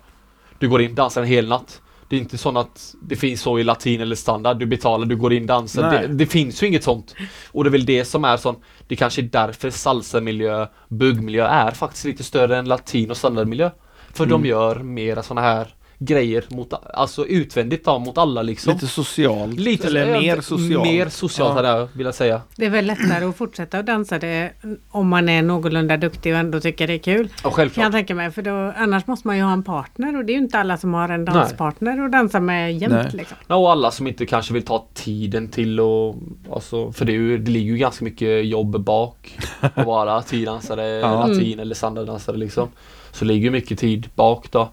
[0.60, 1.82] Du går in, dansar en hel natt.
[2.10, 5.16] Det är inte så att det finns så i latin eller standard, du betalar, du
[5.16, 5.92] går in, dansar.
[5.92, 7.16] Det, det finns ju inget sånt.
[7.52, 8.56] Och det är väl det som är sån
[8.88, 13.72] Det kanske är därför salsamiljö, buggmiljö är faktiskt lite större än latin och standardmiljö.
[14.14, 14.42] För Mm.
[14.42, 15.68] de gör mera såna här
[16.02, 19.60] grejer mot, alltså utvändigt då, mot alla liksom lite socialt.
[19.60, 20.84] Lite eller ja, mer socialt.
[20.86, 21.56] Mer socialt Ja.
[21.56, 22.42] hade jag velat säga.
[22.56, 24.52] Det är väl lättare att fortsätta att dansa det
[24.90, 27.30] om man är någorlunda duktig och ändå tycker det är kul.
[27.42, 27.84] Kan självklart.
[27.84, 28.32] jag tänka mig.
[28.32, 30.78] För då, annars måste man ju ha en partner och det är ju inte alla
[30.78, 32.94] som har en danspartner och dansa med jämt.
[32.94, 33.10] Nej.
[33.14, 33.38] Liksom.
[33.48, 36.16] Ja, och alla som inte kanske vill ta tiden till och
[36.54, 40.88] alltså, för det, är ju, det ligger ju ganska mycket jobb bak att vara tiddansare,
[40.88, 41.28] Ja.
[41.28, 42.68] latin eller standarddansare liksom.
[43.12, 44.70] Så det ligger mycket tid bak då.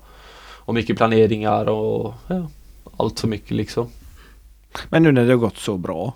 [0.66, 2.48] Och mycket planeringar och ja,
[2.96, 3.88] allt för mycket liksom.
[4.88, 6.14] Men nu när det har gått så bra.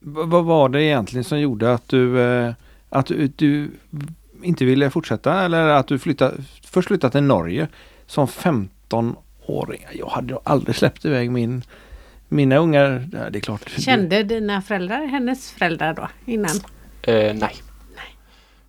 [0.00, 2.54] Vad var det egentligen som gjorde att du, eh,
[2.88, 3.70] att du, du
[4.42, 7.68] inte ville fortsätta eller att du flyttade, först flyttade till Norge
[8.06, 9.86] som 15-åring?
[9.92, 11.62] Jag hade aldrig släppt iväg min,
[12.28, 13.08] mina ungar.
[13.30, 13.70] Det är klart.
[13.70, 16.56] Kände dina föräldrar hennes föräldrar då innan?
[17.02, 17.54] Eh, nej.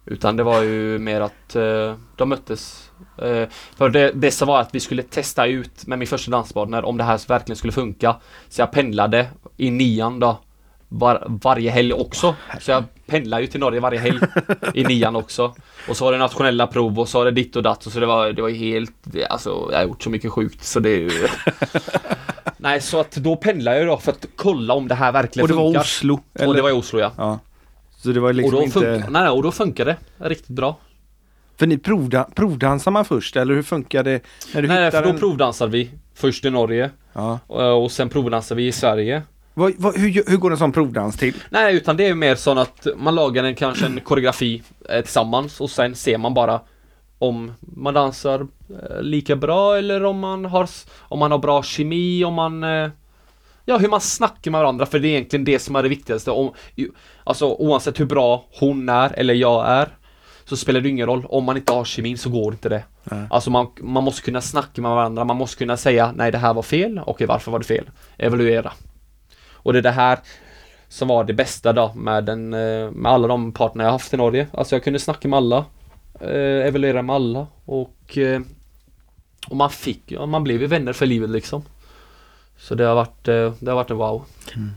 [0.07, 2.91] Utan det var ju mer att eh, de möttes.
[3.17, 3.47] Eh,
[3.77, 6.97] för det, det som var att vi skulle testa ut med min första danspartner om
[6.97, 8.15] det här verkligen skulle funka.
[8.49, 9.27] Så jag pendlade
[9.57, 10.39] i nian då.
[10.89, 12.35] Var, varje helg också.
[12.61, 14.19] Så jag pendlade ju till Norge varje helg
[14.73, 15.55] i nian också.
[15.89, 17.85] Och så var det nationella prov och så var det ditt och datt.
[17.85, 18.93] Och så det var, det var helt,
[19.29, 21.27] alltså jag har gjort så mycket sjukt så det är ju...
[22.57, 25.47] Nej så att då pendlade jag då för att kolla om det här verkligen Och
[25.47, 25.81] det var funkar.
[25.81, 26.19] Oslo?
[26.45, 27.11] Och det var i Oslo ja.
[27.17, 27.39] Ja.
[27.97, 28.73] Så det var liksom och, då inte...
[28.73, 30.77] funkar, nej, nej, och då funkar det riktigt bra.
[31.57, 34.21] För ni provda, provdansar man först eller hur funkar det?
[34.53, 35.19] När du Nej, för då en...
[35.19, 37.39] provdansar vi först i Norge ja.
[37.47, 39.21] och, och sen provdansar vi i Sverige.
[39.53, 41.33] vad, vad, hur, hur går en sån provdans till?
[41.49, 45.61] Nej, utan det är mer så att man lagar en, kanske en koreografi eh, tillsammans
[45.61, 46.61] och sen ser man bara
[47.19, 50.69] om man dansar eh, lika bra eller om man har,
[50.99, 52.89] om man har bra kemi, om man eh,
[53.69, 56.31] Ja, hur man snackar med varandra för det är egentligen det som är det viktigaste.
[56.31, 56.53] Om,
[57.23, 59.89] alltså oavsett hur bra hon är eller jag är
[60.45, 61.25] så spelar det ingen roll.
[61.29, 62.83] Om man inte har kemin så går inte det.
[63.03, 63.27] Nej.
[63.29, 66.53] Alltså man, man måste kunna snacka med varandra, man måste kunna säga nej det här
[66.53, 67.89] var fel, okej varför var det fel?
[68.17, 68.71] Evaluera.
[69.51, 70.19] Och det är det här
[70.87, 74.17] som var det bästa då med, den, eh, med alla de parterna jag haft i
[74.17, 74.47] Norge.
[74.53, 75.65] Alltså jag kunde snacka med alla,
[76.21, 78.41] eh, evaluera med alla och, eh,
[79.49, 81.63] och man fick, man blev ju vänner för livet liksom.
[82.59, 84.25] Så det har varit, eh, det har varit en wow.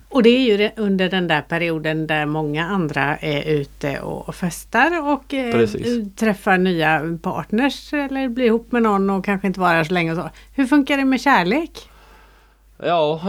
[0.09, 5.01] Och det är ju under den där perioden där många andra är ute och festar
[5.13, 6.15] och eh, Precis.
[6.17, 10.17] träffar nya partners eller blir ihop med någon och kanske inte vara så länge och
[10.17, 10.31] så.
[10.55, 11.71] Hur funkar det med kärlek?
[12.83, 13.21] Ja.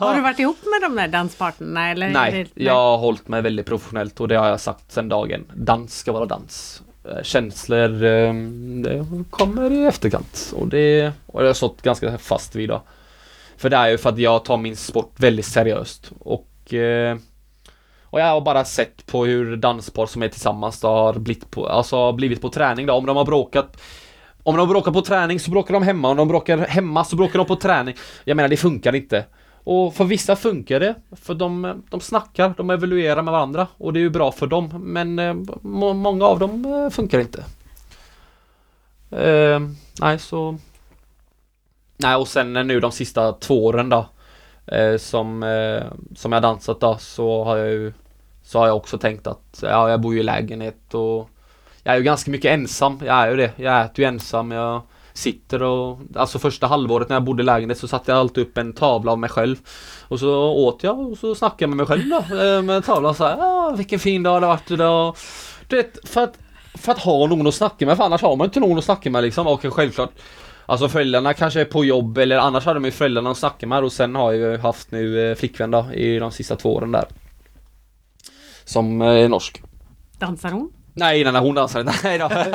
[0.00, 1.90] Har du varit ihop med de där danspartnerna?
[1.90, 5.08] Eller Nej, det- jag har hållit mig väldigt professionellt och det har jag sagt sedan
[5.08, 5.44] dagen.
[5.54, 6.82] Dans ska vara dans.
[7.04, 7.88] Eh, Känslor,
[8.82, 12.82] det kommer i efterkant och det och det har jag stått ganska fast vid då.
[13.60, 17.16] För det är ju för att jag tar min sport väldigt seriöst och eh,
[18.02, 21.68] och jag har bara sett på hur danspar som är tillsammans då har blivit på,
[21.68, 22.94] alltså har blivit på träning då.
[22.94, 23.80] Om de har bråkat
[24.42, 26.08] Om de bråkar på träning så bråkar de hemma.
[26.08, 27.94] Om de bråkar hemma så bråkar de på träning.
[28.24, 29.24] Jag menar det funkar inte.
[29.64, 30.94] Och för vissa funkar det.
[31.22, 33.66] För de, de snackar, de evaluerar med varandra.
[33.76, 34.70] Och det är ju bra för dem.
[34.84, 37.44] Men eh, må, många av dem eh, funkar inte.
[39.10, 39.60] Eh,
[40.00, 40.58] nej så
[42.02, 44.06] Nej och sen nu de sista två åren då
[44.66, 45.82] eh, som, eh,
[46.16, 47.92] som jag dansat då så har jag ju
[48.42, 51.30] Så har jag också tänkt att ja, jag bor ju i lägenhet och
[51.82, 53.52] Jag är ju ganska mycket ensam, jag är ju det.
[53.56, 54.82] Jag äter ju ensam, jag
[55.12, 58.58] sitter och Alltså första halvåret när jag bodde i lägenhet så satte jag alltid upp
[58.58, 59.56] en tavla av mig själv.
[60.08, 63.14] Och så åt jag och så snackade jag med mig själv då eh, med tavlan
[63.14, 65.16] så här, ja vilken fin dag det har varit idag.
[65.68, 66.38] Du vet, för att
[66.74, 69.10] För att ha någon att snacka med, för annars har man inte någon att snacka
[69.10, 69.46] med liksom.
[69.46, 70.10] Och självklart
[70.70, 73.84] Alltså föräldrarna kanske är på jobb eller annars hade de ju föräldrarna att snacka med
[73.84, 76.92] och sen har jag ju haft nu eh, flickvän då i de sista två åren
[76.92, 77.04] där.
[78.64, 79.62] Som eh, är norsk.
[80.18, 80.72] Dansar hon?
[80.94, 81.94] Nej, nej, nej hon dansar inte.
[82.04, 82.28] Nej då.
[82.34, 82.48] Nej,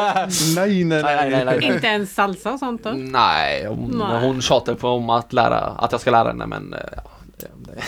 [0.55, 1.63] nej, Nej, nej, nej, nej.
[1.73, 2.89] Inte ens salsa och sånt då?
[2.95, 4.27] Nej, hon, Nej.
[4.27, 7.03] hon tjatar på om att lära, att jag ska lära henne men eh, ja,
[7.37, 7.81] det, det.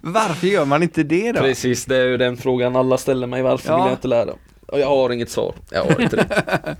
[0.02, 1.40] Varför gör man inte det då?
[1.40, 3.42] Precis, det är ju den frågan alla ställer mig.
[3.42, 3.76] Varför Ja.
[3.76, 4.32] vill jag inte lära?
[4.72, 5.54] Och jag har inget svar.
[5.70, 6.76] Jag har inte det.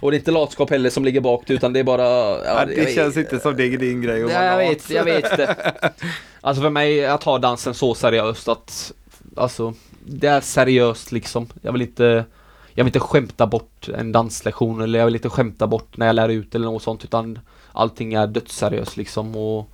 [0.00, 2.04] Och det är inte latskap heller som ligger bak utan det är bara...
[2.44, 5.04] Ja, det känns vet- inte som det är din grej att vara jag vet, jag
[5.04, 5.72] vet det.
[6.40, 8.92] Alltså för mig, jag tar dansen så seriöst att
[9.36, 9.74] Alltså,
[10.06, 11.46] det är seriöst liksom.
[11.62, 12.24] Jag vill inte
[12.74, 16.16] Jag vill inte skämta bort en danslektion eller jag vill inte skämta bort när jag
[16.16, 17.38] lär ut eller något sånt utan
[17.72, 19.70] Allting är dödsseriöst liksom och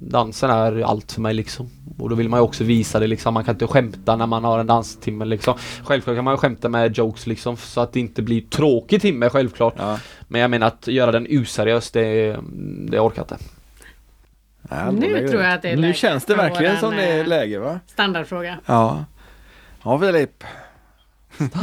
[0.00, 1.70] Dansen är allt för mig liksom.
[1.98, 3.34] Och då vill man ju också visa det liksom.
[3.34, 5.54] Man kan inte skämta när man har en danstimme liksom.
[5.84, 9.30] Självklart kan man ju skämta med jokes liksom så att det inte blir tråkig timme
[9.30, 9.74] självklart.
[9.78, 9.98] Ja.
[10.28, 12.36] Men jag menar att göra den useriös det,
[12.90, 13.36] det orkar inte.
[14.70, 17.20] Ja, Nu tror jag att det är Nu läge känns det verkligen som det är
[17.20, 17.80] eh, läge va?
[17.86, 18.58] Standardfråga.
[18.66, 19.04] Ja.
[19.82, 20.44] Ja Filip,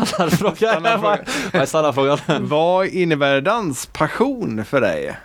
[0.06, 0.56] Standardfråga.
[0.56, 1.20] Standardfråga.
[1.52, 2.20] Vad är standardfrågan?
[2.48, 5.16] vad innebär danspassion för dig?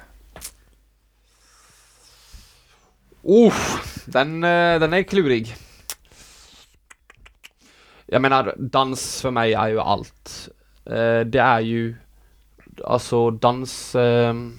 [3.23, 3.55] Oh,
[4.05, 5.55] den, eh, den är klurig.
[8.07, 10.49] Jag menar, dans för mig är ju allt.
[10.87, 11.97] Eh, det är ju
[12.85, 14.59] Alltså dans ehm,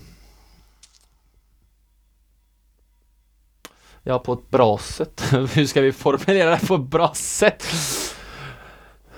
[4.04, 5.24] Ja, på ett bra sätt.
[5.32, 7.66] Hur ska vi formulera det på ett bra sätt?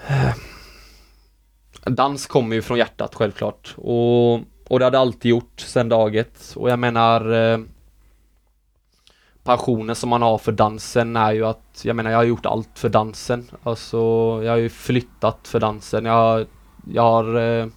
[0.08, 0.36] Eh,
[1.86, 4.34] dans kommer ju från hjärtat självklart och,
[4.68, 7.60] och det har det alltid gjort sedan dag ett och jag menar eh,
[9.44, 12.70] passionen som man har för dansen är ju att, jag menar jag har gjort allt
[12.80, 13.50] för dansen.
[13.64, 13.98] Alltså,
[14.44, 16.06] jag har ju flyttat för dansen.
[16.06, 16.46] Jag, har-
[16.94, 17.68] jag har, eh,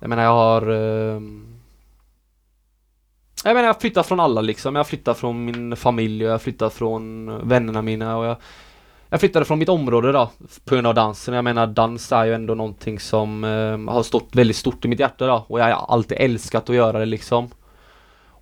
[0.00, 1.20] jag menar jag har, eh,
[3.44, 4.74] jag menar jag har flyttat från alla liksom.
[4.74, 8.36] Jag har flyttat från min familj och jag har flyttat från vännerna mina och jag
[9.08, 10.30] jag flyttade från mitt område då
[10.64, 11.34] på grund av dansen.
[11.34, 15.00] Jag menar dans är ju ändå någonting som eh, har stått väldigt stort i mitt
[15.00, 17.50] hjärta då och jag har alltid älskat att göra det liksom.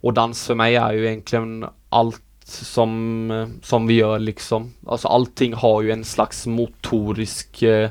[0.04, 4.72] Och dans för mig är ju egentligen allt som, som vi gör liksom.
[4.86, 7.90] Alltså allting har ju en slags motorisk eh,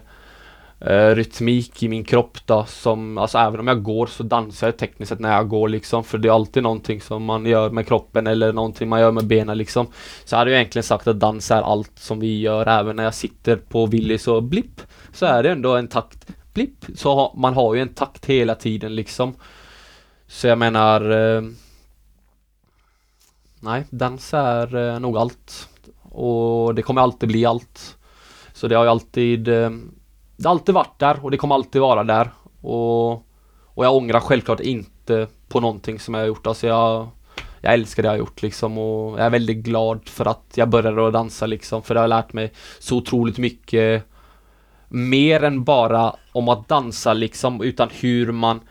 [0.80, 4.78] eh, rytmik i min kropp då som, alltså även om jag går så dansar jag
[4.78, 7.88] tekniskt sett när jag går liksom för det är alltid någonting som man gör med
[7.88, 9.88] kroppen eller någonting man gör med benen liksom.
[10.26, 13.04] Så jag hade ju egentligen sagt att dans är allt som vi gör även när
[13.04, 14.82] jag sitter på Willys och blipp
[15.14, 18.56] så är det ändå en takt blipp så ha, man har ju en takt hela
[18.56, 19.34] tiden liksom.
[20.28, 21.42] Så jag menar eh,
[23.64, 25.70] Nej, dans är eh, nog allt.
[26.02, 27.98] Och det kommer alltid bli allt.
[28.54, 29.70] Så det har ju alltid eh,
[30.36, 32.30] Det har alltid varit där och det kommer alltid vara där.
[32.62, 33.12] Och,
[33.64, 36.48] och jag ångrar självklart inte på någonting som jag har gjort.
[36.48, 37.08] Alltså jag
[37.62, 40.70] Jag älskar det jag har gjort liksom och jag är väldigt glad för att jag
[40.70, 41.84] började att dansa liksom.
[41.84, 44.04] För det har lärt mig så otroligt mycket
[44.90, 48.62] Mer än bara om att dansa liksom utan hur man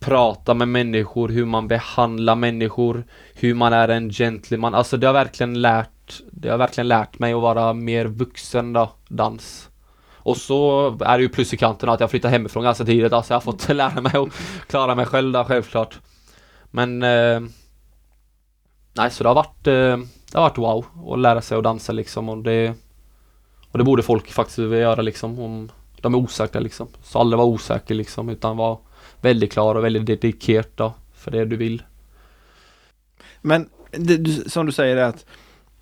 [0.00, 3.04] Prata med människor, hur man behandlar människor
[3.34, 4.74] hur man är en gentleman.
[4.74, 8.90] Alltså det har verkligen lärt Det har verkligen lärt mig att vara mer vuxen då,
[9.08, 9.68] dans.
[10.16, 13.12] Och så är det ju plus i kanten att jag flyttade hemifrån ganska tidigt.
[13.12, 14.28] Alltså jag har fått lära mig att
[14.66, 15.98] klara mig själv då, självklart.
[16.70, 17.40] Men eh,
[18.98, 21.92] Nej, så det har varit eh, Det har varit wow att lära sig att dansa
[21.92, 22.74] liksom och det
[23.70, 25.70] Och det borde folk faktiskt vilja göra liksom om
[26.00, 26.88] De är osäkra liksom.
[27.02, 28.78] Så aldrig vara osäker liksom utan vara
[29.20, 31.82] Väldigt klar och väldigt dedikerad då för det du vill.
[33.40, 35.26] Men det, du, som du säger att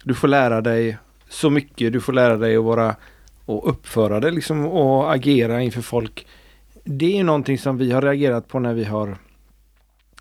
[0.05, 0.99] du får lära dig
[1.29, 1.93] så mycket.
[1.93, 2.97] Du får lära dig att vara
[3.45, 6.27] och uppföra dig liksom och agera inför folk.
[6.85, 9.19] Det är någonting som vi har reagerat på när vi har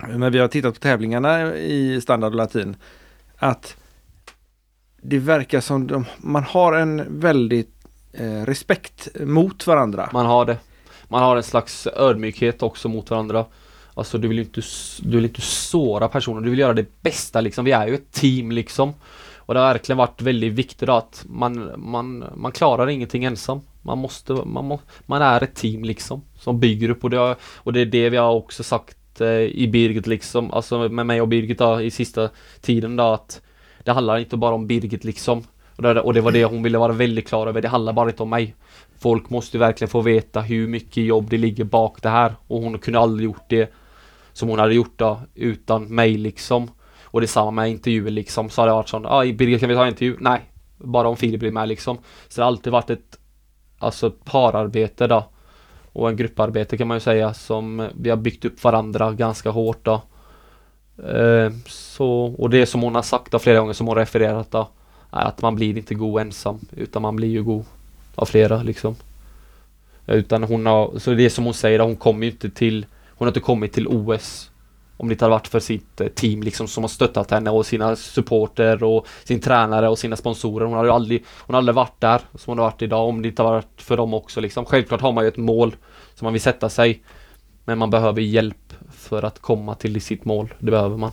[0.07, 2.75] när vi har tittat på tävlingarna i standard och latin.
[3.37, 3.75] Att
[5.01, 10.09] det verkar som de, man har en väldigt eh, respekt mot varandra.
[10.13, 10.57] Man har det.
[11.15, 13.45] Man har en slags ödmjukhet också mot varandra.
[13.93, 14.61] Alltså du vill ju inte,
[14.99, 17.65] du vill inte såra personer, du vill göra det bästa liksom.
[17.65, 18.93] Vi är ju ett team liksom.
[19.35, 23.61] Och det har verkligen varit väldigt viktigt då att man, man, man klarar ingenting ensam.
[23.81, 26.21] Man måste, man, må, man är ett team liksom.
[26.39, 29.27] Som bygger upp och det, har, och det är det vi har också sagt eh,
[29.29, 30.51] i Birgit liksom.
[30.51, 32.29] Alltså med mig och Birgit då, i sista
[32.61, 33.41] tiden då att
[33.83, 35.43] det handlar inte bara om Birgit liksom.
[35.75, 37.61] Och det, och det var det hon ville vara väldigt klar över.
[37.61, 38.55] Det handlar bara inte om mig.
[38.99, 42.35] Folk måste verkligen få veta hur mycket jobb det ligger bak det här.
[42.47, 43.73] Och hon kunde aldrig gjort det
[44.33, 46.71] som hon hade gjort då utan mig liksom.
[47.03, 48.49] Och det samma med intervjuer liksom.
[48.49, 50.17] Så har det varit sån, ah, ja Birgit kan vi ta en intervju?
[50.19, 50.41] Nej.
[50.77, 51.97] Bara om Filip blir med liksom.
[52.27, 53.19] Så det har alltid varit ett
[53.79, 55.23] Alltså ett pararbete då.
[55.91, 59.85] och en grupparbete kan man ju säga som vi har byggt upp varandra ganska hårt
[59.85, 60.01] då.
[61.03, 64.69] Eh, så, och det som hon har sagt då flera gånger som hon refererat då
[65.11, 67.65] är att man blir inte god ensam utan man blir ju god
[68.15, 68.95] av flera liksom.
[70.07, 72.85] Utan hon har, så det som hon säger, hon kommer ju inte till
[73.17, 74.51] Hon har inte kommit till OS
[74.97, 77.65] Om det inte hade varit för sitt eh, team liksom som har stöttat henne och
[77.65, 80.65] sina supporter och sin tränare och sina sponsorer.
[80.65, 83.21] Hon hade ju aldrig Hon hade aldrig varit där som hon har varit idag om
[83.21, 84.65] det inte hade varit för dem också liksom.
[84.65, 85.75] Självklart har man ju ett mål
[86.15, 87.03] som man vill sätta sig.
[87.65, 90.53] Men man behöver hjälp för att komma till sitt mål.
[90.59, 91.11] Det behöver man.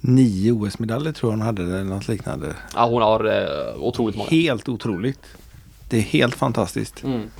[0.00, 2.56] Nio OS-medaljer tror jag hon hade eller något liknande.
[2.74, 4.30] Ja, hon har eh, otroligt många.
[4.30, 5.20] Helt otroligt.
[5.92, 7.04] Det är helt fantastiskt.
[7.04, 7.30] Mm.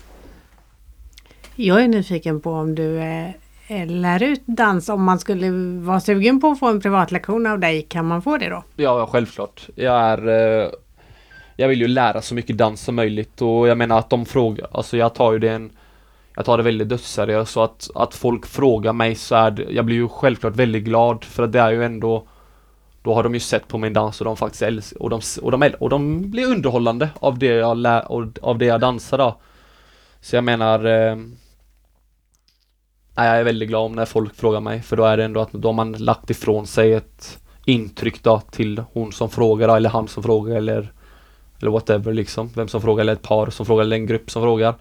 [1.57, 4.89] Jag är nyfiken på om du eh, lär ut dans.
[4.89, 5.51] Om man skulle
[5.81, 8.65] vara sugen på att få en privatlektion av dig, kan man få det då?
[8.77, 9.69] Ja, självklart.
[9.75, 10.71] Jag är eh,
[11.57, 14.67] Jag vill ju lära så mycket dans som möjligt och jag menar att de frågar,
[14.73, 15.71] alltså jag tar ju det en
[16.37, 19.85] Jag tar det väldigt dödsseriöst så att, att folk frågar mig så är det, jag
[19.85, 22.27] blir ju självklart väldigt glad för att det är ju ändå
[23.03, 25.51] då har de ju sett på min dans och de faktiskt älskar och de, och
[25.51, 29.41] de, och de blir underhållande av det jag lär, och av det jag dansar då
[30.21, 31.17] Så jag menar eh,
[33.15, 35.53] jag är väldigt glad om när folk frågar mig för då är det ändå att
[35.53, 39.91] då har man lagt ifrån sig ett intryck då till hon som frågar då, eller
[39.91, 40.93] han som frågar eller
[41.63, 44.43] eller whatever liksom, vem som frågar eller ett par som frågar eller en grupp som
[44.43, 44.75] frågar.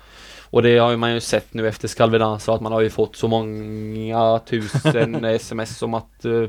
[0.49, 3.27] Och det har man ju sett nu efter Skalvedans att man har ju fått så
[3.27, 6.43] många tusen sms om att eh,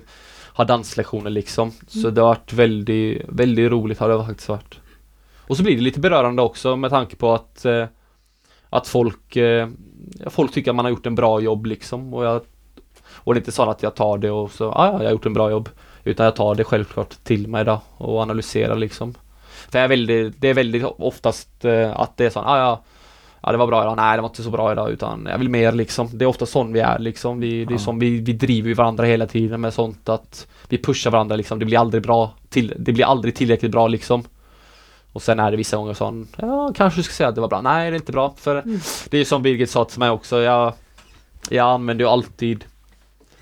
[0.55, 1.73] ha danslektioner liksom.
[1.87, 4.81] Så det har varit väldigt, väldigt roligt har det faktiskt varit.
[5.47, 7.87] Och så blir det lite berörande också med tanke på att eh,
[8.71, 9.69] att folk eh,
[10.27, 12.41] folk tycker att man har gjort en bra jobb liksom och jag
[13.25, 15.13] och det är inte så att jag tar det och så, ah, ja, jag har
[15.13, 15.69] gjort en bra jobb.
[16.05, 19.15] Utan jag tar det självklart till mig då och analyserar liksom.
[19.71, 22.59] För jag är väldigt, det är väldigt oftast eh, att det är så, ah, ja,
[22.59, 22.83] ja,
[23.43, 25.49] ja det var bra idag, nej det var inte så bra idag utan jag vill
[25.49, 26.09] mer liksom.
[26.13, 27.41] Det är ofta sån vi är liksom.
[27.41, 30.79] Vi, det är som vi, vi driver ju varandra hela tiden med sånt att vi
[30.79, 31.59] pushar varandra liksom.
[31.59, 34.25] Det blir aldrig bra, till, det blir aldrig tillräckligt bra liksom.
[35.13, 37.49] Och sen är det vissa gånger sån, ja kanske du ska säga att det var
[37.49, 37.61] bra.
[37.61, 38.63] Nej det är inte bra för
[39.11, 40.41] det är som Birgit sa till mig också.
[40.41, 40.73] Jag,
[41.51, 42.65] jag använder ju alltid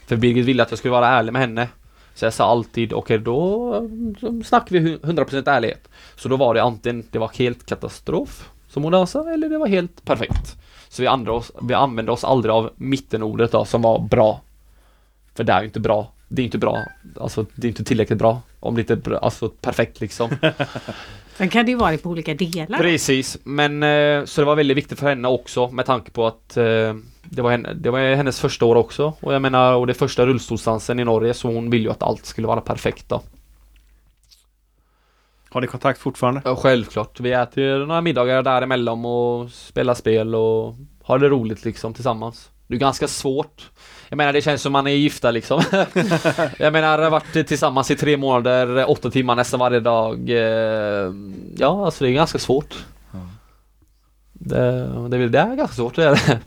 [0.07, 1.69] För Birgit ville att jag skulle vara ärlig med henne.
[2.15, 3.89] Så jag sa alltid, okej då,
[4.21, 5.89] då snackar vi hu- 100% ärlighet.
[6.17, 9.67] Så då var det antingen, det var helt katastrof som hon dansade eller det var
[9.67, 10.57] helt perfekt.
[10.89, 14.41] Så vi, andra oss, vi använde oss aldrig av mittenordet då som var bra.
[15.35, 16.13] För det är ju inte bra.
[16.29, 16.79] Det är inte bra.
[17.21, 18.43] Alltså det är inte tillräckligt bra.
[18.61, 20.31] Om det inte är bra, alltså perfekt liksom.
[21.37, 22.79] Sen kan det ju vara på olika delar.
[22.79, 26.57] Precis, men eh, så det var väldigt viktigt för henne också med tanke på att
[26.57, 26.95] eh,
[27.25, 30.27] det, var henne, det var hennes första år också och jag menar och det första
[30.27, 33.23] rullstolsdansen i Norge så hon vill ju att allt skulle vara perfekt då.
[35.53, 36.43] Har ni kontakt fortfarande?
[36.45, 41.95] Ja, självklart, vi äter några middagar däremellan och spelar spel och har det roligt liksom
[41.95, 42.51] tillsammans.
[42.67, 43.71] Det är ganska svårt.
[44.09, 45.63] Jag menar det känns som man är gifta liksom.
[46.59, 50.31] jag menar har varit tillsammans i tre månader, åtta timmar nästan varje dag.
[50.31, 51.13] Eh,
[51.57, 52.85] Ja, alltså det är ganska svårt.
[53.13, 53.19] Ja.
[54.33, 54.57] Det,
[55.09, 56.41] det, är- det är ganska svårt det är det.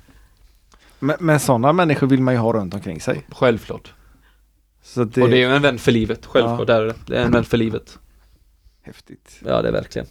[1.00, 3.26] Men, men sådana människor vill man ju ha runt omkring sig.
[3.32, 3.94] Självklart.
[4.84, 6.94] Så det, Och det är ju en vän för livet, självklart är det det.
[7.08, 8.00] Det är en vän för livet.
[8.84, 9.40] Häftigt.
[9.46, 10.08] Ja det är verkligen.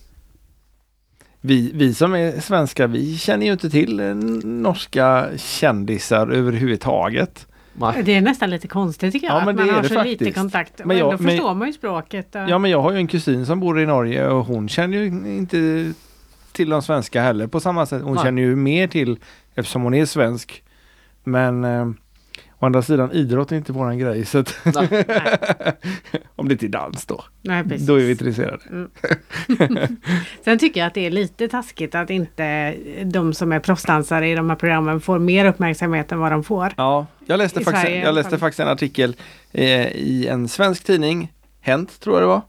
[1.40, 7.46] Vi, vi som är svenskar, vi känner ju inte till eh, norska kändisar överhuvudtaget.
[7.74, 8.02] Nej.
[8.02, 9.34] Det är nästan lite konstigt tycker jag.
[9.34, 10.20] Ja, att men man det är har så faktiskt.
[10.20, 10.78] lite kontakt.
[10.78, 12.34] Men Men jag- ändå men- förstår man ju språket.
[12.34, 14.98] och- Ja men jag har ju en kusin som bor i Norge och hon känner
[14.98, 15.92] ju inte
[16.52, 18.02] till de svenska heller på samma sätt.
[18.02, 18.24] Hon Nej.
[18.24, 19.18] känner ju mer till
[19.54, 20.62] eftersom hon är svensk.
[21.24, 21.90] Men eh,
[22.62, 24.24] å andra sidan idrott är inte våran grej.
[24.24, 25.05] Så att Nej.
[26.36, 27.24] om det inte är dans då.
[27.43, 27.86] Nej, precis.
[27.86, 28.62] Då är vi intresserade.
[30.44, 32.74] Sen tycker jag att det är lite taskigt att inte
[33.05, 36.72] de som är proffsdansare i de här programmen får mer uppmärksamhet än vad de får.
[36.76, 39.16] Ja, jag läste, I faktiskt, Sverige jag läste faktiskt en artikel
[39.52, 42.43] eh, i en svensk tidning, Hänt tror jag det var.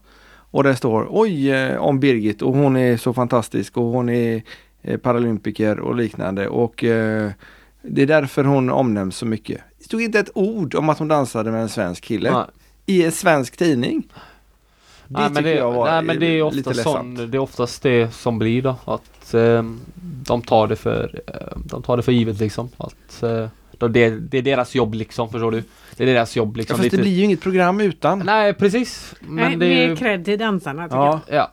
[0.50, 4.42] Och det står oj eh, om Birgit och hon är så fantastisk och hon är
[4.82, 7.30] eh, paralympiker och liknande och eh,
[7.82, 9.60] det är därför hon omnämns så mycket.
[9.84, 12.44] Det stod inte ett ord om att hon dansade med en svensk kille Nej.
[12.86, 14.02] i en svensk tidning.
[14.10, 14.14] Det
[15.06, 17.18] Nej, men tycker det, jag var nej, men det är lite ofta ledsamt.
[17.18, 19.80] sån, det är oftast det som blir då att ehm,
[20.24, 23.48] de tar det för eh, de tar det för givet liksom att eh,
[23.90, 25.62] det, det är deras jobb liksom förstår du
[25.96, 28.18] Det är deras jobb Ja, liksom fast det lite- blir ju inget program utan.
[28.18, 31.52] Nej precis men Nej, det är mer ju, cred till dansarna tycker Ja, ja,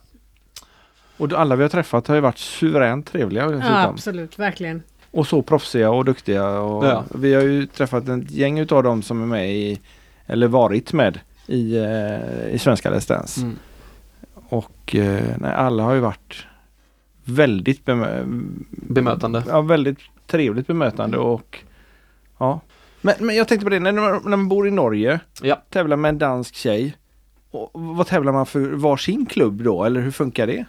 [1.17, 3.53] och alla vi har träffat har ju varit suveränt trevliga jag.
[3.59, 4.83] Ja, absolut, verkligen.
[5.11, 6.49] Och så proffsiga och duktiga.
[6.59, 7.03] Och Ja.
[7.15, 9.79] Vi har ju träffat ett gäng utav dem som är med i,
[10.25, 13.41] eller varit med i, eh, i Svenska Let's Dance.
[13.41, 13.55] mm.
[14.33, 16.45] Och eh, nej, alla har ju varit
[17.23, 19.97] väldigt bemö- bemötande ja, väldigt
[20.27, 21.59] trevligt bemötande och
[22.37, 22.59] ja.
[23.01, 25.61] Men, men jag tänkte på det, när man, när man bor i Norge, Ja.
[25.69, 26.95] tävlar med en dansk tjej.
[27.51, 30.65] Och vad tävlar man för varsin klubb då, eller hur funkar det?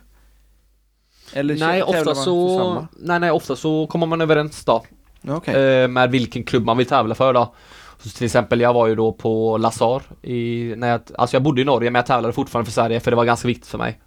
[1.33, 4.85] Eller Nej, ofta så, nej, nej, ofta så kommer man överens då.
[5.29, 5.83] Okej.
[5.83, 7.55] eh, med vilken klubb man vill tävla för då.
[7.99, 11.61] Så till exempel jag var ju då på Lazar i, när jag, alltså jag bodde
[11.61, 14.01] i Norge men jag tävlade fortfarande för Sverige för det var ganska viktigt för mig.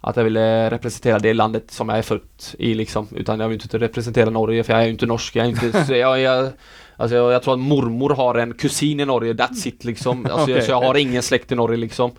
[0.00, 2.20] Att jag ville representera det landet som jag är född
[2.58, 3.08] i liksom.
[3.16, 5.36] Utan jag vill inte representera Norge för jag är ju inte norsk.
[5.36, 6.48] Jag är inte, jag, jag,
[6.96, 10.26] alltså jag, jag tror att mormor har en kusin i Norge, that's it liksom.
[10.30, 10.54] Alltså, Okej.
[10.54, 12.10] jag, så jag har ingen släkt i Norge liksom.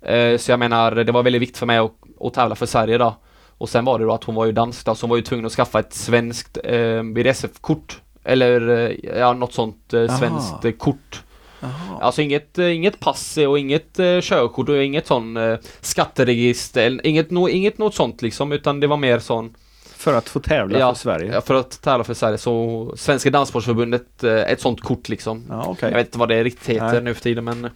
[0.00, 2.98] Eh, så jag menar, det var väldigt viktigt för mig att, att tävla för Sverige
[2.98, 3.16] då.
[3.58, 5.46] Och sen var det då att hon var ju dansk så hon var ju tvungen
[5.46, 8.00] att skaffa ett svenskt eh, BDSF-kort.
[8.24, 10.18] Eller eh, ja, något sånt eh, Aha.
[10.18, 11.22] svenskt eh, kort.
[11.60, 11.98] Jaha.
[12.00, 17.06] Alltså inget, eh, inget pass och inget eh, körkort och inget sån eh, skatteregister, eller
[17.06, 19.54] inget, no, inget något sånt liksom, utan det var mer sån
[19.96, 20.94] För att få tävla Ja.
[20.94, 21.32] för Sverige?
[21.32, 25.44] ja, för att tävla för Sverige så Svenska Danssportförbundet eh, ett sånt kort liksom.
[25.48, 25.90] Ja, okej.
[25.90, 27.02] Jag vet inte vad det riktigt heter Nej.
[27.02, 27.70] nu för tiden men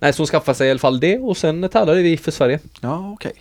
[0.00, 2.58] Nej, så hon skaffade sig i alla fall det och sen tävlade vi för Sverige.
[2.80, 3.32] Ja, okej.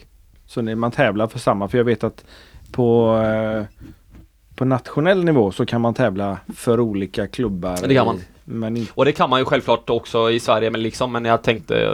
[0.51, 2.25] Så man tävlar för samma, för jag vet att
[2.71, 3.63] på, eh,
[4.55, 7.77] på nationell nivå så kan man tävla för olika klubbar.
[7.87, 8.21] Det kan man.
[8.43, 8.87] Men.
[8.93, 11.89] Och det kan man ju självklart också i Sverige men liksom, men jag tänkte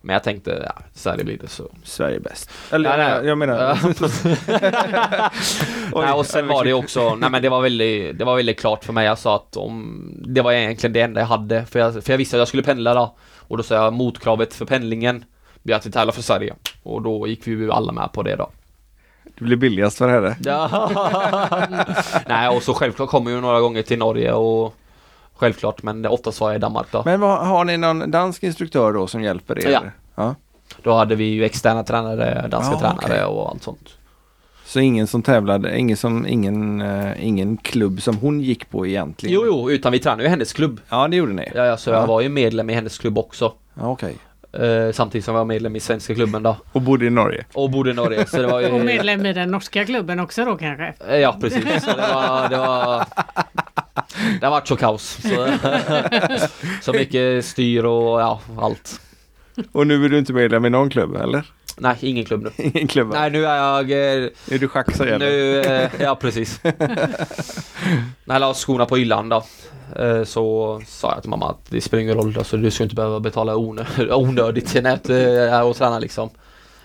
[0.00, 1.70] Men jag tänkte, ja, Sverige blir det så.
[1.84, 2.50] Sverige är bäst.
[2.70, 3.16] Eller Nej, nej.
[3.16, 3.78] jag, jag menar...
[3.84, 3.94] Oj,
[6.04, 8.84] nej, och sen var det också, nej men det var väldigt, det var väldigt klart
[8.84, 12.12] för mig alltså att om Det var egentligen det enda jag hade för jag, för
[12.12, 13.16] jag visste att jag skulle pendla då
[13.48, 15.24] Och då sa jag motkravet för pendlingen
[15.62, 16.54] blir att vi tävlar för Sverige
[16.86, 18.48] Och då gick vi ju alla med på det då
[19.38, 20.36] Det blir billigast för herre.
[20.44, 20.90] Ja.
[22.26, 24.74] Nej och så självklart kommer ju några gånger till Norge och
[25.38, 28.42] Självklart men det- oftast var jag i Danmark då Men vad, har ni någon dansk
[28.42, 29.70] instruktör då som hjälper er?
[29.70, 29.80] Ja.
[30.14, 30.34] ja.
[30.82, 33.24] Då hade vi ju externa tränare, danska Ja, tränare okej.
[33.24, 33.88] och allt sånt
[34.64, 39.34] Så ingen som tävlade, ingen, som, ingen, eh, ingen klubb som hon gick på egentligen?
[39.34, 41.52] Jo jo, utan vi tränade ju hennes klubb Ja, det gjorde ni?
[41.54, 41.96] Ja, ja så Ja.
[42.00, 44.16] jag var ju medlem i hennes klubb också Ja, okej.
[44.60, 47.44] Eh, Samtidigt som jag var medlem i svenska klubben då Och bodde i Norge?
[47.54, 50.44] Och bodde i Norge så det var ju Och medlem i den norska klubben också
[50.44, 50.94] då kanske?
[51.08, 53.04] Eh, Ja precis, så det var, det var
[54.40, 55.48] Det har varit så kaos så,
[56.82, 59.00] så mycket styr och ja, allt
[59.72, 61.44] Och nu är du inte medlem i någon klubb, eller?
[61.78, 63.08] Nej, ingen klubb nu Ingen klubb?
[63.12, 65.26] Nej nu är jag eh, Är du schack så gäller?
[65.26, 66.60] Nu, eh, ja precis
[68.24, 69.44] När jag la skorna på hyllan då
[69.96, 72.94] eh, Så sa jag till mamma att det spelar ingen roll alltså, du ska inte
[72.96, 76.30] behöva betala onö- onödigt till nät eh, och träna liksom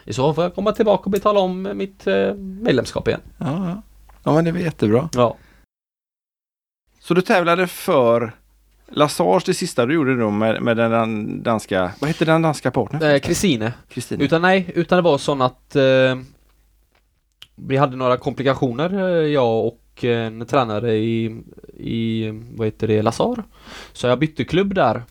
[0.06, 3.46] I så fall får jag komma tillbaka och betala om mitt eh, medlemskap igen Ja,
[3.68, 3.82] ja.
[4.24, 5.10] ja, men det var jättebra.
[5.14, 5.38] Ja
[7.00, 8.32] Så du tävlade för
[8.94, 12.72] Lassage det sista du gjorde då med, med den dan- danska, vad hette den danska
[12.72, 13.04] partnern?
[13.12, 14.24] Eh, Kristine Kristina.
[14.24, 16.18] Utan nej, utan det var så att eh,
[17.56, 21.42] Vi hade några komplikationer eh, jag och en tränare i,
[21.78, 23.44] i vad heter det, Lazar
[23.94, 25.04] Så jag bytte klubb där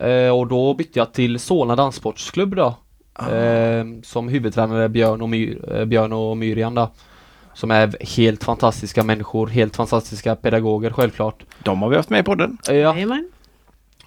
[0.00, 2.74] eh, Och då bytte jag till Solna Danssportsklubb då
[3.18, 3.30] Ah.
[3.34, 6.90] eh, Som huvudtränare Björn och, My, eh, Björn och Myriam då
[7.56, 12.22] Som är helt fantastiska människor, helt fantastiska pedagoger självklart De har vi haft med i
[12.22, 12.58] podden.
[12.68, 13.28] Eh, Ja, Jajamän.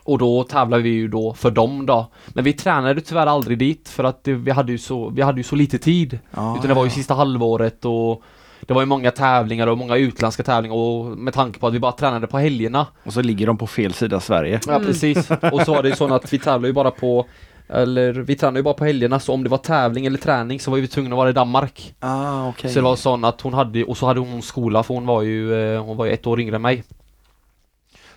[0.04, 2.12] och då tävlade vi ju då för dem då.
[2.28, 5.38] Men vi tränade tyvärr aldrig dit för att det, vi, hade ju så, vi hade
[5.40, 6.20] ju så lite tid.
[6.36, 6.96] Ja, Utan det var ju ja.
[6.96, 8.24] sista halvåret och
[8.62, 11.80] det var ju många tävlingar och många utländska tävlingar och med tanke på att vi
[11.80, 12.88] bara tränade på helgerna.
[13.04, 14.60] Och så ligger de på fel sida Sverige.
[14.68, 15.32] Ja precis.
[15.52, 17.26] Och så var det ju så att vi tävlade ju bara på
[17.70, 20.72] eller vi tränade ju bara på helgerna så om det var tävling eller träning så
[20.72, 21.96] var vi tvungna att vara i Danmark.
[22.00, 22.70] Ah, okej.
[22.70, 25.22] Så det var sån att hon hade, och så hade hon skola för hon var
[25.22, 26.84] ju, eh, hon var ju ett år yngre än mig.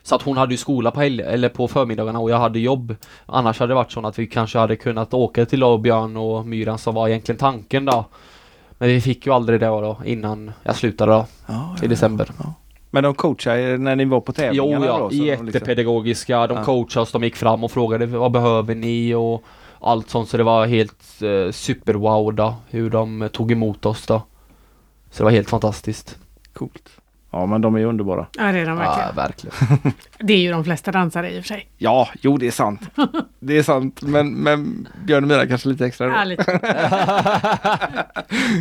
[0.02, 2.96] Så att hon hade ju skola på helg, eller på förmiddagarna och jag hade jobb.
[3.26, 6.78] Annars hade det varit så att vi kanske hade kunnat åka till Björn och Myran
[6.78, 8.04] som var egentligen tanken då.
[8.78, 12.28] Men vi fick ju aldrig det då innan jag slutade då, Ja, i december.
[12.94, 15.08] Men de coachade er när ni var på Jo tävlingarna ja, då?
[15.08, 16.64] liksom- jättepedagogiska, de Ja.
[16.64, 19.44] coachade oss, de gick fram och frågade vad behöver ni och
[19.80, 24.06] allt sånt så det var helt eh, super wow då, hur de tog emot oss
[24.06, 24.22] då.
[25.10, 26.18] Så det var helt fantastiskt.
[26.52, 26.88] Coolt.
[27.30, 28.26] Ja, men de är ju underbara.
[28.38, 29.08] Ja, det är de verkligen.
[29.08, 29.92] Ja, verkligen.
[30.18, 31.68] Det är ju de flesta dansare i och för sig.
[31.78, 32.80] Ja, jo det är sant.
[33.40, 36.06] Det är sant, men, men Björn och Mira kanske lite extra.
[36.06, 36.12] då.
[36.12, 36.52] Ja, lite.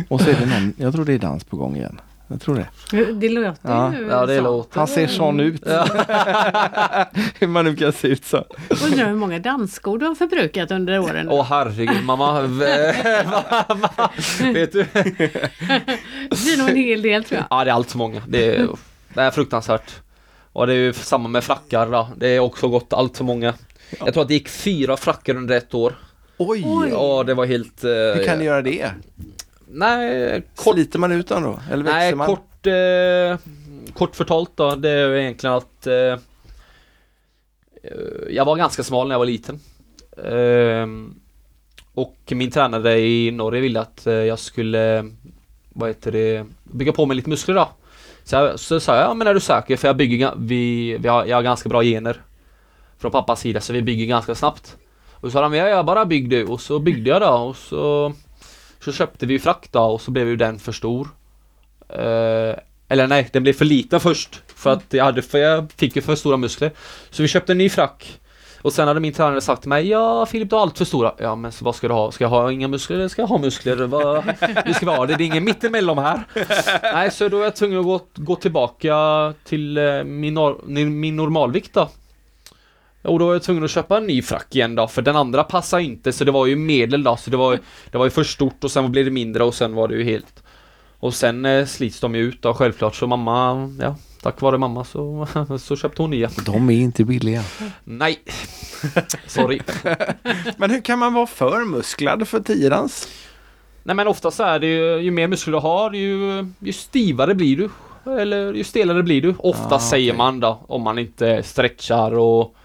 [0.08, 2.00] Och så är det någon, jag tror det är dans på gång igen.
[2.32, 2.68] Jag tror det.
[3.12, 3.94] Det låter Ja.
[3.94, 4.42] ju Ja, det så.
[4.42, 4.78] låter.
[4.78, 5.62] Han ser sån ut.
[7.38, 8.44] Hur man nu kan se ut så.
[8.84, 11.28] Undrar hur många dansskor du har förbrukat under åren.
[11.30, 12.40] Åh herregud mamma.
[14.54, 14.86] Vet du?
[14.92, 17.46] Det blir nog en hel del tror jag.
[17.58, 18.22] Ja det är allt för många.
[18.28, 18.68] Det är,
[19.14, 19.92] det är fruktansvärt.
[20.52, 22.08] Och det är ju samma med frackar då.
[22.16, 23.54] Det är också gått allt för många.
[23.98, 25.94] Jag tror att det gick fyra frackar under ett år.
[26.38, 26.62] Oj!
[26.66, 26.88] Oj.
[26.92, 27.84] Ja det var helt...
[27.84, 28.90] eh, Hur kan ni göra det?
[29.74, 31.60] Nej, kort, Sliter man ut dem då?
[31.70, 32.26] Eller växer nej man?
[32.26, 36.18] kort, eh, kort förtalt då, det är ju egentligen att eh,
[38.30, 39.60] jag var ganska smal när jag var liten.
[40.16, 40.86] Eh,
[41.94, 45.10] och min tränare i Norge ville att eh, jag skulle,
[45.72, 47.68] vad heter det, bygga på mig lite muskler då.
[48.24, 49.76] Så, jag, så sa jag, ja men är du säker?
[49.76, 52.22] För jag bygger, vi, vi har, jag har ganska bra gener.
[52.98, 54.76] Från pappas sida, så vi bygger ganska snabbt.
[55.12, 56.44] Och så sa han, ja jag bara bygg du.
[56.44, 58.12] Och så byggde jag då och så
[58.84, 61.08] så köpte vi frack då och så blev ju den för stor.
[61.88, 62.56] Eh,
[62.88, 64.42] eller nej, den blev för liten först.
[64.56, 66.70] För att jag hade, för jag fick ju för stora muskler.
[67.10, 68.18] Så vi köpte en ny frack.
[68.62, 71.14] Och sen hade min tränare sagt till mig, ja Filip du har allt för stora.
[71.18, 72.12] Ja men så vad ska du ha?
[72.12, 73.76] Ska jag ha inga muskler eller ska jag ha muskler?
[73.76, 74.24] Vad,
[74.64, 75.14] hur ska vi ha det?
[75.14, 76.22] Det är ingen mittemellan här.
[76.82, 78.94] Nej, så då är jag tvungen att gå, gå tillbaka
[79.44, 81.88] till eh, min, min normalvikt då.
[83.02, 85.44] Och då var jag tvungen att köpa en ny frack igen då, för den andra
[85.44, 87.58] passar inte så det var ju medel då, så det var,
[87.90, 90.04] det var ju för stort och sen blev det mindre och sen var det ju
[90.04, 90.42] helt
[90.98, 94.84] Och sen eh, slits de ju ut då självklart så mamma, ja Tack vare mamma
[94.84, 95.26] så,
[95.58, 96.30] så köpte hon nya.
[96.46, 97.42] De är inte billiga.
[97.84, 98.18] Nej!
[99.26, 99.60] Sorry.
[100.56, 103.08] Men hur kan man vara för musklad för tiodans?
[103.82, 107.34] Nej men ofta så är det ju, ju mer muskler du har ju, ju stivare
[107.34, 107.70] blir du.
[108.12, 109.34] Eller ju stelare blir du.
[109.38, 112.56] Ofta Ah, säger man då om man inte stretchar och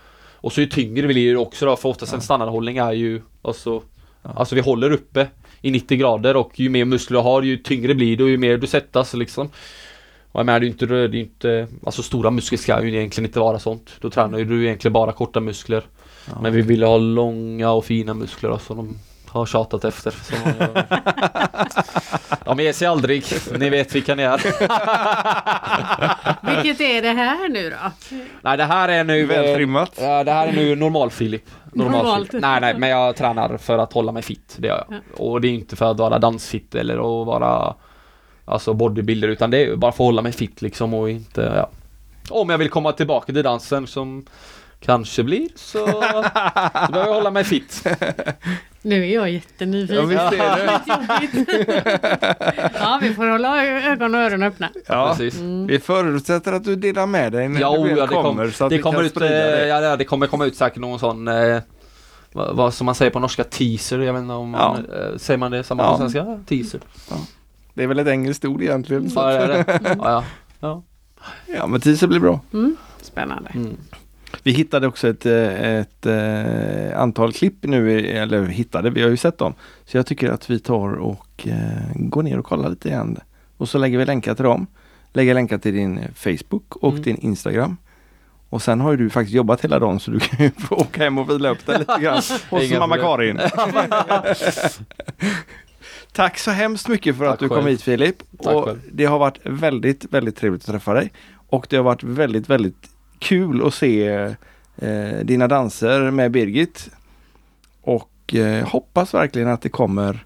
[0.48, 3.82] Och så ju tyngre blir det också då för oftast en standardhållning är ju Alltså
[4.22, 5.28] Alltså vi håller uppe
[5.62, 8.38] i 90 grader och ju mer muskler du har ju tyngre blir du och ju
[8.38, 9.48] mer du sättas liksom.
[10.32, 12.96] Och jag menar det är ju inte, det är inte Alltså stora muskler ska ju
[12.96, 13.92] egentligen inte vara sånt.
[14.02, 15.84] Då tränar ju du egentligen bara korta muskler.
[16.42, 18.98] Men vi vill ha långa och fina muskler som de
[19.30, 20.12] har tjatat efter.
[20.12, 20.54] Så man,
[22.46, 23.24] de ger sig aldrig.
[23.60, 24.38] Ni vet vilka ni är.
[26.56, 27.76] Vilket är det här nu då?
[28.42, 29.92] Nej det här är nu Vältrimmat.
[30.02, 31.44] Ja, det här är nu normal Filip.
[31.74, 32.28] Normal Normalt.
[32.28, 32.42] Filip.
[32.42, 34.56] Nej, nej, men jag tränar för att hålla mig fit.
[34.58, 35.02] Det gör jag.
[35.22, 37.76] Och det är inte för att vara dansfit eller att vara
[38.50, 41.70] Alltså bodybuilder utan det är bara för att hålla mig fit liksom och inte, ja.
[42.30, 44.26] Om jag vill komma tillbaka till dansen som
[44.80, 45.92] kanske blir så, så
[46.92, 47.88] behöver jag hålla mig fit.
[48.82, 49.96] Nu är jag jättenyfiken.
[50.12, 50.82] Ja, visst är det.
[52.80, 54.70] Ja, vi får hålla ögon och öron öppna.
[54.88, 55.40] Ja, Precis.
[55.68, 58.50] vi förutsätter att du delar med dig när Ja, det väl ja, det, kom, kommer.
[58.50, 59.68] så att det kommer ut, eh, det.
[59.68, 61.60] ja, det kommer komma ut säkert någon sån eh,
[62.32, 65.38] vad, vad som man säger på norska, teaser, jag vet inte om man, eh, säger
[65.38, 65.92] man det samma Ja.
[65.92, 66.20] på svenska?
[66.20, 66.80] Ja, Teaser.
[67.74, 69.10] Det är väl ett engelskt ord egentligen.
[69.10, 69.20] Så.
[69.20, 69.80] Ja, det är det.
[69.84, 70.24] Ja, ja.
[70.60, 70.84] ja.
[71.56, 72.40] Ja, men teaser blir bra.
[73.02, 73.50] Spännande.
[73.56, 73.78] Mm.
[74.44, 79.18] Vi hittade också ett, eh, ett, eh, antal klipp nu, eller hittade, vi har ju
[79.18, 79.54] sett dem.
[79.86, 83.18] Så jag tycker att vi tar och eh, går ner och kollar lite igen.
[83.58, 84.68] Och så lägger vi länkar till dem.
[85.14, 87.02] Lägger länkar till din Facebook och Mm.
[87.04, 87.78] din Instagram.
[88.50, 91.04] Och sen har ju du faktiskt jobbat hela dagen så du kan ju få åka
[91.04, 92.98] hem och vila upp dig lite grann hos mamma.
[92.98, 93.40] Karin.
[96.12, 97.68] Tack så hemskt mycket för att Tack du kom själv.
[97.68, 98.16] hit Filip.
[98.44, 98.80] Tack och själv.
[98.92, 101.12] det har varit väldigt, väldigt trevligt att träffa dig.
[101.50, 104.08] Och det har varit väldigt, väldigt kul att se
[104.78, 106.90] eh, dina danser med Birgit.
[107.82, 110.26] Och eh, hoppas verkligen att det kommer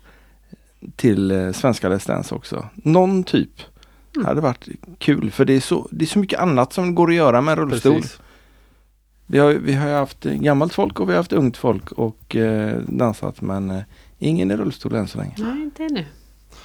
[0.95, 2.69] till eh, Svenska Let's Dance också.
[2.75, 3.61] Någon typ.
[4.13, 7.09] Det hade varit kul för det är, så, det är så mycket annat som går
[7.09, 7.95] att göra med rullstol.
[7.95, 8.19] Precis.
[9.25, 12.77] Vi har, vi har haft gammalt folk och vi har haft ungt folk och eh,
[12.87, 13.81] dansat men eh,
[14.19, 15.35] ingen i rullstol än så länge.
[15.37, 16.05] Nej, inte ännu.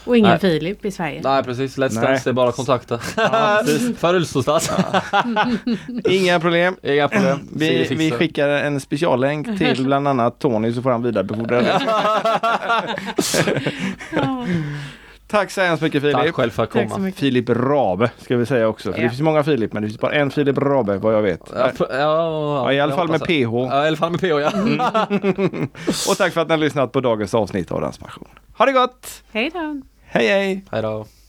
[0.07, 0.39] Och ingen Nej.
[0.39, 1.21] Filip i Sverige.
[1.25, 2.05] Nej precis, Let's Nej.
[2.05, 2.99] Dance, det är bara att kontakta.
[3.99, 4.71] För rullstolsdans.
[6.09, 6.77] Inga problem.
[6.83, 7.49] Inga problem.
[7.55, 8.19] Vi, Siri vi fixar.
[8.19, 11.81] skickar en speciallänk till bland annat Tony så får han vidarebefordra det.
[14.13, 14.47] Ja.
[15.29, 16.17] Tack så hemskt mycket Filip.
[16.17, 16.99] Tack själv för att komma.
[16.99, 17.21] mycket.
[17.21, 18.93] Filip Rabe ska vi säga också.
[18.93, 19.05] För Ja.
[19.05, 21.41] Det finns många Filip men det finns bara en Filip Rabe vad jag vet.
[21.55, 23.31] Ja, ja, Ja, I alla fall med PH.
[23.71, 24.51] Ja, i alla fall med PH ja.
[26.11, 28.29] Och tack för att ni har lyssnat på dagens avsnitt av Danspassion.
[28.59, 29.23] Ha det gott!
[29.33, 29.83] Hej då!
[30.09, 30.63] Hej hej!
[30.71, 31.26] Hej.